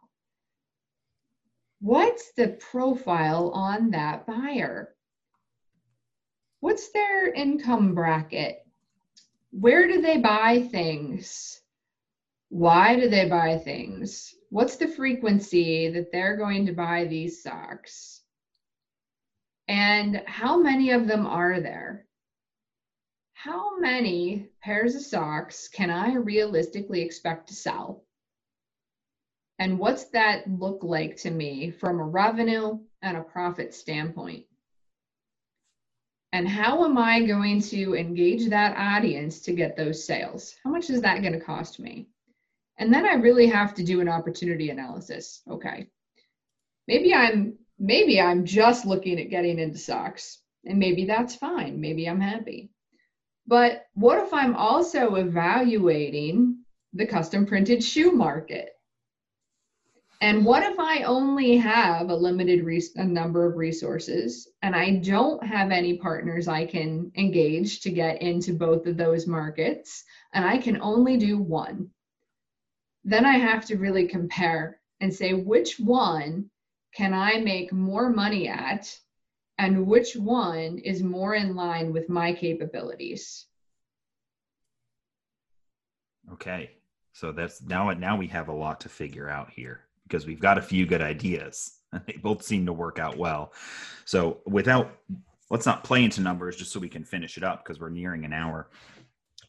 What's 1.82 2.32
the 2.38 2.58
profile 2.72 3.52
on 3.52 3.92
that 3.92 4.26
buyer? 4.26 4.96
What's 6.62 6.92
their 6.92 7.32
income 7.34 7.94
bracket? 7.94 8.66
Where 9.52 9.88
do 9.88 10.02
they 10.02 10.18
buy 10.18 10.68
things? 10.72 11.62
Why 12.50 12.96
do 12.96 13.10
they 13.10 13.28
buy 13.28 13.58
things? 13.58 14.34
What's 14.50 14.78
the 14.78 14.88
frequency 14.88 15.90
that 15.90 16.12
they're 16.12 16.38
going 16.38 16.66
to 16.68 16.74
buy 16.74 17.06
these 17.06 17.44
socks? 17.44 18.22
And 19.68 20.24
how 20.26 20.58
many 20.58 20.92
of 20.92 21.08
them 21.08 21.28
are 21.28 21.60
there? 21.60 22.06
How 23.34 23.78
many 23.78 24.48
pairs 24.62 24.96
of 24.96 25.02
socks 25.02 25.68
can 25.68 25.90
I 25.90 26.16
realistically 26.16 27.02
expect 27.02 27.50
to 27.50 27.54
sell? 27.54 28.04
And 29.60 29.80
what's 29.80 30.06
that 30.06 30.50
look 30.50 30.84
like 30.84 31.18
to 31.18 31.32
me 31.32 31.72
from 31.72 32.00
a 32.00 32.06
revenue 32.06 32.80
and 33.02 33.18
a 33.18 33.22
profit 33.22 33.74
standpoint? 33.74 34.46
And 36.32 36.48
how 36.48 36.86
am 36.86 36.98
I 36.98 37.24
going 37.24 37.62
to 37.62 37.96
engage 37.96 38.50
that 38.50 38.78
audience 38.78 39.42
to 39.42 39.54
get 39.54 39.76
those 39.76 40.06
sales? 40.06 40.56
How 40.64 40.70
much 40.70 40.90
is 40.90 41.02
that 41.02 41.22
going 41.22 41.34
to 41.34 41.40
cost 41.40 41.80
me? 41.80 42.08
And 42.78 42.94
then 42.94 43.06
I 43.06 43.14
really 43.14 43.48
have 43.48 43.74
to 43.76 43.84
do 43.84 44.02
an 44.02 44.10
opportunity 44.10 44.70
analysis. 44.70 45.42
Okay. 45.50 45.88
Maybe 46.88 47.14
I'm 47.14 47.58
maybe 47.80 48.22
I'm 48.22 48.46
just 48.46 48.86
looking 48.86 49.20
at 49.20 49.30
getting 49.30 49.60
into 49.60 49.78
socks 49.78 50.42
and 50.66 50.80
maybe 50.80 51.06
that's 51.06 51.36
fine. 51.36 51.80
Maybe 51.80 52.08
I'm 52.08 52.22
happy. 52.22 52.70
But 53.48 53.86
what 53.94 54.20
if 54.20 54.34
I'm 54.34 54.56
also 54.56 55.16
evaluating 55.16 56.60
the 56.94 57.06
custom 57.06 57.46
printed 57.46 57.84
shoe 57.84 58.12
market? 58.12 58.70
And 60.20 60.44
what 60.44 60.64
if 60.64 60.80
I 60.80 61.04
only 61.04 61.58
have 61.58 62.10
a 62.10 62.16
limited 62.16 62.66
a 62.96 63.04
number 63.04 63.46
of 63.46 63.56
resources 63.56 64.50
and 64.64 64.76
I 64.76 64.96
don't 64.98 65.46
have 65.46 65.70
any 65.70 65.98
partners 65.98 66.48
I 66.48 66.66
can 66.66 67.12
engage 67.16 67.82
to 67.82 67.92
get 67.92 68.22
into 68.22 68.54
both 68.54 68.88
of 68.88 68.98
those 68.98 69.28
markets 69.28 70.04
and 70.34 70.44
I 70.44 70.58
can 70.58 70.82
only 70.82 71.18
do 71.18 71.38
one? 71.38 71.92
Then 73.08 73.26
I 73.26 73.38
have 73.38 73.66
to 73.68 73.78
really 73.78 74.06
compare 74.06 74.82
and 75.00 75.14
say 75.14 75.34
which 75.34 75.80
one 75.80 76.50
can 76.94 77.14
I 77.14 77.38
make 77.38 77.72
more 77.72 78.10
money 78.10 78.50
at 78.50 78.94
and 79.58 79.88
which 79.88 80.18
one 80.18 80.78
is 80.80 81.02
more 81.02 81.34
in 81.34 81.56
line 81.56 81.94
with 81.94 82.10
my 82.10 82.34
capabilities. 82.34 83.46
Okay. 86.34 86.72
So 87.14 87.32
that's 87.32 87.62
now 87.62 87.90
now 87.92 88.18
we 88.18 88.28
have 88.28 88.50
a 88.50 88.54
lot 88.54 88.82
to 88.82 88.90
figure 88.90 89.30
out 89.30 89.50
here 89.50 89.86
because 90.04 90.28
we've 90.28 90.42
got 90.42 90.58
a 90.58 90.62
few 90.62 90.86
good 90.86 91.02
ideas 91.02 91.80
and 91.94 92.02
they 92.08 92.18
both 92.18 92.44
seem 92.44 92.66
to 92.66 92.74
work 92.74 93.00
out 93.00 93.18
well. 93.18 93.54
So 94.04 94.40
without 94.46 94.92
let's 95.50 95.66
not 95.66 95.86
play 95.86 96.04
into 96.04 96.20
numbers 96.20 96.58
just 96.58 96.74
so 96.74 96.80
we 96.82 96.90
can 96.90 97.06
finish 97.06 97.38
it 97.38 97.44
up 97.44 97.64
because 97.64 97.80
we're 97.80 97.90
nearing 97.90 98.26
an 98.26 98.34
hour. 98.34 98.68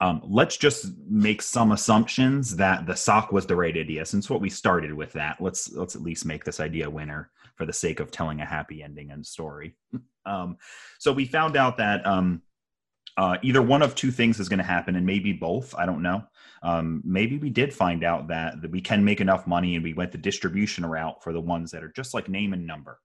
Um, 0.00 0.22
let's 0.24 0.56
just 0.56 0.92
make 1.08 1.42
some 1.42 1.72
assumptions 1.72 2.54
that 2.56 2.86
the 2.86 2.94
sock 2.94 3.32
was 3.32 3.46
the 3.46 3.56
right 3.56 3.76
idea. 3.76 4.06
Since 4.06 4.30
what 4.30 4.40
we 4.40 4.48
started 4.48 4.92
with 4.92 5.12
that, 5.14 5.40
let's 5.40 5.72
let's 5.72 5.96
at 5.96 6.02
least 6.02 6.24
make 6.24 6.44
this 6.44 6.60
idea 6.60 6.86
a 6.86 6.90
winner 6.90 7.30
for 7.56 7.66
the 7.66 7.72
sake 7.72 7.98
of 7.98 8.12
telling 8.12 8.40
a 8.40 8.46
happy 8.46 8.82
ending 8.82 9.10
and 9.10 9.26
story. 9.26 9.74
um, 10.26 10.56
so 10.98 11.12
we 11.12 11.24
found 11.24 11.56
out 11.56 11.76
that 11.78 12.06
um, 12.06 12.42
uh, 13.16 13.36
either 13.42 13.60
one 13.60 13.82
of 13.82 13.96
two 13.96 14.12
things 14.12 14.38
is 14.38 14.48
going 14.48 14.58
to 14.58 14.64
happen, 14.64 14.94
and 14.94 15.04
maybe 15.04 15.32
both. 15.32 15.74
I 15.76 15.84
don't 15.84 16.02
know. 16.02 16.22
Um, 16.62 17.02
maybe 17.04 17.36
we 17.36 17.50
did 17.50 17.74
find 17.74 18.04
out 18.04 18.28
that, 18.28 18.62
that 18.62 18.70
we 18.70 18.80
can 18.80 19.04
make 19.04 19.20
enough 19.20 19.48
money, 19.48 19.74
and 19.74 19.82
we 19.82 19.94
went 19.94 20.12
the 20.12 20.18
distribution 20.18 20.86
route 20.86 21.22
for 21.24 21.32
the 21.32 21.40
ones 21.40 21.72
that 21.72 21.82
are 21.82 21.92
just 21.96 22.14
like 22.14 22.28
name 22.28 22.52
and 22.52 22.64
number, 22.64 23.00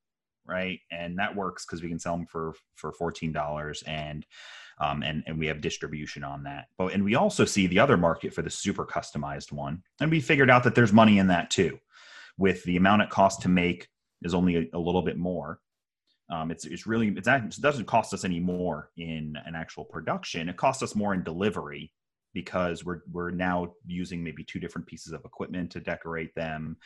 right? 0.46 0.80
And 0.92 1.18
that 1.18 1.36
works 1.36 1.66
because 1.66 1.82
we 1.82 1.90
can 1.90 1.98
sell 1.98 2.16
them 2.16 2.28
for 2.28 2.54
for 2.76 2.92
fourteen 2.92 3.32
dollars 3.32 3.84
and 3.88 4.24
um, 4.80 5.04
and 5.04 5.24
and 5.28 5.38
we 5.38 5.48
have 5.48 5.62
distribution 5.62 6.24
on 6.24 6.44
that. 6.44 6.68
But 6.78 6.94
and 6.94 7.04
we 7.04 7.16
also 7.16 7.46
see 7.46 7.68
the 7.68 7.80
other 7.80 7.98
market 7.98 8.34
for 8.34 8.42
the 8.42 8.50
super 8.50 8.86
customized 8.86 9.52
one, 9.52 9.84
and 10.00 10.12
we 10.12 10.20
figured 10.20 10.50
out 10.50 10.64
that 10.64 10.76
there's 10.76 10.94
money 10.94 11.20
in 11.20 11.28
that 11.28 11.50
too, 11.50 11.80
with 12.38 12.64
the 12.64 12.78
amount 12.78 13.04
it 13.04 13.10
costs 13.10 13.44
to 13.44 13.50
make 13.50 13.88
is 14.24 14.34
only 14.34 14.56
a, 14.56 14.78
a 14.78 14.80
little 14.80 15.02
bit 15.02 15.18
more. 15.18 15.60
Um, 16.30 16.52
it's 16.52 16.66
it's 16.66 16.88
really 16.88 17.10
it's 17.10 17.28
it 17.28 17.62
doesn't 17.62 17.86
cost 17.86 18.14
us 18.14 18.24
any 18.24 18.40
more 18.40 18.90
in 18.98 19.38
an 19.46 19.56
actual 19.56 19.86
production. 19.86 20.50
It 20.50 20.58
costs 20.58 20.82
us 20.82 20.96
more 20.96 21.14
in 21.14 21.24
delivery 21.24 21.92
because 22.34 22.84
we're 22.84 23.02
we're 23.12 23.32
now 23.32 23.74
using 23.86 24.24
maybe 24.24 24.44
two 24.44 24.60
different 24.60 24.88
pieces 24.88 25.14
of 25.14 25.26
equipment 25.26 25.72
to 25.72 25.80
decorate 25.80 26.34
them, 26.34 26.78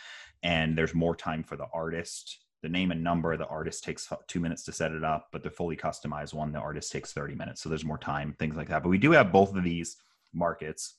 and 0.43 0.77
there's 0.77 0.93
more 0.93 1.15
time 1.15 1.43
for 1.43 1.55
the 1.55 1.67
artist 1.73 2.46
the 2.63 2.69
name 2.69 2.91
and 2.91 3.03
number 3.03 3.37
the 3.37 3.45
artist 3.47 3.83
takes 3.83 4.11
two 4.27 4.39
minutes 4.39 4.63
to 4.63 4.71
set 4.71 4.91
it 4.91 5.03
up 5.03 5.27
but 5.31 5.43
the 5.43 5.49
fully 5.49 5.75
customized 5.75 6.33
one 6.33 6.51
the 6.51 6.59
artist 6.59 6.91
takes 6.91 7.13
30 7.13 7.35
minutes. 7.35 7.61
So 7.61 7.69
there's 7.69 7.85
more 7.85 7.97
time 7.97 8.35
things 8.37 8.55
like 8.55 8.69
that. 8.69 8.83
But 8.83 8.89
we 8.89 8.97
do 8.97 9.11
have 9.11 9.31
both 9.31 9.55
of 9.55 9.63
these 9.63 9.97
markets 10.33 10.95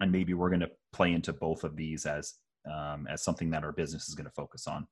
and 0.00 0.12
maybe 0.12 0.34
we're 0.34 0.50
going 0.50 0.60
to 0.60 0.70
play 0.92 1.12
into 1.12 1.32
both 1.32 1.64
of 1.64 1.76
these 1.76 2.06
as 2.06 2.34
um, 2.70 3.06
as 3.08 3.22
something 3.22 3.50
that 3.50 3.64
our 3.64 3.72
business 3.72 4.08
is 4.08 4.14
going 4.14 4.26
to 4.26 4.34
focus 4.34 4.66
on. 4.66 4.86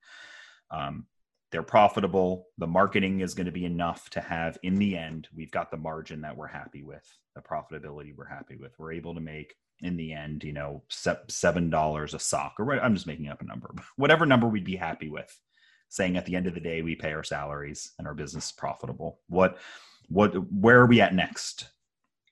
Um, 0.71 1.05
they're 1.51 1.63
profitable. 1.63 2.47
The 2.57 2.67
marketing 2.67 3.19
is 3.19 3.33
going 3.33 3.45
to 3.45 3.51
be 3.51 3.65
enough 3.65 4.09
to 4.11 4.21
have 4.21 4.57
in 4.63 4.75
the 4.75 4.97
end 4.97 5.27
we've 5.35 5.51
got 5.51 5.71
the 5.71 5.77
margin 5.77 6.21
that 6.21 6.35
we're 6.35 6.47
happy 6.47 6.83
with 6.83 7.05
the 7.35 7.41
profitability 7.41 8.15
we're 8.15 8.25
happy 8.25 8.55
with. 8.55 8.73
We're 8.77 8.93
able 8.93 9.13
to 9.13 9.21
make 9.21 9.55
in 9.81 9.97
the 9.97 10.13
end 10.13 10.43
you 10.43 10.53
know 10.53 10.83
seven 10.89 11.69
dollars 11.69 12.13
a 12.13 12.19
sock 12.19 12.55
or 12.59 12.79
i'm 12.79 12.93
just 12.93 13.07
making 13.07 13.27
up 13.27 13.41
a 13.41 13.45
number 13.45 13.73
whatever 13.97 14.25
number 14.25 14.47
we'd 14.47 14.63
be 14.63 14.75
happy 14.75 15.09
with 15.09 15.37
saying 15.89 16.17
at 16.17 16.25
the 16.25 16.35
end 16.35 16.47
of 16.47 16.53
the 16.53 16.59
day 16.59 16.81
we 16.81 16.95
pay 16.95 17.13
our 17.13 17.23
salaries 17.23 17.93
and 17.97 18.07
our 18.07 18.13
business 18.13 18.45
is 18.47 18.51
profitable. 18.51 19.19
What 19.27 19.57
what 20.09 20.33
where 20.51 20.79
are 20.79 20.85
we 20.85 21.01
at 21.01 21.15
next? 21.15 21.69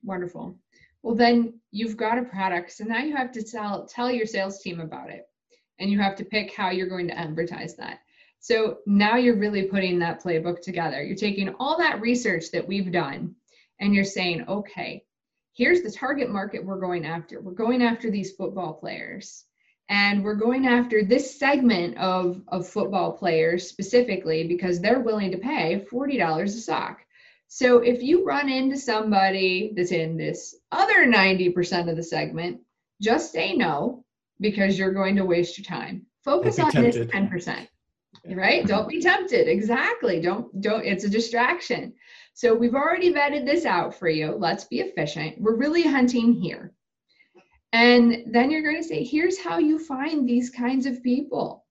Wonderful. 0.04 0.58
Well 1.02 1.16
then 1.16 1.60
you've 1.72 1.98
got 1.98 2.18
a 2.18 2.24
product 2.24 2.72
so 2.72 2.84
now 2.84 3.00
you 3.00 3.16
have 3.16 3.32
to 3.34 3.44
tell 3.44 3.86
tell 3.86 4.12
your 4.12 4.26
sales 4.26 4.62
team 4.62 4.80
about 4.80 5.10
it. 5.10 5.28
And 5.80 5.92
you 5.92 6.00
have 6.00 6.16
to 6.18 6.26
pick 6.26 6.54
how 6.54 6.70
you're 6.70 6.88
going 6.88 7.08
to 7.08 7.18
advertise 7.18 7.76
that. 7.78 8.00
So 8.40 8.80
now 8.86 9.16
you're 9.16 9.38
really 9.38 9.64
putting 9.64 9.98
that 10.00 10.24
playbook 10.24 10.62
together. 10.62 11.02
You're 11.02 11.16
taking 11.16 11.50
all 11.60 11.78
that 11.78 12.02
research 12.02 12.52
that 12.52 12.68
we've 12.68 12.92
done 12.92 13.36
and 13.80 13.94
you're 13.96 14.04
saying 14.04 14.46
okay 14.48 15.04
here's 15.54 15.82
the 15.82 15.92
target 15.92 16.30
market 16.30 16.66
we're 16.66 16.80
going 16.80 17.06
after. 17.06 17.40
We're 17.42 17.54
going 17.54 17.82
after 17.82 18.10
these 18.10 18.32
football 18.32 18.74
players 18.74 19.46
and 19.90 20.24
we're 20.24 20.36
going 20.36 20.68
after 20.68 21.04
this 21.04 21.38
segment 21.38 21.98
of, 21.98 22.42
of 22.48 22.68
football 22.68 23.12
players 23.12 23.68
specifically 23.68 24.48
because 24.48 24.80
they're 24.80 25.02
willing 25.02 25.32
to 25.32 25.38
pay 25.38 25.86
$40 25.92 26.44
a 26.44 26.50
sock. 26.50 27.02
So 27.48 27.80
if 27.80 28.02
you 28.02 28.26
run 28.26 28.50
into 28.50 28.78
somebody 28.78 29.74
that's 29.76 29.92
in 29.92 30.18
this 30.18 30.56
other 30.72 31.06
90% 31.06 31.90
of 31.90 31.96
the 31.96 32.04
segment, 32.04 32.62
just 33.02 33.32
say 33.32 33.54
no 33.54 34.06
because 34.40 34.80
you're 34.80 34.94
going 34.94 35.18
to 35.18 35.26
waste 35.26 35.58
your 35.58 35.66
time. 35.66 36.06
Focus 36.24 36.58
on 36.58 36.72
tempted. 36.72 37.10
this 37.10 37.16
10%. 37.16 37.68
Right? 38.26 38.66
Don't 38.66 38.88
be 38.88 39.02
tempted. 39.02 39.48
Exactly. 39.48 40.22
Don't 40.22 40.62
don't 40.62 40.86
it's 40.86 41.04
a 41.04 41.10
distraction. 41.10 41.94
So 42.34 42.56
we've 42.56 42.76
already 42.76 43.14
vetted 43.14 43.46
this 43.46 43.66
out 43.66 43.94
for 44.00 44.08
you. 44.08 44.32
Let's 44.32 44.64
be 44.64 44.80
efficient. 44.80 45.42
We're 45.42 45.58
really 45.58 45.84
hunting 45.84 46.34
here. 46.34 46.74
And 47.74 48.24
then 48.28 48.52
you're 48.52 48.62
going 48.62 48.82
to 48.82 48.88
say, 48.88 49.04
here's 49.04 49.40
how 49.40 49.58
you 49.58 49.80
find 49.80 50.30
these 50.30 50.52
kinds 50.52 50.86
of 50.86 51.02
people. 51.02 51.66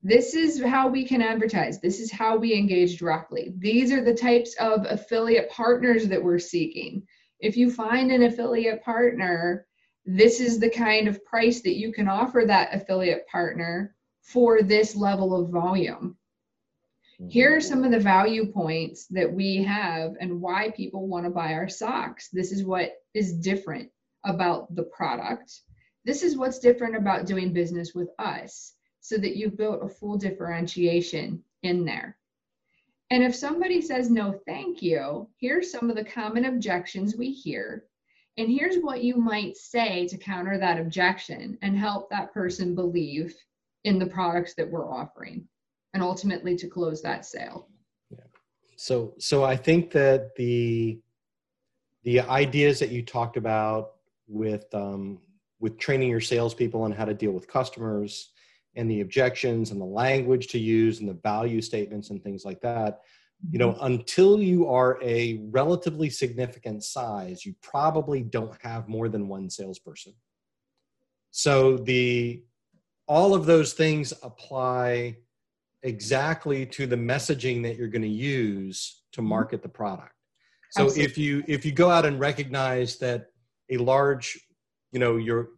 This 0.00 0.34
is 0.34 0.62
how 0.62 0.88
we 0.88 1.04
can 1.04 1.20
advertise. 1.20 1.80
This 1.80 1.98
is 1.98 2.12
how 2.12 2.36
we 2.36 2.54
engage 2.54 2.96
directly. 2.96 3.52
These 3.58 3.92
are 3.92 4.02
the 4.02 4.14
types 4.14 4.54
of 4.60 4.86
affiliate 4.88 5.50
partners 5.50 6.06
that 6.08 6.22
we're 6.22 6.38
seeking. 6.38 7.04
If 7.40 7.56
you 7.56 7.72
find 7.72 8.12
an 8.12 8.22
affiliate 8.22 8.84
partner, 8.84 9.66
this 10.06 10.40
is 10.40 10.60
the 10.60 10.70
kind 10.70 11.08
of 11.08 11.24
price 11.24 11.60
that 11.62 11.76
you 11.76 11.92
can 11.92 12.08
offer 12.08 12.44
that 12.46 12.72
affiliate 12.72 13.26
partner 13.26 13.96
for 14.22 14.62
this 14.62 14.94
level 14.94 15.34
of 15.34 15.50
volume. 15.50 16.16
Here 17.28 17.56
are 17.56 17.60
some 17.60 17.84
of 17.84 17.90
the 17.92 18.00
value 18.00 18.50
points 18.50 19.06
that 19.08 19.32
we 19.32 19.62
have 19.62 20.14
and 20.20 20.40
why 20.40 20.70
people 20.70 21.06
want 21.06 21.24
to 21.24 21.30
buy 21.30 21.52
our 21.54 21.68
socks. 21.68 22.28
This 22.28 22.50
is 22.50 22.64
what 22.64 22.92
is 23.14 23.34
different 23.34 23.90
about 24.24 24.74
the 24.74 24.84
product. 24.84 25.60
This 26.04 26.22
is 26.22 26.36
what's 26.36 26.58
different 26.58 26.96
about 26.96 27.26
doing 27.26 27.52
business 27.52 27.94
with 27.94 28.08
us 28.18 28.74
so 29.00 29.16
that 29.18 29.36
you've 29.36 29.56
built 29.56 29.82
a 29.82 29.88
full 29.88 30.16
differentiation 30.16 31.42
in 31.62 31.84
there. 31.84 32.16
And 33.10 33.22
if 33.22 33.34
somebody 33.34 33.80
says 33.80 34.10
no, 34.10 34.40
thank 34.46 34.80
you, 34.82 35.28
here's 35.38 35.70
some 35.70 35.90
of 35.90 35.96
the 35.96 36.04
common 36.04 36.46
objections 36.46 37.16
we 37.16 37.30
hear. 37.30 37.84
And 38.38 38.48
here's 38.48 38.76
what 38.76 39.04
you 39.04 39.16
might 39.16 39.56
say 39.56 40.08
to 40.08 40.16
counter 40.16 40.56
that 40.58 40.80
objection 40.80 41.58
and 41.60 41.76
help 41.76 42.08
that 42.10 42.32
person 42.32 42.74
believe 42.74 43.34
in 43.84 43.98
the 43.98 44.06
products 44.06 44.54
that 44.54 44.70
we're 44.70 44.90
offering. 44.90 45.46
and 45.94 46.02
ultimately 46.02 46.56
to 46.56 46.68
close 46.68 47.02
that 47.02 47.24
sale. 47.26 47.68
Yeah. 48.10 48.24
So 48.76 49.14
so 49.18 49.44
I 49.44 49.56
think 49.56 49.90
that 49.92 50.34
the 50.36 51.00
the 52.04 52.20
ideas 52.20 52.78
that 52.80 52.90
you 52.90 53.02
talked 53.02 53.36
about 53.36 53.91
with 54.32 54.72
um, 54.74 55.20
with 55.60 55.78
training 55.78 56.10
your 56.10 56.20
salespeople 56.20 56.82
on 56.82 56.92
how 56.92 57.04
to 57.04 57.14
deal 57.14 57.32
with 57.32 57.46
customers 57.46 58.32
and 58.74 58.90
the 58.90 59.00
objections 59.00 59.70
and 59.70 59.80
the 59.80 59.84
language 59.84 60.48
to 60.48 60.58
use 60.58 61.00
and 61.00 61.08
the 61.08 61.18
value 61.22 61.60
statements 61.60 62.10
and 62.10 62.22
things 62.22 62.44
like 62.44 62.60
that 62.60 63.00
you 63.50 63.58
know 63.58 63.72
mm-hmm. 63.72 63.86
until 63.86 64.40
you 64.40 64.68
are 64.68 64.98
a 65.02 65.40
relatively 65.50 66.08
significant 66.08 66.82
size 66.84 67.44
you 67.44 67.54
probably 67.62 68.22
don't 68.22 68.56
have 68.62 68.88
more 68.88 69.08
than 69.08 69.28
one 69.28 69.50
salesperson 69.50 70.14
so 71.30 71.76
the 71.78 72.42
all 73.08 73.34
of 73.34 73.46
those 73.46 73.72
things 73.72 74.12
apply 74.22 75.16
exactly 75.82 76.64
to 76.64 76.86
the 76.86 76.96
messaging 76.96 77.62
that 77.62 77.76
you're 77.76 77.88
going 77.88 78.02
to 78.02 78.08
use 78.08 79.02
to 79.12 79.20
mm-hmm. 79.20 79.30
market 79.30 79.62
the 79.62 79.68
product 79.68 80.14
so 80.70 80.84
Absolutely. 80.84 81.04
if 81.04 81.18
you 81.18 81.44
if 81.48 81.64
you 81.64 81.72
go 81.72 81.90
out 81.90 82.06
and 82.06 82.20
recognize 82.20 82.96
that 82.98 83.31
a 83.72 83.76
large 83.78 84.38
you 84.92 84.98
know 84.98 85.16
your 85.16 85.50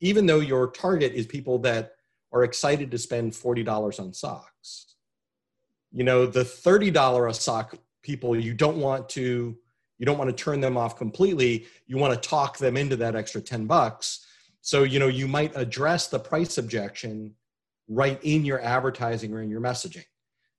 even 0.00 0.26
though 0.26 0.40
your 0.40 0.70
target 0.70 1.12
is 1.12 1.26
people 1.26 1.58
that 1.60 1.92
are 2.32 2.44
excited 2.44 2.90
to 2.90 2.98
spend 2.98 3.32
$40 3.32 3.98
on 3.98 4.12
socks. 4.12 4.94
You 5.90 6.04
know 6.04 6.26
the 6.26 6.42
$30 6.42 7.30
a 7.30 7.34
sock 7.34 7.74
people 8.02 8.38
you 8.38 8.54
don't 8.54 8.78
want 8.78 9.08
to 9.10 9.56
you 9.98 10.04
don't 10.04 10.18
want 10.18 10.28
to 10.28 10.44
turn 10.44 10.60
them 10.60 10.76
off 10.76 10.96
completely. 10.98 11.66
You 11.86 11.96
want 11.96 12.12
to 12.20 12.28
talk 12.28 12.58
them 12.58 12.76
into 12.76 12.96
that 12.96 13.16
extra 13.16 13.40
10 13.40 13.66
bucks. 13.66 14.26
So 14.60 14.82
you 14.82 14.98
know 14.98 15.08
you 15.08 15.26
might 15.26 15.56
address 15.56 16.08
the 16.08 16.18
price 16.18 16.58
objection 16.58 17.34
right 17.88 18.18
in 18.22 18.44
your 18.44 18.60
advertising 18.60 19.32
or 19.32 19.40
in 19.42 19.48
your 19.48 19.60
messaging. 19.60 20.04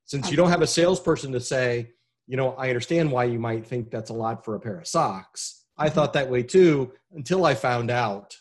Since 0.06 0.32
you 0.32 0.38
don't 0.38 0.50
have 0.50 0.62
a 0.62 0.68
salesperson 0.68 1.34
to 1.34 1.40
say 1.40 1.92
you 2.28 2.36
know 2.38 2.54
i 2.54 2.68
understand 2.68 3.12
why 3.12 3.24
you 3.24 3.40
might 3.40 3.66
think 3.66 3.90
that's 3.90 4.10
a 4.10 4.14
lot 4.14 4.46
for 4.46 4.56
a 4.56 4.60
pair 4.60 4.78
of 4.80 4.88
socks 4.88 5.57
i 5.78 5.90
thought 5.90 6.14
that 6.14 6.30
way 6.30 6.44
too 6.44 6.92
until 7.14 7.46
i 7.46 7.54
found 7.54 7.90
out 7.90 8.38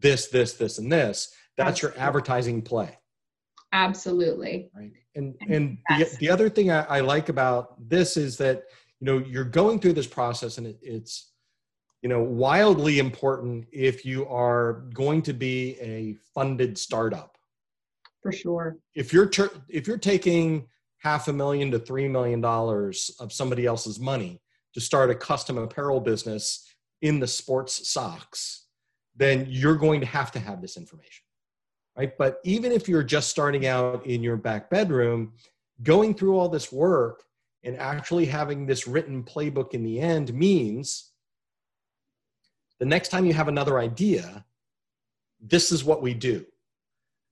this 0.00 0.28
this 0.28 0.54
this 0.54 0.78
and 0.78 0.90
this. 0.90 1.32
That's 1.56 1.80
your 1.80 1.94
advertising 1.96 2.62
play. 2.62 2.98
Absolutely. 3.72 4.70
Right? 4.74 4.92
And 5.14 5.34
and 5.48 5.78
the, 5.88 6.16
the 6.20 6.30
other 6.30 6.48
thing 6.48 6.70
I, 6.70 6.82
I, 6.84 7.00
like 7.00 7.28
about 7.28 7.88
this 7.88 8.16
is 8.16 8.36
that 8.38 8.64
you 9.00 9.06
know 9.06 9.18
you're 9.18 9.44
going 9.44 9.80
through 9.80 9.94
this 9.94 10.06
process 10.06 10.58
and 10.58 10.66
it, 10.66 10.78
it's 10.82 11.32
you 12.02 12.08
know 12.08 12.22
wildly 12.22 12.98
important 12.98 13.66
if 13.72 14.04
you 14.04 14.26
are 14.28 14.84
going 14.92 15.22
to 15.22 15.32
be 15.32 15.76
a 15.80 16.16
funded 16.34 16.76
startup. 16.76 17.36
For 18.22 18.32
sure. 18.32 18.76
If 18.94 19.12
you're 19.12 19.28
ter- 19.28 19.62
if 19.68 19.86
you're 19.86 19.98
taking 19.98 20.66
half 20.98 21.28
a 21.28 21.32
million 21.32 21.70
to 21.70 21.78
three 21.78 22.08
million 22.08 22.40
dollars 22.40 23.10
of 23.20 23.32
somebody 23.32 23.66
else's 23.66 23.98
money 23.98 24.40
to 24.76 24.80
start 24.80 25.10
a 25.10 25.14
custom 25.14 25.58
apparel 25.58 26.00
business 26.00 26.64
in 27.02 27.18
the 27.18 27.26
sports 27.26 27.88
socks 27.88 28.66
then 29.16 29.46
you're 29.48 29.76
going 29.76 30.00
to 30.00 30.06
have 30.06 30.30
to 30.30 30.38
have 30.38 30.60
this 30.60 30.76
information 30.76 31.26
right? 31.96 32.16
But 32.16 32.40
even 32.44 32.72
if 32.72 32.88
you're 32.88 33.02
just 33.02 33.30
starting 33.30 33.66
out 33.66 34.06
in 34.06 34.22
your 34.22 34.36
back 34.36 34.70
bedroom, 34.70 35.32
going 35.82 36.14
through 36.14 36.38
all 36.38 36.48
this 36.48 36.70
work 36.70 37.22
and 37.64 37.76
actually 37.78 38.26
having 38.26 38.66
this 38.66 38.86
written 38.86 39.24
playbook 39.24 39.72
in 39.72 39.82
the 39.82 40.00
end 40.00 40.32
means 40.34 41.12
the 42.78 42.86
next 42.86 43.08
time 43.08 43.24
you 43.24 43.32
have 43.32 43.48
another 43.48 43.78
idea, 43.78 44.44
this 45.40 45.72
is 45.72 45.84
what 45.84 46.02
we 46.02 46.12
do. 46.12 46.44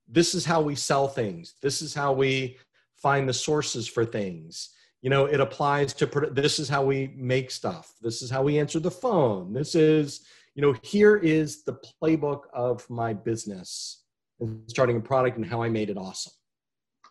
This 0.08 0.34
is 0.34 0.44
how 0.44 0.62
we 0.62 0.74
sell 0.74 1.08
things. 1.08 1.54
This 1.62 1.82
is 1.82 1.94
how 1.94 2.12
we 2.12 2.56
find 2.96 3.28
the 3.28 3.34
sources 3.34 3.86
for 3.86 4.04
things. 4.04 4.70
You 5.04 5.10
know, 5.10 5.26
it 5.26 5.38
applies 5.38 5.92
to 5.94 6.06
this 6.32 6.58
is 6.58 6.66
how 6.66 6.82
we 6.82 7.12
make 7.14 7.50
stuff. 7.50 7.92
This 8.00 8.22
is 8.22 8.30
how 8.30 8.42
we 8.42 8.58
answer 8.58 8.80
the 8.80 8.90
phone. 8.90 9.52
This 9.52 9.74
is, 9.74 10.24
you 10.54 10.62
know, 10.62 10.74
here 10.82 11.18
is 11.18 11.62
the 11.62 11.78
playbook 12.02 12.44
of 12.54 12.88
my 12.88 13.12
business 13.12 14.02
and 14.40 14.62
starting 14.66 14.96
a 14.96 15.00
product 15.00 15.36
and 15.36 15.44
how 15.44 15.62
I 15.62 15.68
made 15.68 15.90
it 15.90 15.98
awesome. 15.98 16.32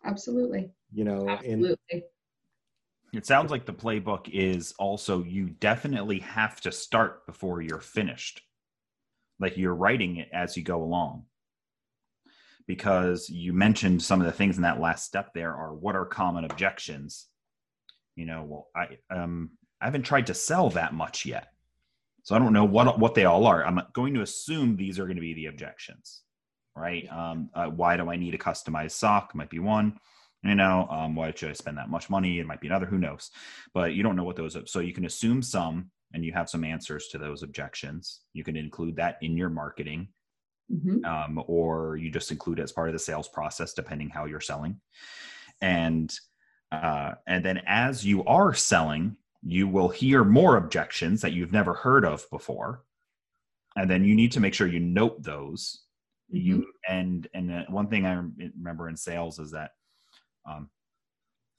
Absolutely. 0.04 0.72
You 0.92 1.04
know, 1.04 1.30
Absolutely. 1.30 1.78
And 1.92 2.02
it 3.14 3.28
sounds 3.28 3.52
like 3.52 3.68
the 3.68 3.74
playbook 3.74 4.28
is 4.28 4.74
also 4.80 5.22
you 5.22 5.52
definitely 5.52 6.18
have 6.18 6.60
to 6.62 6.72
start 6.72 7.28
before 7.28 7.62
you're 7.62 7.80
finished. 7.80 8.42
Like 9.40 9.56
you're 9.56 9.76
writing 9.76 10.18
it 10.18 10.30
as 10.34 10.58
you 10.58 10.64
go 10.64 10.82
along. 10.82 11.26
Because 12.66 13.30
you 13.30 13.54
mentioned 13.54 14.02
some 14.02 14.20
of 14.20 14.26
the 14.26 14.34
things 14.34 14.56
in 14.56 14.64
that 14.64 14.82
last 14.82 15.06
step 15.06 15.36
there 15.36 15.54
are 15.54 15.76
what 15.76 15.96
are 15.96 16.06
common 16.06 16.44
objections. 16.44 17.28
You 18.16 18.26
know, 18.26 18.44
well, 18.44 18.68
I 18.76 18.98
um 19.14 19.52
I 19.82 19.86
haven't 19.86 20.04
tried 20.04 20.28
to 20.28 20.34
sell 20.34 20.70
that 20.72 20.94
much 20.94 21.26
yet. 21.26 21.48
So 22.24 22.36
I 22.36 22.40
don't 22.40 22.54
know 22.54 22.66
what 22.66 23.00
what 23.00 23.16
they 23.16 23.26
all 23.26 23.46
are. 23.46 23.66
I'm 23.66 23.82
going 23.94 24.14
to 24.14 24.22
assume 24.22 24.76
these 24.76 25.00
are 25.00 25.06
going 25.06 25.18
to 25.18 25.22
be 25.22 25.34
the 25.34 25.48
objections 25.48 26.24
right? 26.76 27.12
Um, 27.12 27.50
uh, 27.54 27.68
why 27.68 27.98
do 27.98 28.10
I 28.10 28.16
need 28.16 28.34
a 28.34 28.38
customized 28.38 28.92
sock? 28.92 29.34
Might 29.36 29.50
be 29.50 29.60
one. 29.60 29.98
You 30.44 30.56
know, 30.56 30.88
um, 30.90 31.16
why 31.16 31.32
should 31.34 31.50
I 31.50 31.54
spend 31.54 31.78
that 31.78 31.90
much 31.90 32.10
money? 32.10 32.40
It 32.40 32.48
might 32.48 32.60
be 32.60 32.68
another. 32.68 32.86
Who 32.86 32.98
knows? 32.98 33.32
But 33.74 33.94
you 33.94 34.04
don't 34.04 34.16
know 34.16 34.26
what 34.26 34.36
those. 34.36 34.56
Are. 34.58 34.66
So 34.66 34.80
you 34.80 34.94
can 34.94 35.06
assume 35.06 35.42
some, 35.42 35.90
and 36.14 36.26
you 36.26 36.34
have 36.34 36.50
some 36.50 36.66
answers 36.66 37.08
to 37.10 37.18
those 37.18 37.44
objections. 37.44 38.22
You 38.34 38.44
can 38.44 38.58
include 38.58 38.98
that 38.98 39.18
in 39.22 39.38
your 39.38 39.50
marketing, 39.50 40.10
mm-hmm. 40.72 41.06
um, 41.06 41.44
or 41.48 41.96
you 41.96 42.12
just 42.12 42.32
include 42.32 42.60
it 42.60 42.64
as 42.64 42.74
part 42.74 42.90
of 42.90 42.94
the 42.94 43.00
sales 43.00 43.30
process, 43.30 43.74
depending 43.74 44.10
how 44.10 44.26
you're 44.26 44.42
selling. 44.42 44.82
And 45.62 46.14
uh, 46.74 47.16
and 47.28 47.44
then 47.44 47.62
as 47.66 48.06
you 48.06 48.24
are 48.26 48.54
selling, 48.54 49.18
you 49.42 49.68
will 49.68 49.90
hear 49.90 50.24
more 50.24 50.58
objections 50.58 51.22
that 51.22 51.34
you've 51.34 51.52
never 51.52 51.74
heard 51.74 52.06
of 52.06 52.26
before, 52.30 52.84
and 53.76 53.90
then 53.90 54.04
you 54.04 54.16
need 54.16 54.32
to 54.34 54.40
make 54.40 54.54
sure 54.54 54.68
you 54.68 54.80
note 54.80 55.22
those. 55.24 55.84
Mm-hmm. 56.34 56.48
you 56.48 56.66
and 56.88 57.28
and 57.34 57.52
uh, 57.52 57.64
one 57.68 57.88
thing 57.90 58.06
i 58.06 58.14
remember 58.14 58.88
in 58.88 58.96
sales 58.96 59.40
is 59.40 59.52
that 59.52 59.72
um 60.50 60.70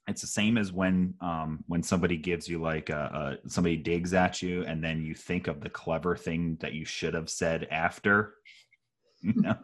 it's 0.07 0.21
the 0.21 0.27
same 0.27 0.57
as 0.57 0.73
when 0.73 1.13
um 1.21 1.63
when 1.67 1.81
somebody 1.81 2.17
gives 2.17 2.47
you 2.49 2.59
like 2.59 2.89
a, 2.89 3.37
a 3.45 3.49
somebody 3.49 3.77
digs 3.77 4.13
at 4.13 4.41
you 4.41 4.63
and 4.63 4.83
then 4.83 5.03
you 5.03 5.13
think 5.13 5.47
of 5.47 5.61
the 5.61 5.69
clever 5.69 6.15
thing 6.17 6.57
that 6.59 6.73
you 6.73 6.83
should 6.85 7.13
have 7.13 7.29
said 7.29 7.67
after. 7.71 8.33
You 9.21 9.41
know? 9.41 9.55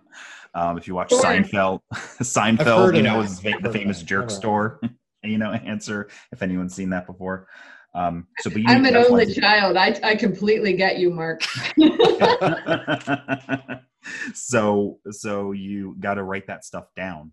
Um 0.55 0.77
if 0.79 0.87
you 0.87 0.95
watch 0.95 1.09
sure. 1.09 1.21
seinfeld 1.21 1.81
seinfeld 1.93 2.95
you 2.95 3.03
know 3.03 3.21
is 3.21 3.39
the 3.41 3.69
famous 3.71 4.01
jerk 4.01 4.31
store 4.31 4.79
you 5.23 5.37
know 5.37 5.51
answer 5.51 6.09
if 6.31 6.41
anyone's 6.41 6.75
seen 6.75 6.89
that 6.91 7.07
before. 7.07 7.47
Um, 7.93 8.27
so, 8.39 8.49
but 8.49 8.61
I'm 8.67 8.85
an 8.85 8.95
only 8.95 9.33
child. 9.33 9.75
I, 9.75 9.99
I 10.01 10.15
completely 10.15 10.73
get 10.73 10.97
you, 10.97 11.09
Mark. 11.09 11.43
so 14.33 14.99
so 15.09 15.51
you 15.51 15.95
got 15.99 16.15
to 16.15 16.23
write 16.23 16.47
that 16.47 16.65
stuff 16.65 16.85
down. 16.95 17.31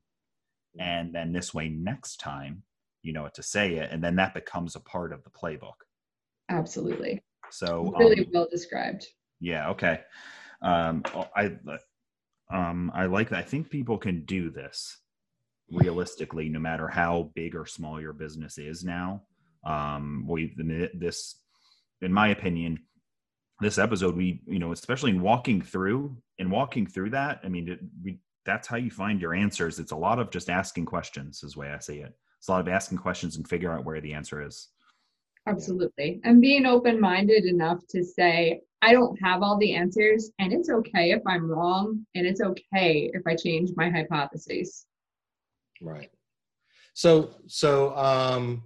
And 0.81 1.15
then 1.15 1.33
this 1.33 1.53
way 1.53 1.69
next 1.69 2.19
time 2.19 2.63
you 3.03 3.13
know 3.13 3.23
what 3.23 3.35
to 3.35 3.43
say 3.43 3.77
it 3.77 3.91
and 3.93 4.03
then 4.03 4.17
that 4.17 4.35
becomes 4.35 4.77
a 4.77 4.81
part 4.81 5.13
of 5.13 5.23
the 5.25 5.31
playbook. 5.31 5.75
Absolutely. 6.51 7.23
So 7.51 7.95
really 7.99 8.21
um, 8.21 8.27
well 8.33 8.49
described. 8.51 9.07
Yeah 9.41 9.71
okay. 9.71 10.01
Um 10.63 11.03
i 11.37 11.53
um 12.53 12.91
i 12.95 13.07
like 13.07 13.31
that. 13.31 13.39
I 13.39 13.43
think 13.43 13.71
people 13.71 13.99
can 13.99 14.25
do 14.25 14.51
this 14.51 14.99
realistically 15.71 16.49
no 16.49 16.59
matter 16.59 16.89
how 16.89 17.31
big 17.35 17.55
or 17.55 17.67
small 17.67 18.01
your 18.01 18.13
business 18.13 18.59
is 18.59 18.85
now 18.85 19.23
um 19.65 20.25
we 20.27 20.55
this 20.95 21.43
in 22.01 22.13
my 22.13 22.29
opinion 22.29 22.79
this 23.61 23.77
episode 23.77 24.17
we 24.17 24.41
you 24.47 24.59
know 24.59 24.73
especially 24.73 25.11
in 25.11 25.21
walking 25.21 25.61
through 25.61 26.17
in 26.39 26.49
walking 26.49 26.87
through 26.87 27.11
that 27.11 27.41
i 27.45 27.49
mean 27.49 27.69
it, 27.69 27.81
we 28.03 28.19
that's 28.49 28.67
how 28.67 28.79
you 28.79 28.91
find 28.91 29.21
your 29.21 29.35
answers. 29.35 29.79
It's 29.79 29.93
a 29.93 29.97
lot 29.97 30.19
of 30.19 30.31
just 30.31 30.49
asking 30.49 30.87
questions 30.87 31.43
is 31.43 31.53
the 31.53 31.61
way 31.61 31.71
i 31.71 31.79
see 31.79 31.99
it. 31.99 32.15
It's 32.39 32.49
a 32.49 32.53
lot 32.53 32.63
of 32.63 32.69
asking 32.69 32.97
questions 32.97 33.37
and 33.37 33.47
figuring 33.47 33.77
out 33.77 33.85
where 33.85 34.01
the 34.01 34.15
answer 34.15 34.45
is. 34.45 34.69
Absolutely. 35.47 36.21
And 36.25 36.41
being 36.41 36.65
open-minded 36.65 37.45
enough 37.45 37.87
to 37.91 38.03
say 38.03 38.61
i 38.81 38.93
don't 38.93 39.21
have 39.21 39.43
all 39.43 39.59
the 39.59 39.75
answers 39.75 40.31
and 40.39 40.53
it's 40.53 40.71
okay 40.71 41.11
if 41.11 41.21
i'm 41.27 41.51
wrong 41.51 42.07
and 42.15 42.27
it's 42.27 42.41
okay 42.41 43.11
if 43.13 43.23
i 43.27 43.35
change 43.35 43.71
my 43.77 43.91
hypotheses 43.91 44.87
right 45.81 46.11
so 46.95 47.35
so 47.47 47.97
um 47.97 48.63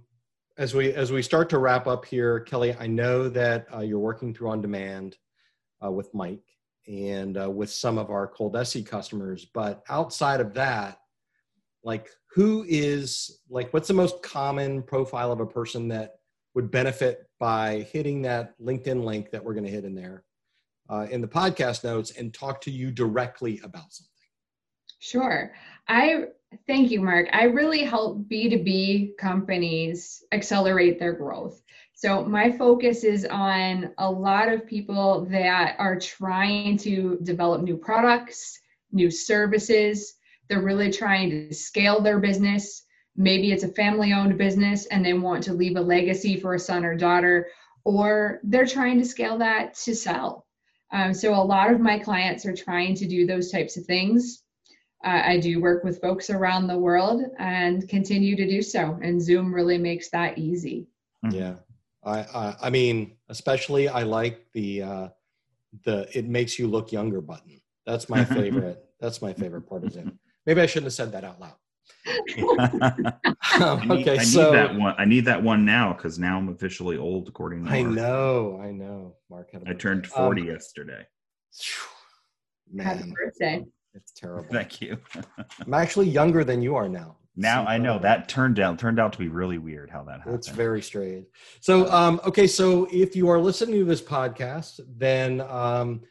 as 0.57 0.73
we 0.73 0.93
as 0.93 1.11
we 1.11 1.21
start 1.21 1.49
to 1.49 1.57
wrap 1.57 1.87
up 1.87 2.05
here, 2.05 2.39
Kelly, 2.41 2.75
I 2.79 2.87
know 2.87 3.29
that 3.29 3.67
uh, 3.73 3.79
you're 3.79 3.99
working 3.99 4.33
through 4.33 4.49
on 4.49 4.61
demand 4.61 5.17
uh, 5.83 5.91
with 5.91 6.13
Mike 6.13 6.43
and 6.87 7.41
uh, 7.41 7.49
with 7.49 7.71
some 7.71 7.97
of 7.97 8.09
our 8.09 8.31
ColDesi 8.31 8.85
customers, 8.85 9.45
but 9.53 9.83
outside 9.89 10.41
of 10.41 10.53
that, 10.53 10.99
like 11.83 12.09
who 12.33 12.65
is 12.67 13.41
like 13.49 13.73
what's 13.73 13.87
the 13.87 13.93
most 13.93 14.21
common 14.21 14.83
profile 14.83 15.31
of 15.31 15.39
a 15.39 15.45
person 15.45 15.87
that 15.87 16.15
would 16.53 16.69
benefit 16.69 17.27
by 17.39 17.87
hitting 17.91 18.21
that 18.21 18.59
LinkedIn 18.59 19.03
link 19.03 19.31
that 19.31 19.43
we're 19.43 19.53
going 19.53 19.65
to 19.65 19.71
hit 19.71 19.85
in 19.85 19.95
there 19.95 20.23
uh, 20.89 21.07
in 21.09 21.19
the 21.19 21.27
podcast 21.27 21.83
notes 21.83 22.11
and 22.11 22.33
talk 22.33 22.61
to 22.61 22.71
you 22.71 22.91
directly 22.91 23.59
about 23.63 23.91
something? 23.91 24.09
Sure. 24.99 25.51
I 25.87 26.25
Thank 26.67 26.91
you, 26.91 27.01
Mark. 27.01 27.27
I 27.31 27.43
really 27.43 27.83
help 27.83 28.27
B2B 28.29 29.17
companies 29.17 30.23
accelerate 30.31 30.99
their 30.99 31.13
growth. 31.13 31.61
So, 31.93 32.23
my 32.25 32.51
focus 32.51 33.03
is 33.03 33.25
on 33.25 33.93
a 33.97 34.09
lot 34.09 34.49
of 34.51 34.67
people 34.67 35.25
that 35.31 35.75
are 35.79 35.97
trying 35.99 36.77
to 36.79 37.17
develop 37.23 37.61
new 37.61 37.77
products, 37.77 38.59
new 38.91 39.09
services. 39.09 40.15
They're 40.49 40.61
really 40.61 40.91
trying 40.91 41.29
to 41.29 41.53
scale 41.53 42.01
their 42.01 42.19
business. 42.19 42.83
Maybe 43.15 43.51
it's 43.51 43.63
a 43.63 43.69
family 43.69 44.11
owned 44.11 44.37
business 44.37 44.85
and 44.87 45.05
they 45.05 45.13
want 45.13 45.43
to 45.43 45.53
leave 45.53 45.77
a 45.77 45.81
legacy 45.81 46.39
for 46.39 46.55
a 46.55 46.59
son 46.59 46.83
or 46.83 46.95
daughter, 46.95 47.47
or 47.85 48.39
they're 48.43 48.65
trying 48.65 48.97
to 48.99 49.05
scale 49.05 49.37
that 49.37 49.75
to 49.75 49.95
sell. 49.95 50.45
Um, 50.91 51.13
so, 51.13 51.33
a 51.33 51.43
lot 51.43 51.71
of 51.71 51.79
my 51.79 51.99
clients 51.99 52.45
are 52.45 52.55
trying 52.55 52.95
to 52.95 53.07
do 53.07 53.25
those 53.25 53.51
types 53.51 53.77
of 53.77 53.85
things 53.85 54.43
uh, 55.03 55.21
I 55.25 55.37
do 55.37 55.59
work 55.61 55.83
with 55.83 56.01
folks 56.01 56.29
around 56.29 56.67
the 56.67 56.77
world 56.77 57.23
and 57.37 57.87
continue 57.89 58.35
to 58.35 58.47
do 58.47 58.61
so. 58.61 58.97
And 59.01 59.21
Zoom 59.21 59.53
really 59.53 59.77
makes 59.77 60.09
that 60.11 60.37
easy. 60.37 60.87
Mm-hmm. 61.25 61.35
Yeah. 61.35 61.55
I, 62.05 62.19
I, 62.19 62.55
I 62.63 62.69
mean, 62.69 63.15
especially 63.29 63.87
I 63.87 64.03
like 64.03 64.45
the, 64.53 64.81
uh, 64.81 65.07
the, 65.83 66.07
it 66.17 66.27
makes 66.27 66.57
you 66.57 66.67
look 66.67 66.91
younger 66.91 67.21
button. 67.21 67.61
That's 67.85 68.09
my 68.09 68.23
favorite. 68.39 68.83
That's 68.99 69.21
my 69.21 69.33
favorite 69.33 69.63
part 69.63 69.83
of 69.83 69.91
Zoom. 69.91 70.19
Maybe 70.45 70.61
I 70.61 70.65
shouldn't 70.65 70.85
have 70.85 70.93
said 70.93 71.11
that 71.11 71.23
out 71.23 71.39
loud. 71.39 71.55
I 73.41 73.85
need, 73.85 74.07
okay, 74.07 74.19
I 74.19 74.23
so 74.23 74.51
that 74.51 74.75
one. 74.75 74.95
I 74.97 75.05
need 75.05 75.25
that 75.25 75.41
one 75.41 75.65
now 75.65 75.93
because 75.93 76.17
now 76.17 76.37
I'm 76.37 76.49
officially 76.49 76.97
old, 76.97 77.27
according 77.27 77.65
to. 77.65 77.71
I 77.71 77.81
know, 77.81 78.59
I 78.61 78.71
know. 78.71 79.15
Mark, 79.29 79.49
I 79.67 79.73
turned 79.73 80.07
forty 80.07 80.43
um, 80.43 80.47
yesterday. 80.47 81.05
Man. 82.71 82.85
Happy 82.85 83.11
birthday! 83.11 83.63
It's 83.93 84.11
terrible. 84.11 84.47
Thank 84.51 84.81
you. 84.81 84.97
I'm 85.65 85.73
actually 85.73 86.09
younger 86.09 86.43
than 86.43 86.61
you 86.61 86.75
are 86.75 86.89
now. 86.89 87.17
Now 87.35 87.63
so, 87.63 87.69
I 87.69 87.77
know 87.77 87.97
that 87.99 88.29
turned 88.29 88.59
out 88.59 88.77
turned 88.77 88.99
out 88.99 89.13
to 89.13 89.19
be 89.19 89.27
really 89.27 89.57
weird 89.57 89.89
how 89.89 90.03
that 90.03 90.19
happened. 90.19 90.35
It's 90.35 90.49
very 90.49 90.81
strange. 90.81 91.25
So 91.61 91.91
um, 91.91 92.21
okay, 92.25 92.45
so 92.45 92.87
if 92.91 93.15
you 93.15 93.29
are 93.29 93.39
listening 93.39 93.79
to 93.79 93.85
this 93.85 94.01
podcast, 94.01 94.79
then 94.97 95.41
um, 95.41 96.01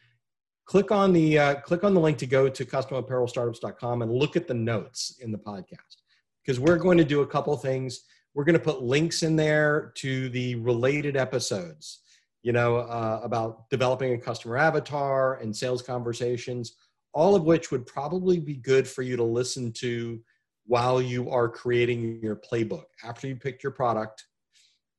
click 0.65 0.91
on 0.91 1.13
the 1.13 1.39
uh, 1.39 1.55
click 1.55 1.83
on 1.83 1.93
the 1.93 2.01
link 2.01 2.17
to 2.19 2.25
go 2.25 2.49
to 2.49 2.65
customapparelstartups.com 2.65 4.01
and 4.01 4.11
look 4.11 4.35
at 4.35 4.47
the 4.47 4.53
notes 4.53 5.17
in 5.21 5.31
the 5.31 5.37
podcast 5.37 6.01
because 6.43 6.59
we're 6.59 6.77
going 6.77 6.97
to 6.97 7.05
do 7.05 7.21
a 7.21 7.27
couple 7.27 7.55
things. 7.55 8.01
We're 8.33 8.43
going 8.43 8.57
to 8.57 8.63
put 8.63 8.81
links 8.81 9.23
in 9.23 9.35
there 9.35 9.93
to 9.95 10.27
the 10.29 10.55
related 10.55 11.15
episodes, 11.15 11.99
you 12.41 12.51
know, 12.51 12.77
uh, 12.77 13.21
about 13.23 13.69
developing 13.69 14.13
a 14.13 14.17
customer 14.17 14.57
avatar 14.57 15.35
and 15.35 15.55
sales 15.55 15.81
conversations 15.81 16.73
all 17.13 17.35
of 17.35 17.43
which 17.43 17.71
would 17.71 17.85
probably 17.85 18.39
be 18.39 18.55
good 18.55 18.87
for 18.87 19.01
you 19.01 19.15
to 19.15 19.23
listen 19.23 19.71
to 19.71 20.19
while 20.65 21.01
you 21.01 21.29
are 21.29 21.47
creating 21.49 22.19
your 22.21 22.35
playbook. 22.35 22.85
After 23.03 23.27
you 23.27 23.35
picked 23.35 23.63
your 23.63 23.71
product, 23.71 24.25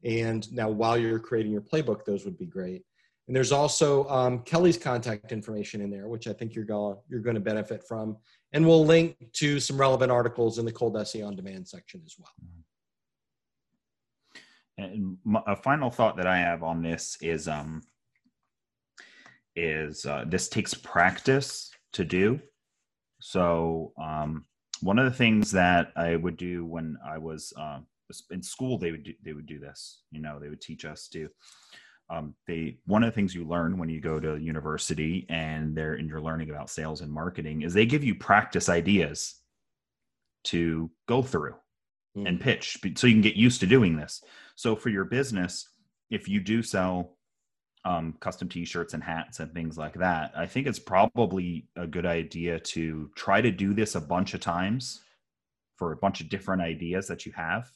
and 0.05 0.51
now 0.53 0.69
while 0.69 0.97
you're 0.97 1.19
creating 1.19 1.53
your 1.53 1.62
playbook, 1.62 2.05
those 2.05 2.25
would 2.25 2.39
be 2.39 2.47
great. 2.47 2.83
And 3.27 3.35
there's 3.35 3.53
also 3.53 4.07
um, 4.09 4.41
Kelly's 4.41 4.77
contact 4.77 5.33
information 5.33 5.81
in 5.81 5.91
there, 5.91 6.09
which 6.09 6.29
I 6.29 6.35
think 6.35 6.55
you're 6.55 6.67
going 6.67 6.97
you're 7.09 7.21
going 7.21 7.35
to 7.37 7.41
benefit 7.41 7.83
from. 7.89 8.19
And 8.53 8.67
we'll 8.67 8.85
link 8.85 9.17
to 9.35 9.59
some 9.61 9.81
relevant 9.81 10.12
articles 10.12 10.59
in 10.59 10.67
the 10.67 10.73
ColDesi 10.73 11.27
on 11.27 11.35
Demand 11.35 11.67
section 11.67 12.03
as 12.05 12.17
well. 12.19 12.29
And 14.77 15.17
a 15.47 15.57
final 15.57 15.91
thought 15.91 16.17
that 16.19 16.27
I 16.27 16.37
have 16.37 16.62
on 16.62 16.83
this 16.83 17.17
is 17.23 17.49
um, 17.49 17.81
is 19.57 20.05
uh, 20.05 20.25
this 20.27 20.49
takes 20.49 20.75
practice 20.75 21.71
to 21.95 22.05
do. 22.05 22.40
So 23.20 23.92
um, 24.01 24.45
one 24.80 24.99
of 24.99 25.05
the 25.07 25.16
things 25.16 25.51
that 25.53 25.92
I 25.97 26.16
would 26.16 26.36
do 26.36 26.64
when 26.64 26.99
I 27.07 27.18
was 27.18 27.53
uh, 27.57 27.80
in 28.30 28.42
school, 28.42 28.78
they 28.78 28.90
would 28.90 29.05
do, 29.05 29.14
they 29.24 29.32
would 29.32 29.47
do 29.47 29.59
this. 29.59 30.03
You 30.11 30.20
know, 30.20 30.38
they 30.38 30.49
would 30.49 30.61
teach 30.61 30.84
us 30.84 31.09
to. 31.09 31.28
Um, 32.11 32.34
they 32.47 32.76
one 32.84 33.03
of 33.03 33.11
the 33.11 33.14
things 33.14 33.34
you 33.34 33.47
learn 33.47 33.78
when 33.78 33.88
you 33.88 34.01
go 34.01 34.20
to 34.20 34.36
university 34.36 35.26
and 35.30 35.74
they're 35.74 35.95
and 35.95 36.07
you're 36.07 36.20
learning 36.20 36.51
about 36.51 36.68
sales 36.68 37.01
and 37.01 37.11
marketing 37.11 37.62
is 37.62 37.72
they 37.72 37.86
give 37.86 38.05
you 38.05 38.14
practice 38.14 38.68
ideas 38.68 39.36
to 40.45 40.90
go 41.09 41.22
through 41.22 41.55
mm. 42.14 42.28
and 42.28 42.40
pitch 42.40 42.78
so 42.97 43.07
you 43.07 43.14
can 43.14 43.22
get 43.22 43.36
used 43.36 43.61
to 43.61 43.66
doing 43.66 43.97
this. 43.97 44.22
So 44.55 44.76
for 44.76 44.90
your 44.90 45.07
business, 45.07 45.66
if 46.11 46.28
you 46.28 46.40
do 46.40 46.62
sell 46.62 47.14
um, 47.85 48.14
custom 48.20 48.49
t-shirts 48.49 48.95
and 48.95 49.03
hats 49.03 49.41
and 49.41 49.53
things 49.53 49.76
like 49.76 49.95
that 49.95 50.32
i 50.37 50.47
think 50.47 50.66
it's 50.66 50.78
probably 50.78 51.68
a 51.76 51.87
good 51.87 52.07
idea 52.07 52.59
to 52.59 53.11
try 53.14 53.41
to 53.41 53.51
do 53.51 53.74
this 53.74 53.95
a 53.95 54.01
bunch 54.01 54.35
of 54.35 54.41
times 54.41 55.01
for 55.76 55.93
a 55.93 55.97
bunch 55.97 56.20
of 56.20 56.28
different 56.28 56.62
ideas 56.62 57.07
that 57.07 57.26
you 57.26 57.32
have 57.32 57.70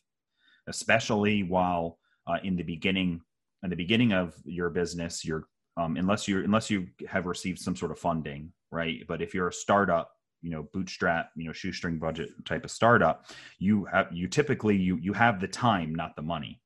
especially 0.66 1.42
while 1.42 1.98
uh, 2.26 2.38
in 2.42 2.56
the 2.56 2.62
beginning 2.62 3.20
in 3.62 3.70
the 3.70 3.76
beginning 3.76 4.12
of 4.12 4.34
your 4.44 4.70
business 4.70 5.24
you're 5.24 5.46
um, 5.76 5.96
unless 5.96 6.26
you 6.26 6.42
unless 6.42 6.70
you 6.70 6.88
have 7.08 7.26
received 7.26 7.58
some 7.58 7.76
sort 7.76 7.92
of 7.92 7.98
funding 7.98 8.52
right? 8.70 9.04
But 9.06 9.22
if 9.22 9.34
you're 9.34 9.48
a 9.48 9.52
startup 9.52 10.12
you 10.40 10.50
know 10.50 10.68
bootstrap 10.72 11.30
you 11.34 11.46
know 11.46 11.52
shoestring 11.52 11.98
budget 11.98 12.30
type 12.44 12.64
of 12.64 12.70
startup 12.70 13.26
you 13.58 13.84
have 13.86 14.06
you 14.12 14.28
typically 14.28 14.76
you 14.76 14.96
you 14.98 15.12
have 15.12 15.40
the 15.40 15.48
time 15.48 15.92
not 15.92 16.14
the 16.14 16.22
money 16.22 16.60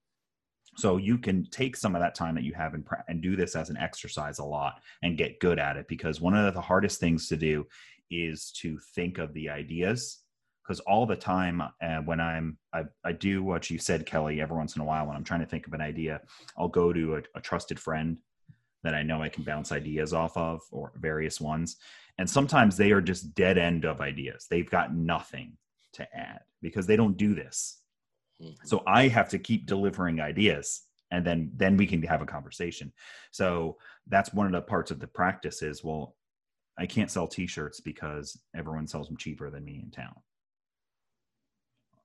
so 0.77 0.97
you 0.97 1.18
can 1.18 1.45
take 1.51 1.77
some 1.77 1.95
of 1.95 2.01
that 2.01 2.14
time 2.14 2.35
that 2.35 2.45
you 2.45 2.55
have 2.55 2.75
and, 2.75 2.87
and 3.09 3.23
do 3.23 3.37
this 3.37 3.55
as 3.55 3.70
an 3.70 3.77
exercise 3.77 4.39
a 4.39 4.45
lot 4.45 4.81
and 5.03 5.18
get 5.18 5.41
good 5.41 5.59
at 5.59 5.77
it 5.77 5.87
because 5.89 6.20
one 6.20 6.35
of 6.35 6.55
the 6.55 6.61
hardest 6.61 7.01
things 7.01 7.29
to 7.29 7.37
do 7.37 7.66
is 8.11 8.51
to 8.53 8.79
think 8.95 9.18
of 9.18 9.33
the 9.35 9.49
ideas 9.49 10.20
because 10.62 10.81
all 10.81 11.07
the 11.07 11.16
time 11.16 11.61
uh, 11.61 11.99
when 12.05 12.20
i'm 12.20 12.59
I, 12.73 12.85
I, 13.05 13.12
do 13.12 13.43
what 13.43 13.70
you 13.70 13.79
said 13.79 14.07
kelly 14.07 14.41
every 14.41 14.57
once 14.57 14.77
in 14.77 14.83
a 14.83 14.85
while 14.85 15.07
when 15.07 15.16
i'm 15.16 15.25
trying 15.25 15.41
to 15.41 15.47
think 15.47 15.66
of 15.66 15.73
an 15.73 15.81
idea 15.81 16.20
i'll 16.59 16.68
go 16.68 16.93
to 16.93 17.16
a, 17.16 17.23
a 17.37 17.41
trusted 17.41 17.79
friend 17.79 18.18
that 18.83 18.95
i 18.95 19.03
know 19.03 19.23
i 19.23 19.29
can 19.29 19.45
bounce 19.45 19.73
ideas 19.73 20.12
off 20.12 20.37
of 20.37 20.61
or 20.70 20.93
various 20.97 21.41
ones 21.41 21.77
and 22.18 22.29
sometimes 22.29 22.77
they 22.77 22.93
are 22.93 23.01
just 23.01 23.35
dead 23.35 23.59
end 23.59 23.85
of 23.85 24.01
ideas. 24.01 24.47
They've 24.49 24.68
got 24.68 24.95
nothing 24.95 25.57
to 25.95 26.07
add 26.14 26.41
because 26.61 26.87
they 26.87 26.97
don't 26.97 27.16
do 27.16 27.35
this 27.35 27.82
Mm-hmm. 28.43 28.66
So 28.66 28.82
I 28.86 29.09
have 29.09 29.28
to 29.30 29.38
keep 29.38 29.66
delivering 29.66 30.20
ideas 30.20 30.82
and 31.12 31.24
then 31.24 31.53
then 31.55 31.76
we 31.76 31.86
can 31.86 32.03
have 32.03 32.22
a 32.22 32.26
conversation. 32.26 32.93
So 33.30 33.76
that's 34.09 34.34
one 34.34 34.47
of 34.47 34.53
the 34.53 34.62
parts 34.62 34.90
of 34.90 34.99
the 34.99 35.07
practice 35.07 35.62
is 35.62 35.84
well 35.84 36.16
I 36.78 36.86
can't 36.86 37.11
sell 37.11 37.28
t-shirts 37.28 37.80
because 37.80 38.38
everyone 38.57 38.86
sells 38.86 39.07
them 39.07 39.18
cheaper 39.18 39.51
than 39.51 39.64
me 39.64 39.80
in 39.82 39.90
town. 39.90 40.14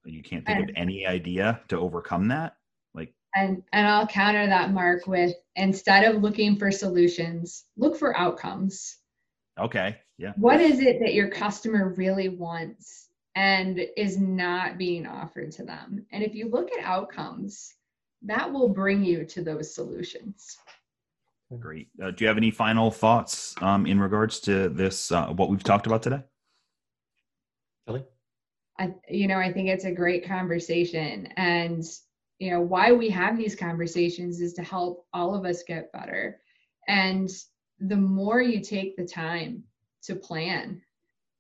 You 0.06 0.22
can't 0.22 0.46
think 0.46 0.60
and, 0.60 0.70
of 0.70 0.76
any 0.76 1.08
idea 1.08 1.62
to 1.70 1.80
overcome 1.80 2.28
that? 2.30 2.58
Like 2.94 3.14
and 3.36 3.64
and 3.74 3.88
I'll 3.88 4.08
counter 4.08 4.46
that 4.48 4.72
mark 4.72 5.08
with 5.08 5.34
instead 5.56 6.04
of 6.04 6.22
looking 6.22 6.58
for 6.58 6.70
solutions, 6.72 7.66
look 7.78 7.98
for 7.98 8.18
outcomes. 8.18 8.98
Okay. 9.60 9.98
Yeah. 10.18 10.34
What 10.36 10.62
is 10.62 10.80
it 10.80 11.00
that 11.00 11.14
your 11.14 11.30
customer 11.30 11.94
really 11.96 12.30
wants? 12.30 13.07
And 13.38 13.80
is 13.96 14.18
not 14.18 14.80
being 14.80 15.06
offered 15.06 15.52
to 15.52 15.64
them. 15.64 16.04
And 16.12 16.24
if 16.24 16.34
you 16.34 16.50
look 16.50 16.72
at 16.74 16.84
outcomes, 16.84 17.76
that 18.24 18.52
will 18.52 18.68
bring 18.68 19.04
you 19.04 19.26
to 19.26 19.44
those 19.44 19.76
solutions. 19.76 20.58
Great. 21.60 21.88
Uh, 22.02 22.10
do 22.10 22.24
you 22.24 22.28
have 22.28 22.38
any 22.38 22.50
final 22.50 22.90
thoughts 22.90 23.54
um, 23.62 23.86
in 23.86 24.00
regards 24.00 24.40
to 24.40 24.70
this, 24.70 25.12
uh, 25.12 25.28
what 25.28 25.50
we've 25.50 25.64
talked 25.64 25.86
about 25.86 26.02
today? 26.02 26.24
Kelly? 27.86 28.06
I, 28.80 28.96
you 29.08 29.28
know, 29.28 29.38
I 29.38 29.54
think 29.54 29.70
it's 29.70 29.86
a 29.86 29.92
great 29.92 30.28
conversation. 30.28 31.28
And, 31.38 31.84
you 32.40 32.50
know, 32.50 32.62
why 32.62 32.92
we 32.92 33.08
have 33.12 33.38
these 33.38 33.56
conversations 33.56 34.42
is 34.42 34.54
to 34.54 34.64
help 34.64 35.06
all 35.14 35.36
of 35.36 35.46
us 35.46 35.62
get 35.62 35.92
better. 35.92 36.42
And 36.88 37.30
the 37.80 37.98
more 37.98 38.42
you 38.42 38.62
take 38.62 38.98
the 38.98 39.06
time 39.06 39.64
to 40.06 40.16
plan 40.16 40.82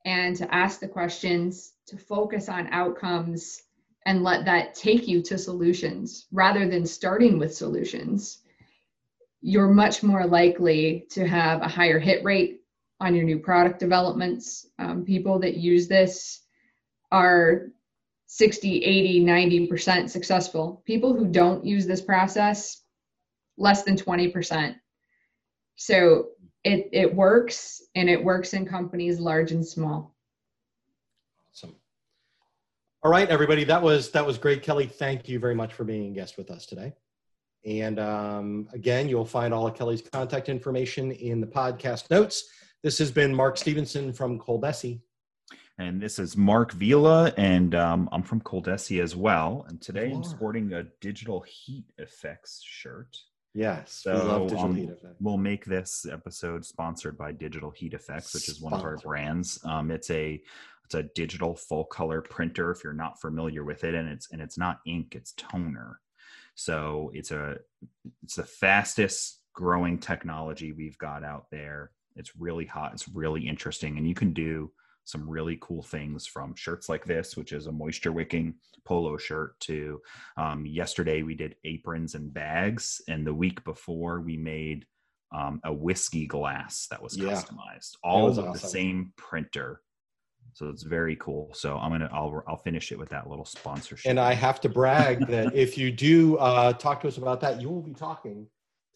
and 0.07 0.37
to 0.37 0.55
ask 0.55 0.79
the 0.79 0.87
questions, 0.87 1.73
to 1.85 1.97
focus 1.97 2.47
on 2.47 2.67
outcomes, 2.67 3.61
and 4.05 4.23
let 4.23 4.45
that 4.45 4.73
take 4.73 5.05
you 5.05 5.21
to 5.21 5.37
solutions 5.37 6.27
rather 6.31 6.65
than 6.65 6.85
starting 6.85 7.37
with 7.37 7.53
solutions, 7.53 8.39
you're 9.41 9.67
much 9.67 10.03
more 10.03 10.25
likely 10.25 11.05
to 11.11 11.27
have 11.27 11.61
a 11.61 11.67
higher 11.67 11.99
hit 11.99 12.23
rate 12.23 12.61
on 13.01 13.13
your 13.13 13.25
new 13.25 13.37
product 13.37 13.79
developments. 13.79 14.67
Um, 14.79 15.03
people 15.03 15.39
that 15.39 15.57
use 15.57 15.89
this 15.89 16.39
are 17.11 17.67
60, 18.27 18.85
80, 18.85 19.25
90% 19.25 20.09
successful. 20.09 20.81
People 20.85 21.13
who 21.13 21.27
don't 21.27 21.65
use 21.65 21.85
this 21.85 22.01
process, 22.01 22.81
less 23.57 23.83
than 23.83 23.97
20%. 23.97 24.73
So 25.75 26.29
it 26.67 26.89
it 26.91 27.15
works 27.15 27.81
and 27.95 28.09
it 28.09 28.21
works 28.23 28.53
in 28.53 28.65
companies 28.65 29.19
large 29.19 29.51
and 29.51 29.65
small. 29.65 30.15
Awesome. 31.51 31.75
All 33.03 33.11
right 33.11 33.29
everybody 33.29 33.63
that 33.63 33.81
was 33.81 34.11
that 34.11 34.25
was 34.25 34.37
great. 34.37 34.61
Kelly 34.61 34.87
thank 34.87 35.29
you 35.29 35.39
very 35.39 35.55
much 35.55 35.73
for 35.73 35.83
being 35.83 36.11
a 36.11 36.13
guest 36.13 36.37
with 36.37 36.51
us 36.51 36.65
today. 36.65 36.93
And 37.65 37.99
um, 37.99 38.67
again 38.73 39.07
you'll 39.07 39.25
find 39.25 39.53
all 39.53 39.67
of 39.67 39.75
kelly's 39.75 40.01
contact 40.01 40.49
information 40.49 41.11
in 41.11 41.39
the 41.39 41.47
podcast 41.47 42.09
notes. 42.11 42.43
This 42.83 42.97
has 42.99 43.11
been 43.11 43.33
mark 43.33 43.57
stevenson 43.57 44.11
from 44.11 44.37
cold 44.37 44.65
And 45.79 46.01
this 46.01 46.19
is 46.19 46.35
Mark 46.35 46.71
Vila, 46.73 47.31
and 47.37 47.75
um, 47.75 48.09
I'm 48.11 48.23
from 48.23 48.41
Coldesi 48.41 49.01
as 49.01 49.15
well. 49.15 49.65
And 49.69 49.79
today 49.79 50.11
I'm 50.11 50.23
sporting 50.23 50.73
a 50.73 50.83
digital 51.01 51.41
heat 51.41 51.85
effects 51.97 52.61
shirt. 52.63 53.15
Yes, 53.57 54.01
so, 54.03 54.13
we 54.13 54.19
love 54.19 54.41
digital 54.43 54.65
um, 54.65 54.75
heat 54.75 54.89
effects. 54.89 55.15
We'll 55.19 55.37
make 55.37 55.65
this 55.65 56.05
episode 56.05 56.63
sponsored 56.63 57.17
by 57.17 57.33
DigitalHeat 57.33 57.99
FX, 58.07 58.31
which 58.35 58.49
is 58.49 58.61
one 58.61 58.71
of 58.71 58.83
our 58.83 58.97
brands. 58.97 59.59
Um, 59.65 59.89
it's 59.89 60.11
a 60.11 60.39
it's 60.85 60.93
a 60.93 61.03
digital 61.15 61.55
full 61.55 61.85
color 61.85 62.21
printer. 62.21 62.69
If 62.69 62.83
you're 62.83 62.93
not 62.93 63.19
familiar 63.19 63.63
with 63.63 63.83
it, 63.83 63.95
and 63.95 64.07
it's 64.07 64.31
and 64.31 64.43
it's 64.43 64.59
not 64.59 64.81
ink, 64.85 65.15
it's 65.15 65.33
toner. 65.33 65.99
So 66.53 67.09
it's 67.15 67.31
a 67.31 67.57
it's 68.21 68.35
the 68.35 68.43
fastest 68.43 69.41
growing 69.53 69.97
technology 69.97 70.71
we've 70.71 70.99
got 70.99 71.23
out 71.23 71.47
there. 71.49 71.89
It's 72.15 72.35
really 72.37 72.65
hot. 72.65 72.93
It's 72.93 73.09
really 73.09 73.47
interesting, 73.47 73.97
and 73.97 74.07
you 74.07 74.13
can 74.13 74.33
do 74.33 74.71
some 75.07 75.27
really 75.27 75.57
cool 75.61 75.81
things 75.81 76.27
from 76.27 76.53
shirts 76.53 76.89
like 76.89 77.05
this, 77.05 77.37
which 77.37 77.53
is 77.53 77.67
a 77.67 77.71
moisture 77.71 78.11
wicking 78.11 78.53
polo 78.85 79.15
shirt, 79.15 79.57
to 79.61 80.01
um, 80.35 80.65
yesterday 80.65 81.23
we 81.23 81.33
did 81.33 81.55
aprons 81.63 82.13
and 82.13 82.33
bags, 82.33 83.01
and 83.07 83.25
the 83.25 83.33
week 83.33 83.63
before 83.63 84.19
we 84.19 84.35
made 84.35 84.85
um, 85.33 85.61
a 85.63 85.73
whiskey 85.73 86.27
glass 86.27 86.87
that 86.91 87.01
was 87.01 87.17
yeah. 87.17 87.29
customized, 87.29 87.95
all 88.03 88.25
was 88.25 88.37
with 88.37 88.47
awesome. 88.47 88.61
the 88.61 88.67
same 88.67 89.13
printer. 89.15 89.81
So 90.51 90.67
it's 90.67 90.83
very 90.83 91.15
cool. 91.15 91.51
So 91.53 91.77
I'm 91.77 91.91
gonna 91.91 92.09
I'll 92.11 92.43
I'll 92.45 92.57
finish 92.57 92.91
it 92.91 92.99
with 92.99 93.09
that 93.09 93.29
little 93.29 93.45
sponsorship. 93.45 94.09
And 94.09 94.19
I 94.19 94.33
have 94.33 94.59
to 94.61 94.69
brag 94.69 95.25
that 95.27 95.55
if 95.55 95.77
you 95.77 95.89
do 95.89 96.37
uh, 96.37 96.73
talk 96.73 96.99
to 97.01 97.07
us 97.07 97.17
about 97.17 97.39
that, 97.41 97.61
you 97.61 97.69
will 97.69 97.81
be 97.81 97.93
talking 97.93 98.47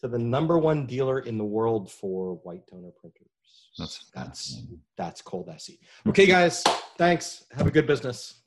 to 0.02 0.08
the 0.08 0.18
number 0.18 0.58
one 0.58 0.84
dealer 0.84 1.20
in 1.20 1.38
the 1.38 1.44
world 1.44 1.90
for 1.90 2.34
white 2.42 2.66
toner 2.66 2.90
printers. 2.90 3.31
That's 3.78 4.10
that's 4.14 4.62
that's 4.96 5.22
ColDesi. 5.22 5.78
Okay, 6.08 6.26
guys. 6.26 6.62
Thanks. 6.98 7.44
Have 7.52 7.66
a 7.66 7.70
good 7.70 7.86
business. 7.86 8.42